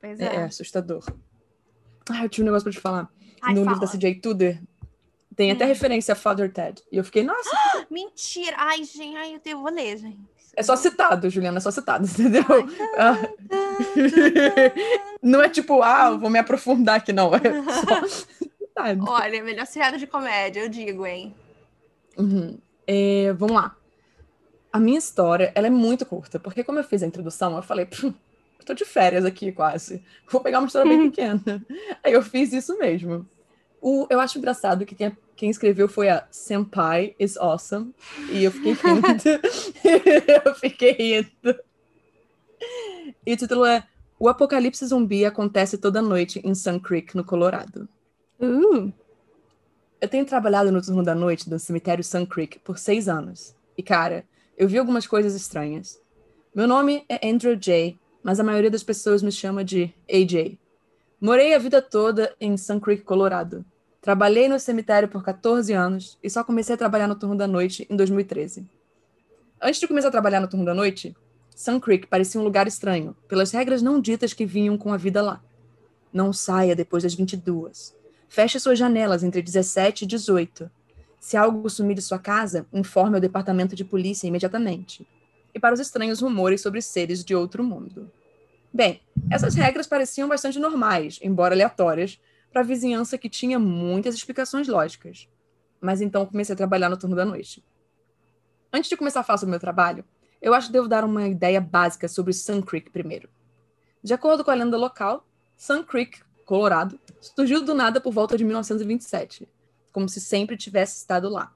Pois 0.01 0.19
é. 0.19 0.35
é. 0.35 0.43
assustador. 0.45 1.03
Ah, 2.09 2.23
eu 2.23 2.29
tinha 2.29 2.43
um 2.43 2.47
negócio 2.47 2.63
pra 2.63 2.73
te 2.73 2.79
falar. 2.79 3.09
Ai, 3.41 3.53
no 3.53 3.63
fala. 3.63 3.75
livro 3.75 3.79
da 3.79 3.91
CJ 3.91 4.15
Tudor, 4.15 4.57
tem 5.35 5.51
até 5.51 5.65
hum. 5.65 5.67
referência 5.67 6.11
a 6.11 6.15
Father 6.15 6.51
Ted. 6.51 6.81
E 6.91 6.97
eu 6.97 7.03
fiquei, 7.03 7.23
nossa. 7.23 7.49
Mentira! 7.89 8.55
Ai, 8.57 8.83
gente, 8.83 9.15
ai, 9.15 9.39
eu 9.45 9.61
vou 9.61 9.71
ler, 9.71 9.97
gente. 9.97 10.19
É 10.55 10.61
só 10.61 10.75
citado, 10.75 11.29
Juliana, 11.29 11.57
é 11.57 11.61
só 11.61 11.71
citado, 11.71 12.05
entendeu? 12.09 12.43
Ai, 12.49 12.63
tá, 12.97 13.29
não 15.21 15.41
é 15.41 15.49
tipo, 15.49 15.81
ah, 15.81 16.11
vou 16.11 16.29
me 16.29 16.39
aprofundar 16.39 16.97
aqui, 16.97 17.13
não. 17.13 17.31
É 17.33 17.39
só 17.39 18.07
citado. 18.57 19.05
Olha, 19.07 19.43
melhor 19.43 19.65
seriado 19.65 19.97
de 19.97 20.07
comédia, 20.07 20.61
eu 20.61 20.69
digo, 20.69 21.05
hein? 21.05 21.33
Uhum. 22.17 22.57
É, 22.85 23.33
vamos 23.33 23.55
lá. 23.55 23.75
A 24.73 24.79
minha 24.79 24.97
história, 24.97 25.51
ela 25.53 25.67
é 25.67 25.69
muito 25.69 26.03
curta, 26.03 26.39
porque 26.39 26.63
como 26.63 26.79
eu 26.79 26.83
fiz 26.83 27.03
a 27.03 27.05
introdução, 27.05 27.55
eu 27.55 27.61
falei, 27.61 27.87
eu 28.03 28.65
tô 28.65 28.73
de 28.73 28.83
férias 28.83 29.23
aqui 29.23 29.51
quase. 29.51 30.03
Vou 30.27 30.41
pegar 30.41 30.57
uma 30.57 30.65
história 30.65 30.89
bem 30.89 31.11
pequena. 31.11 31.63
Aí 32.03 32.11
eu 32.11 32.23
fiz 32.23 32.51
isso 32.51 32.75
mesmo. 32.79 33.23
O, 33.79 34.07
eu 34.09 34.19
acho 34.19 34.39
engraçado 34.39 34.83
que 34.83 34.95
quem, 34.95 35.15
quem, 35.35 35.49
escreveu 35.51 35.87
foi 35.87 36.09
a 36.09 36.25
Senpai 36.31 37.13
is 37.19 37.37
Awesome. 37.37 37.93
E 38.31 38.43
eu 38.43 38.51
fiquei 38.51 38.73
rindo. 38.81 39.41
eu 40.45 40.55
fiquei 40.55 40.91
rindo. 40.93 41.59
E 43.23 43.33
o 43.33 43.37
título 43.37 43.65
é 43.65 43.85
O 44.17 44.27
Apocalipse 44.27 44.87
Zumbi 44.87 45.23
acontece 45.23 45.77
toda 45.77 46.01
noite 46.01 46.41
em 46.43 46.55
Sun 46.55 46.79
Creek, 46.79 47.15
no 47.15 47.23
Colorado. 47.23 47.87
Uh. 48.39 48.91
Eu 50.01 50.07
tenho 50.09 50.25
trabalhado 50.25 50.71
no 50.71 50.81
turno 50.81 51.03
da 51.03 51.13
noite 51.13 51.47
do 51.47 51.59
cemitério 51.59 52.03
Sun 52.03 52.25
Creek 52.25 52.57
por 52.59 52.79
seis 52.79 53.07
anos. 53.07 53.55
E, 53.77 53.83
cara, 53.83 54.25
eu 54.57 54.67
vi 54.67 54.77
algumas 54.77 55.07
coisas 55.07 55.33
estranhas. 55.33 55.99
Meu 56.53 56.67
nome 56.67 57.03
é 57.09 57.27
Andrew 57.27 57.55
J., 57.55 57.97
mas 58.21 58.39
a 58.39 58.43
maioria 58.43 58.69
das 58.69 58.83
pessoas 58.83 59.23
me 59.23 59.31
chama 59.31 59.63
de 59.63 59.93
AJ. 60.09 60.57
Morei 61.19 61.53
a 61.53 61.57
vida 61.57 61.81
toda 61.81 62.35
em 62.39 62.55
Sun 62.55 62.79
Creek, 62.79 63.03
Colorado. 63.03 63.65
Trabalhei 64.01 64.47
no 64.47 64.59
cemitério 64.59 65.07
por 65.07 65.23
14 65.23 65.73
anos 65.73 66.17
e 66.21 66.29
só 66.29 66.43
comecei 66.43 66.75
a 66.75 66.77
trabalhar 66.77 67.07
no 67.07 67.15
turno 67.15 67.37
da 67.37 67.47
noite 67.47 67.87
em 67.89 67.95
2013. 67.95 68.67
Antes 69.61 69.79
de 69.79 69.87
começar 69.87 70.09
a 70.09 70.11
trabalhar 70.11 70.41
no 70.41 70.47
turno 70.47 70.65
da 70.65 70.73
noite, 70.73 71.15
Sun 71.55 71.79
Creek 71.79 72.07
parecia 72.07 72.39
um 72.39 72.43
lugar 72.43 72.67
estranho, 72.67 73.15
pelas 73.27 73.51
regras 73.51 73.81
não 73.81 73.99
ditas 73.99 74.33
que 74.33 74.45
vinham 74.45 74.77
com 74.77 74.93
a 74.93 74.97
vida 74.97 75.21
lá. 75.21 75.41
Não 76.11 76.33
saia 76.33 76.75
depois 76.75 77.03
das 77.03 77.13
22. 77.13 77.95
Feche 78.27 78.59
suas 78.59 78.77
janelas 78.77 79.23
entre 79.23 79.41
17 79.41 80.03
e 80.03 80.07
18. 80.07 80.69
Se 81.23 81.37
algo 81.37 81.69
sumir 81.69 81.95
de 81.95 82.01
sua 82.01 82.19
casa, 82.19 82.67
informe 82.73 83.15
ao 83.15 83.21
departamento 83.21 83.77
de 83.77 83.85
polícia 83.85 84.27
imediatamente. 84.27 85.07
E 85.53 85.57
para 85.57 85.73
os 85.73 85.79
estranhos 85.79 86.19
rumores 86.19 86.59
sobre 86.59 86.81
seres 86.81 87.23
de 87.23 87.33
outro 87.33 87.63
mundo. 87.63 88.11
Bem, 88.73 89.01
essas 89.31 89.55
regras 89.55 89.87
pareciam 89.87 90.27
bastante 90.27 90.59
normais, 90.59 91.21
embora 91.23 91.55
aleatórias, 91.55 92.19
para 92.51 92.59
a 92.59 92.65
vizinhança 92.65 93.17
que 93.17 93.29
tinha 93.29 93.57
muitas 93.57 94.15
explicações 94.15 94.67
lógicas. 94.67 95.29
Mas 95.79 96.01
então 96.01 96.25
comecei 96.25 96.51
a 96.51 96.57
trabalhar 96.57 96.89
no 96.89 96.97
turno 96.97 97.15
da 97.15 97.23
noite. 97.23 97.63
Antes 98.73 98.89
de 98.89 98.97
começar 98.97 99.21
a 99.21 99.23
falar 99.23 99.37
sobre 99.37 99.51
o 99.51 99.55
meu 99.55 99.61
trabalho, 99.61 100.03
eu 100.41 100.53
acho 100.53 100.67
que 100.67 100.73
devo 100.73 100.89
dar 100.89 101.05
uma 101.05 101.25
ideia 101.25 101.61
básica 101.61 102.09
sobre 102.09 102.33
Sun 102.33 102.61
Creek 102.61 102.91
primeiro. 102.91 103.29
De 104.03 104.13
acordo 104.13 104.43
com 104.43 104.51
a 104.51 104.55
lenda 104.55 104.75
local, 104.75 105.25
Sun 105.55 105.85
Creek, 105.85 106.19
Colorado, 106.43 106.99
surgiu 107.21 107.63
do 107.63 107.73
nada 107.73 108.01
por 108.01 108.11
volta 108.11 108.37
de 108.37 108.43
1927, 108.43 109.47
como 109.93 110.09
se 110.09 110.19
sempre 110.19 110.57
tivesse 110.57 110.97
estado 110.97 111.29
lá. 111.29 111.53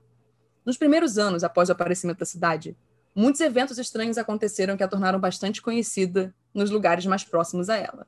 Nos 0.66 0.78
primeiros 0.78 1.18
anos 1.18 1.44
após 1.44 1.68
o 1.68 1.74
aparecimento 1.74 2.20
da 2.20 2.26
cidade, 2.26 2.78
muitos 3.14 3.42
eventos 3.42 3.78
estranhos 3.78 4.18
aconteceram 4.18 4.78
que 4.78 4.84
a 4.84 4.88
tornaram 4.88 5.20
bastante 5.20 5.62
conhecida 5.62 6.34
nos 6.54 6.70
lugares 6.70 7.06
mais 7.06 7.26
próximos 7.26 7.70
a 7.70 7.76
ela. 7.76 8.08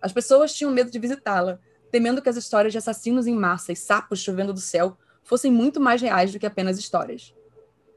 As 0.00 0.12
pessoas 0.12 0.54
tinham 0.54 0.72
medo 0.72 0.90
de 0.90 0.98
visitá-la 0.98 1.60
temendo 1.90 2.22
que 2.22 2.28
as 2.28 2.36
histórias 2.36 2.72
de 2.72 2.78
assassinos 2.78 3.26
em 3.26 3.34
massa 3.34 3.72
e 3.72 3.76
sapos 3.76 4.20
chovendo 4.20 4.52
do 4.52 4.60
céu 4.60 4.96
fossem 5.22 5.50
muito 5.50 5.80
mais 5.80 6.00
reais 6.00 6.32
do 6.32 6.38
que 6.38 6.46
apenas 6.46 6.78
histórias. 6.78 7.34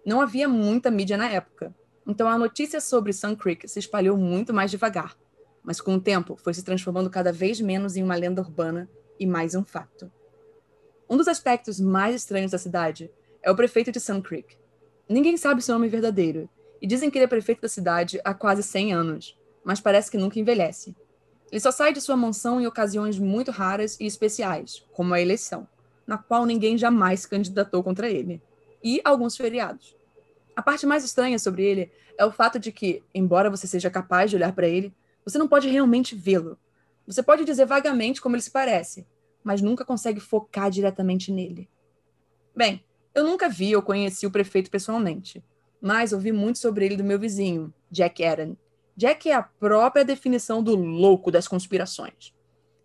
Não 0.05 0.21
havia 0.21 0.47
muita 0.47 0.89
mídia 0.89 1.17
na 1.17 1.29
época, 1.29 1.75
então 2.07 2.27
a 2.27 2.38
notícia 2.38 2.81
sobre 2.81 3.13
Sun 3.13 3.36
Creek 3.36 3.67
se 3.67 3.79
espalhou 3.79 4.17
muito 4.17 4.53
mais 4.53 4.71
devagar, 4.71 5.15
mas 5.63 5.79
com 5.79 5.95
o 5.95 6.01
tempo 6.01 6.36
foi 6.36 6.53
se 6.53 6.63
transformando 6.63 7.10
cada 7.10 7.31
vez 7.31 7.62
menos 7.62 7.95
em 7.95 8.03
uma 8.03 8.15
lenda 8.15 8.41
urbana 8.41 8.89
e 9.19 9.25
mais 9.25 9.53
um 9.53 9.63
fato. 9.63 10.12
Um 11.12 11.17
dos 11.17 11.28
aspectos 11.28 11.78
mais 11.78 12.15
estranhos 12.15 12.52
da 12.52 12.58
cidade 12.58 13.12
é 13.43 13.52
o 13.52 13.56
prefeito 13.56 13.91
de 13.91 14.00
Sun 14.00 14.21
Creek. 14.21 14.56
Ninguém 15.10 15.36
sabe 15.36 15.62
seu 15.62 15.76
nome 15.76 15.89
verdadeiro, 15.89 16.50
e 16.82 16.88
dizem 16.88 17.12
que 17.12 17.17
ele 17.17 17.26
é 17.26 17.28
prefeito 17.28 17.62
da 17.62 17.67
cidade 17.67 18.21
há 18.24 18.34
quase 18.34 18.63
100 18.63 18.93
anos, 18.93 19.38
mas 19.62 19.82
parece 19.82 20.10
que 20.10 20.17
nunca 20.17 20.39
envelhece. 20.39 20.95
Ele 21.52 21.60
só 21.60 21.69
sai 21.69 21.91
de 21.91 22.00
sua 22.00 22.15
mansão 22.15 22.62
em 22.62 22.65
ocasiões 22.65 23.19
muito 23.19 23.52
raras 23.52 24.00
e 24.00 24.06
especiais, 24.06 24.86
como 24.93 25.13
a 25.13 25.19
eleição, 25.19 25.67
na 26.08 26.17
qual 26.17 26.45
ninguém 26.45 26.78
jamais 26.78 27.19
se 27.19 27.28
candidatou 27.28 27.84
contra 27.84 28.10
ele, 28.10 28.41
e 28.82 29.02
alguns 29.04 29.36
feriados. 29.36 29.97
A 30.56 30.62
parte 30.62 30.86
mais 30.86 31.04
estranha 31.04 31.38
sobre 31.38 31.65
ele 31.65 31.91
é 32.17 32.26
o 32.26 32.32
fato 32.32 32.58
de 32.58 32.71
que, 32.71 33.04
embora 33.13 33.50
você 33.50 33.67
seja 33.67 33.89
capaz 33.89 34.30
de 34.30 34.38
olhar 34.38 34.54
para 34.54 34.69
ele, 34.69 34.93
você 35.26 35.38
não 35.38 35.50
pode 35.50 35.67
realmente 35.67 36.15
vê-lo. 36.15 36.58
Você 37.06 37.21
pode 37.21 37.43
dizer 37.43 37.65
vagamente 37.65 38.21
como 38.21 38.38
ele 38.38 38.41
se 38.41 38.52
parece, 38.52 39.06
mas 39.43 39.62
nunca 39.62 39.86
consegue 39.86 40.19
focar 40.19 40.69
diretamente 40.69 41.32
nele. 41.32 41.69
Bem, 42.56 42.84
eu 43.13 43.23
nunca 43.23 43.49
vi 43.49 43.75
ou 43.75 43.82
conheci 43.82 44.25
o 44.25 44.32
prefeito 44.32 44.69
pessoalmente, 44.69 45.43
mas 45.82 46.13
ouvi 46.13 46.32
muito 46.32 46.60
sobre 46.60 46.86
ele 46.86 46.95
do 46.95 47.04
meu 47.04 47.19
vizinho, 47.19 47.73
Jack 47.89 48.23
Aaron, 48.23 48.56
Jack 48.95 49.30
é 49.30 49.34
a 49.34 49.41
própria 49.41 50.04
definição 50.04 50.62
do 50.62 50.75
louco 50.75 51.32
das 51.32 51.47
conspirações. 51.47 52.34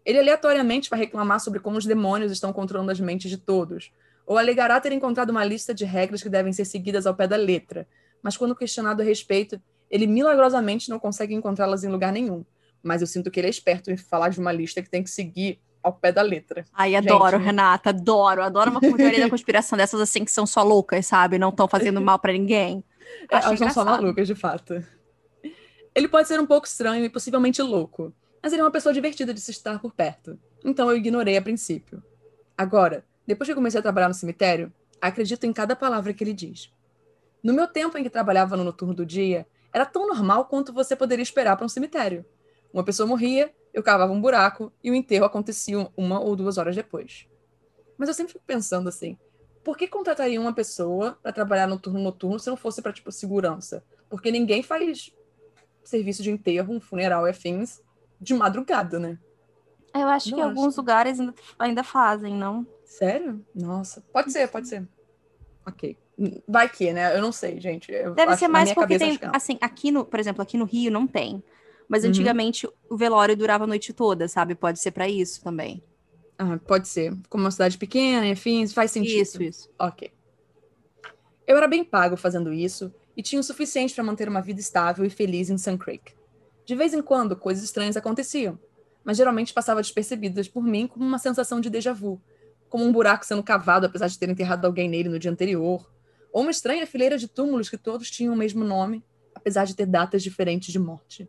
Ele 0.05 0.19
aleatoriamente 0.19 0.89
vai 0.89 0.99
reclamar 0.99 1.41
sobre 1.41 1.61
como 1.61 1.77
os 1.77 1.85
demônios 1.85 2.31
estão 2.31 2.53
controlando 2.53 2.93
as 2.93 3.01
mentes 3.01 3.31
de 3.31 3.37
todos, 3.37 3.93
ou 4.25 4.39
alegará 4.39 4.81
ter 4.81 4.93
encontrado 4.93 5.31
uma 5.31 5.45
lista 5.45 5.75
de 5.75 5.85
regras 5.85 6.23
que 6.23 6.29
devem 6.29 6.53
ser 6.53 6.65
seguidas 6.65 7.07
ao 7.07 7.15
pé 7.15 7.27
da 7.27 7.37
letra, 7.37 7.89
mas 8.23 8.37
quando 8.37 8.57
questionado 8.57 9.03
a 9.03 9.05
respeito, 9.05 9.61
ele 9.91 10.07
milagrosamente 10.07 10.89
não 10.89 10.99
consegue 10.99 11.35
encontrá-las 11.35 11.85
em 11.85 11.89
lugar 11.89 12.13
nenhum. 12.13 12.45
Mas 12.83 13.01
eu 13.01 13.07
sinto 13.07 13.31
que 13.31 13.41
ele 13.41 13.49
é 13.49 13.51
esperto 13.51 13.91
em 13.91 13.97
falar 13.97 14.29
de 14.29 14.41
uma 14.41 14.53
lista 14.53 14.81
que 14.81 14.91
tem 14.91 15.03
que 15.03 15.11
seguir 15.11 15.61
ao 15.87 15.93
pé 15.93 16.11
da 16.11 16.21
letra. 16.21 16.65
Ai, 16.75 16.97
adoro, 16.97 17.37
Gente, 17.37 17.47
Renata, 17.47 17.91
adoro. 17.91 18.43
Adoro 18.43 18.73
uma 18.73 18.81
teoria 18.81 19.21
da 19.21 19.31
conspiração 19.31 19.79
dessas 19.79 20.01
assim 20.01 20.25
que 20.25 20.33
são 20.33 20.45
só 20.45 20.65
loucas, 20.65 21.07
sabe? 21.07 21.39
Não 21.39 21.51
estão 21.51 21.69
fazendo 21.69 22.01
mal 22.01 22.19
para 22.19 22.33
ninguém. 22.33 22.83
É, 23.31 23.37
elas 23.39 23.57
são 23.57 23.71
só 23.71 23.85
malucas, 23.85 24.27
de 24.27 24.35
fato. 24.35 24.85
Ele 25.95 26.09
pode 26.09 26.27
ser 26.27 26.41
um 26.41 26.47
pouco 26.47 26.67
estranho 26.67 27.05
e 27.05 27.09
possivelmente 27.09 27.63
louco, 27.63 28.13
mas 28.43 28.53
ele 28.53 28.63
é 28.63 28.65
uma 28.65 28.71
pessoa 28.71 28.93
divertida 28.93 29.33
de 29.33 29.41
se 29.41 29.53
estar 29.53 29.79
por 29.79 29.93
perto. 29.93 30.37
Então 30.65 30.91
eu 30.91 30.97
ignorei 30.97 31.37
a 31.37 31.43
princípio. 31.43 32.03
Agora, 32.59 33.05
depois 33.25 33.49
que 33.49 33.55
comecei 33.55 33.79
a 33.79 33.83
trabalhar 33.83 34.09
no 34.09 34.15
cemitério, 34.15 34.73
acredito 35.01 35.45
em 35.45 35.53
cada 35.53 35.77
palavra 35.77 36.13
que 36.13 36.25
ele 36.25 36.33
diz. 36.33 36.73
No 37.45 37.55
meu 37.55 37.69
tempo 37.69 37.97
em 37.97 38.03
que 38.03 38.11
trabalhava 38.11 38.57
no 38.57 38.65
noturno 38.65 38.93
do 38.93 39.07
dia, 39.07 39.47
era 39.73 39.87
tão 39.87 40.09
normal 40.09 40.47
quanto 40.47 40.73
você 40.73 40.97
poderia 40.97 41.23
esperar 41.23 41.57
para 41.57 41.65
um 41.65 41.69
cemitério. 41.69 42.25
Uma 42.73 42.83
pessoa 42.83 43.07
morria, 43.07 43.55
eu 43.77 43.83
cavava 43.83 44.11
um 44.11 44.21
buraco 44.21 44.73
e 44.83 44.91
o 44.91 44.95
enterro 44.95 45.27
acontecia 45.27 45.87
uma 45.95 46.19
ou 46.19 46.35
duas 46.35 46.57
horas 46.57 46.75
depois. 46.75 47.29
Mas 47.99 48.09
eu 48.09 48.15
sempre 48.15 48.33
fico 48.33 48.45
pensando 48.47 48.89
assim: 48.89 49.19
por 49.63 49.77
que 49.77 49.87
contrataria 49.87 50.41
uma 50.41 50.55
pessoa 50.55 51.19
para 51.23 51.31
trabalhar 51.31 51.67
no 51.67 51.79
turno 51.79 52.01
noturno 52.01 52.39
se 52.39 52.49
não 52.49 52.57
fosse 52.57 52.81
para 52.81 52.91
tipo 52.91 53.13
segurança? 53.13 53.85
Porque 54.09 54.31
ninguém 54.31 54.63
faz 54.63 55.13
serviço 55.85 56.23
de 56.23 56.31
enterro, 56.31 56.73
um 56.73 56.81
funeral 56.81 57.27
e 57.27 57.31
afins 57.31 57.83
de 58.19 58.33
madrugada, 58.33 58.99
né? 58.99 59.19
Eu 59.95 60.09
acho 60.09 60.31
não 60.31 60.39
que 60.39 60.41
acho. 60.41 60.49
alguns 60.49 60.77
lugares 60.77 61.19
ainda 61.59 61.85
fazem, 61.85 62.35
não? 62.35 62.67
Sério? 62.83 63.45
Nossa. 63.55 64.03
Pode 64.11 64.33
ser, 64.33 64.49
pode 64.49 64.69
ser. 64.69 64.89
Ok. 65.67 65.99
Vai 66.49 66.67
que, 66.71 66.95
né? 66.95 67.15
Eu 67.15 67.21
não 67.21 67.31
sei, 67.31 67.61
gente. 67.61 67.93
Eu 67.93 68.15
Deve 68.15 68.33
acho, 68.33 68.41
ser 68.41 68.49
mais 68.49 68.73
porque 68.73 68.99
tem, 68.99 69.19
assim, 69.35 69.59
aqui 69.61 69.91
no, 69.91 70.03
por 70.03 70.19
exemplo, 70.19 70.41
aqui 70.41 70.57
no 70.57 70.65
Rio 70.65 70.91
não 70.91 71.07
tem. 71.07 71.43
Mas 71.89 72.03
uhum. 72.03 72.11
antigamente 72.11 72.69
o 72.91 72.97
velório 72.97 73.37
durava 73.37 73.65
a 73.65 73.67
noite 73.67 73.93
toda, 73.93 74.29
sabe? 74.29 74.55
Pode 74.55 74.81
ser 74.81 74.91
para 74.91 75.09
isso 75.09 75.43
também. 75.43 75.83
Ah, 76.39 76.59
pode 76.59 76.89
ser. 76.89 77.17
Como 77.29 77.45
uma 77.45 77.51
cidade 77.51 77.79
pequena, 77.79 78.27
enfim, 78.27 78.67
faz 78.69 78.91
sentido. 78.91 79.23
Isso, 79.23 79.43
isso. 79.43 79.71
Ok. 79.79 80.11
Eu 81.47 81.57
era 81.57 81.69
bem 81.69 81.85
pago 81.85 82.17
fazendo 82.17 82.53
isso, 82.53 82.93
e 83.17 83.23
tinha 83.23 83.41
o 83.41 83.45
suficiente 83.45 83.95
para 83.95 84.05
manter 84.05 84.29
uma 84.29 84.43
vida 84.43 84.61
estável 84.61 85.05
e 85.05 85.11
feliz 85.11 85.49
em 85.49 85.57
Sun 85.57 85.79
Creek. 85.79 86.13
De 86.65 86.75
vez 86.75 86.93
em 86.93 87.01
quando, 87.01 87.37
coisas 87.37 87.65
estranhas 87.65 87.97
aconteciam, 87.97 88.59
mas 89.03 89.17
geralmente 89.17 89.55
passavam 89.55 89.81
despercebidas 89.81 90.49
por 90.49 90.63
mim 90.63 90.87
como 90.87 91.05
uma 91.05 91.19
sensação 91.19 91.61
de 91.61 91.71
déjà 91.71 91.93
vu, 91.93 92.21
como 92.69 92.85
um 92.85 92.93
buraco 92.93 93.25
sendo 93.25 93.43
cavado 93.43 93.87
apesar 93.87 94.09
de 94.09 94.19
ter 94.19 94.29
enterrado 94.29 94.67
alguém 94.67 94.89
nele 94.89 95.09
no 95.09 95.19
dia 95.19 95.31
anterior, 95.31 95.89
ou 96.33 96.43
uma 96.43 96.51
estranha 96.51 96.87
fileira 96.87 97.17
de 97.17 97.29
túmulos 97.29 97.71
que 97.71 97.79
todos 97.79 98.11
tinham 98.11 98.35
o 98.35 98.37
mesmo 98.37 98.65
nome, 98.65 99.03
apesar 99.35 99.65
de 99.65 99.75
ter 99.75 99.87
datas 99.87 100.23
diferentes 100.23 100.73
de 100.73 100.79
morte. 100.79 101.29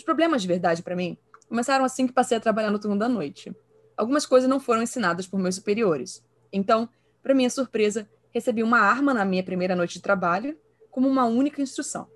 Os 0.00 0.04
problemas 0.04 0.40
de 0.40 0.48
verdade 0.48 0.82
para 0.82 0.96
mim 0.96 1.18
começaram 1.46 1.84
assim 1.84 2.06
que 2.06 2.12
passei 2.14 2.34
a 2.34 2.40
trabalhar 2.40 2.70
no 2.70 2.78
turno 2.78 2.98
da 2.98 3.06
noite. 3.06 3.54
Algumas 3.94 4.24
coisas 4.24 4.48
não 4.48 4.58
foram 4.58 4.82
ensinadas 4.82 5.26
por 5.26 5.38
meus 5.38 5.56
superiores. 5.56 6.24
Então, 6.50 6.88
para 7.22 7.34
minha 7.34 7.50
surpresa, 7.50 8.08
recebi 8.30 8.62
uma 8.62 8.78
arma 8.80 9.12
na 9.12 9.26
minha 9.26 9.44
primeira 9.44 9.76
noite 9.76 9.92
de 9.92 10.00
trabalho 10.00 10.58
como 10.90 11.06
uma 11.06 11.26
única 11.26 11.60
instrução. 11.60 12.08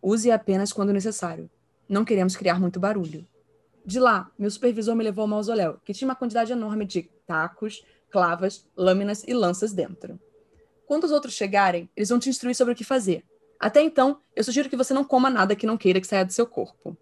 Use 0.00 0.30
apenas 0.30 0.72
quando 0.72 0.94
necessário. 0.94 1.50
Não 1.86 2.06
queremos 2.06 2.34
criar 2.34 2.58
muito 2.58 2.80
barulho. 2.80 3.28
De 3.84 4.00
lá, 4.00 4.30
meu 4.38 4.50
supervisor 4.50 4.96
me 4.96 5.04
levou 5.04 5.20
ao 5.20 5.28
mausoléu, 5.28 5.78
que 5.84 5.92
tinha 5.92 6.08
uma 6.08 6.16
quantidade 6.16 6.52
enorme 6.52 6.86
de 6.86 7.02
tacos, 7.26 7.84
clavas, 8.08 8.66
lâminas 8.74 9.24
e 9.28 9.34
lanças 9.34 9.74
dentro. 9.74 10.18
Quando 10.86 11.04
os 11.04 11.12
outros 11.12 11.34
chegarem, 11.34 11.90
eles 11.94 12.08
vão 12.08 12.18
te 12.18 12.30
instruir 12.30 12.56
sobre 12.56 12.72
o 12.72 12.76
que 12.76 12.82
fazer. 12.82 13.22
Até 13.58 13.82
então, 13.82 14.22
eu 14.34 14.42
sugiro 14.42 14.70
que 14.70 14.76
você 14.76 14.94
não 14.94 15.04
coma 15.04 15.28
nada 15.28 15.54
que 15.54 15.66
não 15.66 15.76
queira 15.76 16.00
que 16.00 16.06
saia 16.06 16.24
do 16.24 16.32
seu 16.32 16.46
corpo. 16.46 16.96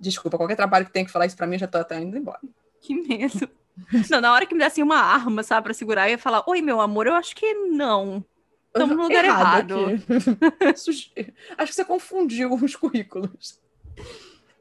Desculpa, 0.00 0.38
qualquer 0.38 0.56
trabalho 0.56 0.86
que 0.86 0.92
tenha 0.92 1.04
que 1.04 1.12
falar 1.12 1.26
isso 1.26 1.36
pra 1.36 1.46
mim, 1.46 1.56
eu 1.56 1.60
já 1.60 1.66
tô 1.66 1.78
até 1.78 2.00
indo 2.00 2.16
embora. 2.16 2.40
Que 2.80 2.94
medo. 2.94 3.48
Não, 4.10 4.20
na 4.20 4.32
hora 4.32 4.46
que 4.46 4.54
me 4.54 4.60
desse 4.60 4.82
uma 4.82 4.96
arma, 4.96 5.42
sabe, 5.42 5.64
pra 5.64 5.74
segurar, 5.74 6.08
eu 6.08 6.12
ia 6.12 6.18
falar: 6.18 6.42
Oi, 6.46 6.60
meu 6.60 6.80
amor, 6.80 7.06
eu 7.06 7.14
acho 7.14 7.34
que 7.34 7.54
não. 7.54 8.24
Estamos 8.66 8.96
no 8.96 9.02
lugar 9.02 9.24
errado. 9.24 9.78
errado. 9.80 10.02
acho 11.58 11.72
que 11.72 11.74
você 11.74 11.84
confundiu 11.84 12.54
os 12.54 12.76
currículos. 12.76 13.58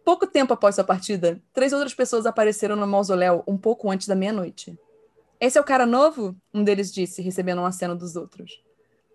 Pouco 0.03 0.25
tempo 0.25 0.53
após 0.53 0.75
sua 0.75 0.83
partida, 0.83 1.39
três 1.53 1.71
outras 1.73 1.93
pessoas 1.93 2.25
apareceram 2.25 2.75
no 2.75 2.87
mausoléu 2.87 3.43
um 3.47 3.57
pouco 3.57 3.91
antes 3.91 4.07
da 4.07 4.15
meia-noite. 4.15 4.77
Esse 5.39 5.57
é 5.57 5.61
o 5.61 5.63
cara 5.63 5.85
novo? 5.85 6.35
Um 6.51 6.63
deles 6.63 6.91
disse, 6.91 7.21
recebendo 7.21 7.61
um 7.61 7.65
aceno 7.65 7.95
dos 7.95 8.15
outros. 8.15 8.63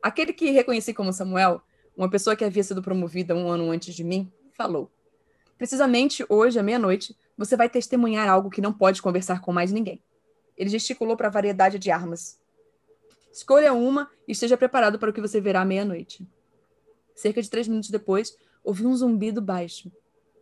Aquele 0.00 0.32
que 0.32 0.50
reconheci 0.50 0.94
como 0.94 1.12
Samuel, 1.12 1.60
uma 1.96 2.08
pessoa 2.08 2.36
que 2.36 2.44
havia 2.44 2.62
sido 2.62 2.80
promovida 2.80 3.34
um 3.34 3.48
ano 3.48 3.70
antes 3.70 3.94
de 3.94 4.04
mim, 4.04 4.30
falou: 4.52 4.88
Precisamente 5.56 6.24
hoje, 6.28 6.58
à 6.58 6.62
meia-noite, 6.62 7.16
você 7.36 7.56
vai 7.56 7.68
testemunhar 7.68 8.28
algo 8.28 8.50
que 8.50 8.60
não 8.60 8.72
pode 8.72 9.00
conversar 9.00 9.40
com 9.40 9.52
mais 9.52 9.72
ninguém. 9.72 10.02
Ele 10.56 10.70
gesticulou 10.70 11.16
para 11.16 11.28
a 11.28 11.30
variedade 11.30 11.78
de 11.78 11.90
armas. 11.90 12.40
Escolha 13.32 13.72
uma 13.72 14.08
e 14.28 14.32
esteja 14.32 14.56
preparado 14.56 14.98
para 14.98 15.10
o 15.10 15.12
que 15.12 15.20
você 15.20 15.40
verá 15.40 15.62
à 15.62 15.64
meia-noite. 15.64 16.26
Cerca 17.14 17.42
de 17.42 17.50
três 17.50 17.66
minutos 17.66 17.90
depois, 17.90 18.36
ouvi 18.62 18.86
um 18.86 18.96
zumbido 18.96 19.40
baixo. 19.40 19.90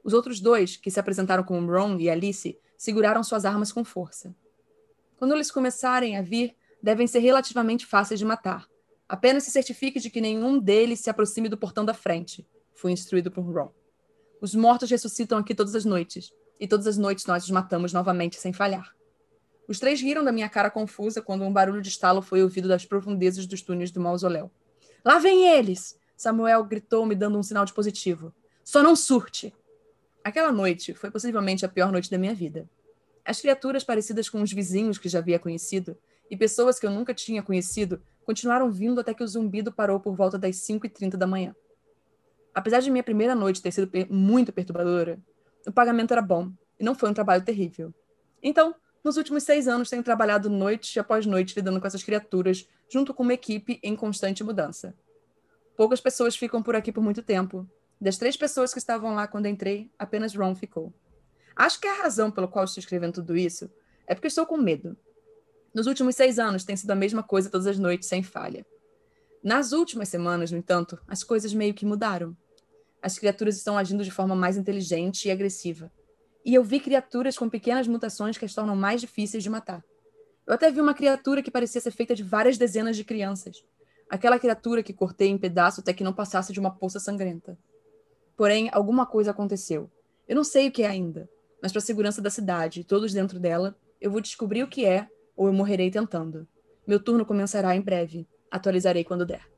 Os 0.05 0.13
outros 0.13 0.41
dois, 0.41 0.77
que 0.77 0.91
se 0.91 1.01
apresentaram 1.01 1.43
como 1.43 1.71
Ron 1.71 1.99
e 1.99 2.11
Alice, 2.11 2.59
seguraram 2.77 3.23
suas 3.23 3.45
armas 3.45 3.71
com 3.71 3.85
força. 3.85 4.35
Quando 5.17 5.35
eles 5.35 5.51
começarem 5.51 6.17
a 6.17 6.23
vir, 6.23 6.57
devem 6.83 7.07
ser 7.07 7.21
relativamente 7.21 7.87
fáceis 7.87 8.19
de 8.19 8.27
matar. 8.27 8.69
Apenas 9.09 9.45
se 9.45 9.51
certifique 9.51 10.01
de 10.01 10.11
que 10.11 10.21
nenhum 10.21 10.59
deles 10.59 11.01
se 11.01 11.09
aproxime 11.09 11.49
do 11.49 11.57
portão 11.57 11.85
da 11.85 11.95
frente. 11.95 12.47
Fui 12.75 12.91
instruído 12.91 13.31
por 13.31 13.43
Ron. 13.43 13.73
Os 14.43 14.57
mortos 14.57 14.91
ressuscitam 14.91 15.39
aqui 15.39 15.55
todas 15.55 15.73
as 15.77 15.85
noites, 15.85 16.33
e 16.59 16.67
todas 16.67 16.89
as 16.89 16.99
noites 16.99 17.27
nós 17.27 17.45
os 17.45 17.51
matamos 17.53 17.93
novamente 17.93 18.41
sem 18.41 18.53
falhar. 18.53 18.93
Os 19.69 19.79
três 19.79 20.01
riram 20.01 20.25
da 20.25 20.33
minha 20.33 20.49
cara 20.49 20.69
confusa 20.69 21.23
quando 21.23 21.45
um 21.45 21.53
barulho 21.53 21.81
de 21.81 21.89
estalo 21.89 22.21
foi 22.21 22.43
ouvido 22.43 22.67
das 22.67 22.85
profundezas 22.85 23.47
dos 23.47 23.63
túneis 23.63 23.93
do 23.93 24.01
mausoléu. 24.01 24.51
Lá 25.05 25.21
vem 25.21 25.47
eles! 25.47 25.97
Samuel 26.17 26.65
gritou, 26.65 27.07
me 27.07 27.15
dando 27.15 27.39
um 27.39 27.43
sinal 27.45 27.65
de 27.65 27.73
positivo. 27.73 28.35
Só 28.65 28.83
não 28.83 28.97
surte! 28.97 29.55
Aquela 30.25 30.51
noite 30.51 30.93
foi 30.93 31.09
possivelmente 31.09 31.65
a 31.65 31.69
pior 31.69 31.93
noite 31.93 32.11
da 32.11 32.19
minha 32.19 32.35
vida. 32.35 32.69
As 33.25 33.41
criaturas 33.41 33.85
parecidas 33.85 34.29
com 34.29 34.43
os 34.43 34.53
vizinhos 34.53 34.99
que 34.99 35.09
já 35.09 35.21
havia 35.21 35.39
conhecido 35.39 35.97
e 36.29 36.37
pessoas 36.37 36.81
que 36.81 36.87
eu 36.87 36.91
nunca 36.91 37.15
tinha 37.15 37.45
conhecido 37.45 38.03
continuaram 38.25 38.73
vindo 38.73 39.01
até 39.01 39.15
que 39.15 39.23
o 39.23 39.29
zumbido 39.29 39.71
parou 39.71 40.01
por 40.01 40.17
volta 40.17 40.37
das 40.37 40.57
5h30 40.57 41.11
da 41.11 41.29
manhã. 41.29 41.55
Apesar 42.55 42.81
de 42.81 42.91
minha 42.91 43.03
primeira 43.03 43.35
noite 43.35 43.63
ter 43.63 43.73
sido 43.73 43.91
muito 44.11 44.53
perturbadora, 44.53 45.19
o 45.67 45.73
pagamento 45.73 46.13
era 46.13 46.23
bom 46.23 46.53
e 46.79 46.85
não 46.85 46.95
foi 46.95 47.09
um 47.11 47.15
trabalho 47.15 47.45
terrível. 47.45 47.95
Então, 48.43 48.75
nos 49.03 49.17
últimos 49.17 49.43
seis 49.43 49.67
anos, 49.67 49.89
tenho 49.91 50.03
trabalhado 50.03 50.51
noite 50.51 50.99
após 51.01 51.27
noite 51.27 51.55
lidando 51.57 51.81
com 51.81 51.87
essas 51.87 52.03
criaturas, 52.03 52.69
junto 52.89 53.15
com 53.15 53.23
uma 53.23 53.35
equipe 53.35 53.81
em 53.83 53.97
constante 53.97 54.45
mudança. 54.45 54.95
Poucas 55.77 56.01
pessoas 56.01 56.37
ficam 56.37 56.63
por 56.63 56.77
aqui 56.77 56.93
por 56.93 57.03
muito 57.03 57.23
tempo. 57.23 57.69
Das 58.01 58.17
três 58.17 58.37
pessoas 58.37 58.73
que 58.73 58.79
estavam 58.79 59.15
lá 59.15 59.27
quando 59.27 59.47
entrei, 59.47 59.91
apenas 59.99 60.35
Ron 60.35 60.55
ficou. 60.55 60.93
Acho 61.57 61.81
que 61.81 61.87
a 61.87 62.03
razão 62.03 62.31
pela 62.31 62.49
qual 62.49 62.65
estou 62.65 62.81
escrevendo 62.81 63.15
tudo 63.15 63.37
isso 63.37 63.71
é 64.07 64.15
porque 64.15 64.29
estou 64.29 64.47
com 64.47 64.57
medo. 64.57 64.97
Nos 65.75 65.87
últimos 65.87 66.15
seis 66.15 66.39
anos 66.39 66.65
tem 66.65 66.77
sido 66.77 66.91
a 66.91 66.95
mesma 66.97 67.23
coisa 67.23 67.51
todas 67.51 67.67
as 67.67 67.79
noites, 67.79 68.09
sem 68.09 68.23
falha. 68.23 68.67
Nas 69.43 69.73
últimas 69.73 70.09
semanas, 70.09 70.53
no 70.53 70.59
entanto, 70.59 70.99
as 71.09 71.25
coisas 71.25 71.53
meio 71.53 71.75
que 71.75 71.87
mudaram 71.87 72.37
as 73.03 73.19
criaturas 73.19 73.57
estão 73.57 73.77
agindo 73.77 74.05
de 74.05 74.11
forma 74.11 74.37
mais 74.37 74.57
inteligente 74.57 75.27
e 75.27 75.31
agressiva. 75.31 75.91
E 76.45 76.55
eu 76.55 76.63
vi 76.63 76.79
criaturas 76.79 77.37
com 77.37 77.49
pequenas 77.49 77.89
mutações 77.89 78.39
que 78.39 78.45
as 78.45 78.55
tornam 78.55 78.77
mais 78.77 79.01
difíceis 79.01 79.43
de 79.43 79.51
matar. 79.51 79.85
Eu 80.47 80.55
até 80.55 80.71
vi 80.71 80.81
uma 80.81 80.95
criatura 80.95 81.43
que 81.43 81.51
parecia 81.51 81.81
ser 81.81 81.91
feita 81.91 82.15
de 82.15 82.23
várias 82.23 82.57
dezenas 82.57 82.97
de 82.97 83.05
crianças. 83.05 83.65
Aquela 84.09 84.39
criatura 84.39 84.83
que 84.83 84.93
cortei 84.93 85.29
em 85.29 85.39
pedaços 85.39 85.81
até 85.81 85.93
que 85.93 86.05
não 86.05 86.13
passasse 86.13 86.53
de 86.53 86.61
uma 86.61 86.71
poça 86.71 87.01
sangrenta. 87.01 87.59
Porém, 88.37 88.69
alguma 88.73 89.07
coisa 89.07 89.31
aconteceu. 89.31 89.91
Eu 90.29 90.37
não 90.37 90.45
sei 90.45 90.69
o 90.69 90.73
que 90.73 90.83
é 90.83 90.87
ainda, 90.87 91.29
mas 91.61 91.73
para 91.73 91.79
a 91.79 91.85
segurança 91.85 92.21
da 92.21 92.31
cidade 92.31 92.85
todos 92.85 93.13
dentro 93.13 93.39
dela, 93.39 93.77
eu 94.01 94.11
vou 94.11 94.21
descobrir 94.21 94.63
o 94.63 94.69
que 94.69 94.85
é 94.85 95.09
ou 95.37 95.47
eu 95.47 95.53
morrerei 95.53 95.91
tentando. 95.91 96.47
Meu 96.87 97.01
turno 97.01 97.25
começará 97.25 97.75
em 97.75 97.81
breve. 97.81 98.27
Atualizarei 98.51 99.05
quando 99.05 99.25
der. 99.25 99.49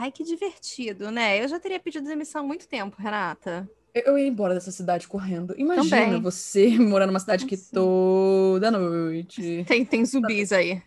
Ai, 0.00 0.12
que 0.12 0.22
divertido, 0.22 1.10
né? 1.10 1.42
Eu 1.42 1.48
já 1.48 1.58
teria 1.58 1.80
pedido 1.80 2.06
demissão 2.06 2.42
há 2.42 2.44
muito 2.44 2.68
tempo, 2.68 2.96
Renata. 3.00 3.68
Eu 3.92 4.16
ia 4.16 4.28
embora 4.28 4.54
dessa 4.54 4.70
cidade 4.70 5.08
correndo. 5.08 5.56
Imagina 5.58 6.04
Também. 6.04 6.20
você 6.20 6.68
morar 6.78 7.04
numa 7.04 7.18
cidade 7.18 7.44
que 7.46 7.56
toda 7.56 8.70
noite. 8.70 9.64
Tem, 9.66 9.84
tem 9.84 10.04
zumbis 10.06 10.52
aí. 10.52 10.80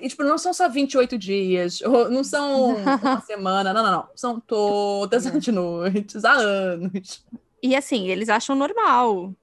E, 0.00 0.08
tipo, 0.08 0.22
não 0.22 0.38
são 0.38 0.54
só 0.54 0.68
28 0.68 1.18
dias, 1.18 1.80
não 2.08 2.22
são 2.22 2.76
uma 2.76 3.20
semana, 3.20 3.74
não, 3.74 3.82
não, 3.82 3.90
não. 3.90 4.08
São 4.14 4.38
todas 4.38 5.26
as 5.26 5.46
noites, 5.48 6.24
há 6.24 6.32
anos. 6.34 7.26
E 7.60 7.74
assim, 7.74 8.06
eles 8.08 8.28
acham 8.28 8.54
normal. 8.54 9.34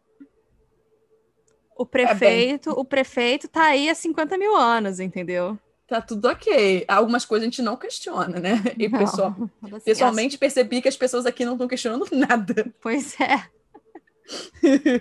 O 1.75 1.85
prefeito, 1.85 2.69
é 2.69 2.73
o 2.73 2.85
prefeito 2.85 3.49
tá 3.49 3.65
aí 3.65 3.89
há 3.89 3.95
50 3.95 4.37
mil 4.37 4.55
anos, 4.55 5.01
entendeu? 5.01 5.59
Tá 5.87 6.01
tudo 6.01 6.27
ok. 6.27 6.85
Algumas 6.87 7.25
coisas 7.25 7.43
a 7.43 7.49
gente 7.49 7.61
não 7.61 7.75
questiona, 7.75 8.39
né? 8.39 8.53
E 8.77 8.87
não, 8.87 8.99
pessoal, 8.99 9.35
pessoalmente 9.85 10.37
percebi 10.37 10.81
que 10.81 10.87
as 10.87 10.97
pessoas 10.97 11.25
aqui 11.25 11.45
não 11.45 11.53
estão 11.53 11.67
questionando 11.67 12.07
nada. 12.11 12.73
Pois 12.81 13.19
é. 13.19 13.47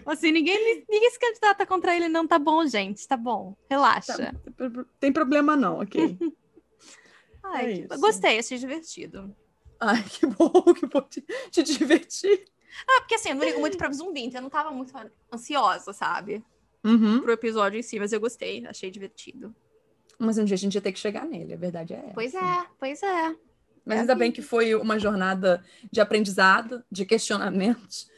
assim, 0.05 0.33
ninguém, 0.33 0.85
ninguém 0.89 1.11
se 1.11 1.19
candidata 1.19 1.65
contra 1.65 1.95
ele, 1.97 2.09
não. 2.09 2.27
Tá 2.27 2.39
bom, 2.39 2.67
gente, 2.67 3.07
tá 3.07 3.17
bom. 3.17 3.57
Relaxa. 3.71 4.17
Tá, 4.17 4.85
tem 4.99 5.13
problema 5.13 5.57
não, 5.57 5.81
ok. 5.81 6.19
Ai, 7.43 7.73
é 7.73 7.89
que... 7.89 7.97
gostei, 7.99 8.39
achei 8.39 8.59
divertido. 8.59 9.35
Ai, 9.81 10.03
que 10.05 10.27
bom, 10.27 10.63
que 10.75 10.87
bom 10.87 11.03
te, 11.03 11.25
te 11.51 11.63
divertir. 11.63 12.45
Ah, 12.89 13.01
porque 13.01 13.17
assim, 13.17 13.31
eu 13.31 13.35
não 13.35 13.45
ligo 13.45 13.61
muito 13.61 13.77
pra 13.77 13.93
zumbi, 13.93 14.25
então 14.25 14.39
eu 14.39 14.43
não 14.43 14.51
tava 14.51 14.71
muito 14.71 14.93
ansiosa, 15.33 15.93
sabe? 15.93 16.43
Uhum. 16.85 17.21
Pro 17.21 17.33
episódio 17.33 17.79
em 17.79 17.83
si, 17.83 17.99
mas 17.99 18.13
eu 18.13 18.21
gostei, 18.21 18.65
achei 18.67 18.91
divertido. 18.91 19.55
Mas 20.25 20.39
um 20.39 20.45
dia 20.45 20.55
a 20.55 20.59
gente 20.59 20.75
ia 20.75 20.81
ter 20.81 20.93
que 20.93 20.99
chegar 21.01 21.27
nele, 21.27 21.55
a 21.55 21.57
verdade 21.57 21.95
é 21.95 21.99
essa. 21.99 22.15
Pois 22.15 22.33
é, 22.35 22.67
pois 22.79 23.03
é. 23.03 23.37
Mas 23.85 23.99
é 23.99 24.01
ainda 24.03 24.15
bem 24.15 24.31
que 24.31 24.41
foi 24.41 24.73
uma 24.77 24.97
jornada 24.97 25.65
de 25.91 26.01
aprendizado, 26.01 26.83
de 26.91 27.05
questionamentos. 27.05 28.11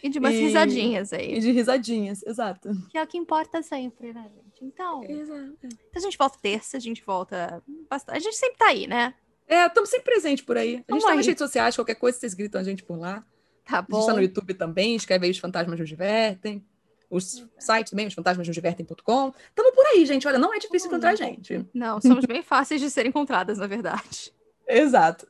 E 0.00 0.08
de 0.08 0.20
umas 0.20 0.32
e... 0.32 0.38
risadinhas 0.38 1.12
aí. 1.12 1.38
E 1.38 1.40
de 1.40 1.50
risadinhas, 1.50 2.22
exato. 2.24 2.70
Que 2.88 2.98
é 2.98 3.02
o 3.02 3.06
que 3.08 3.18
importa 3.18 3.60
sempre, 3.64 4.12
né, 4.12 4.30
gente? 4.32 4.64
Então. 4.64 5.02
Exato. 5.02 5.58
Então 5.64 5.96
a 5.96 5.98
gente 5.98 6.16
volta 6.16 6.38
terça, 6.40 6.76
a 6.76 6.80
gente 6.80 7.02
volta. 7.04 7.60
Bastante. 7.90 8.16
A 8.16 8.20
gente 8.20 8.36
sempre 8.36 8.58
tá 8.58 8.68
aí, 8.68 8.86
né? 8.86 9.12
É, 9.48 9.66
estamos 9.66 9.90
sempre 9.90 10.04
presente 10.04 10.44
por 10.44 10.56
aí. 10.56 10.84
A 10.86 10.92
gente 10.92 11.04
tá 11.04 11.16
nas 11.16 11.26
redes 11.26 11.40
sociais, 11.40 11.74
qualquer 11.74 11.96
coisa, 11.96 12.16
vocês 12.16 12.32
gritam 12.32 12.60
a 12.60 12.64
gente 12.64 12.84
por 12.84 12.96
lá. 12.96 13.26
Tá 13.64 13.82
bom. 13.82 13.96
A 13.96 14.00
gente 14.02 14.06
tá 14.06 14.14
no 14.14 14.22
YouTube 14.22 14.54
também, 14.54 14.94
escreve 14.94 15.26
aí 15.26 15.32
os 15.32 15.38
fantasmas 15.38 15.80
nos 15.80 15.88
divertem 15.88 16.64
os 17.10 17.44
sites 17.58 17.90
também, 17.90 18.06
os 18.06 18.14
fantasmas 18.14 18.46
nos 18.46 18.54
divertem.com. 18.54 19.32
Estamos 19.48 19.74
por 19.74 19.86
aí, 19.86 20.04
gente. 20.06 20.26
Olha, 20.26 20.38
não 20.38 20.54
é 20.54 20.58
difícil 20.58 20.88
encontrar 20.88 21.10
a 21.10 21.14
gente. 21.14 21.66
Não, 21.72 22.00
somos 22.00 22.24
bem 22.26 22.42
fáceis 22.42 22.80
de 22.80 22.90
ser 22.90 23.06
encontradas, 23.06 23.58
na 23.58 23.66
verdade. 23.66 24.32
Exato. 24.68 25.26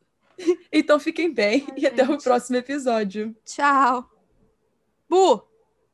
Então 0.70 0.98
fiquem 1.00 1.32
bem 1.32 1.64
Ai, 1.68 1.74
e 1.76 1.80
gente. 1.80 2.00
até 2.00 2.12
o 2.12 2.18
próximo 2.18 2.56
episódio. 2.56 3.34
Tchau. 3.44 4.08
Bu! 5.08 5.55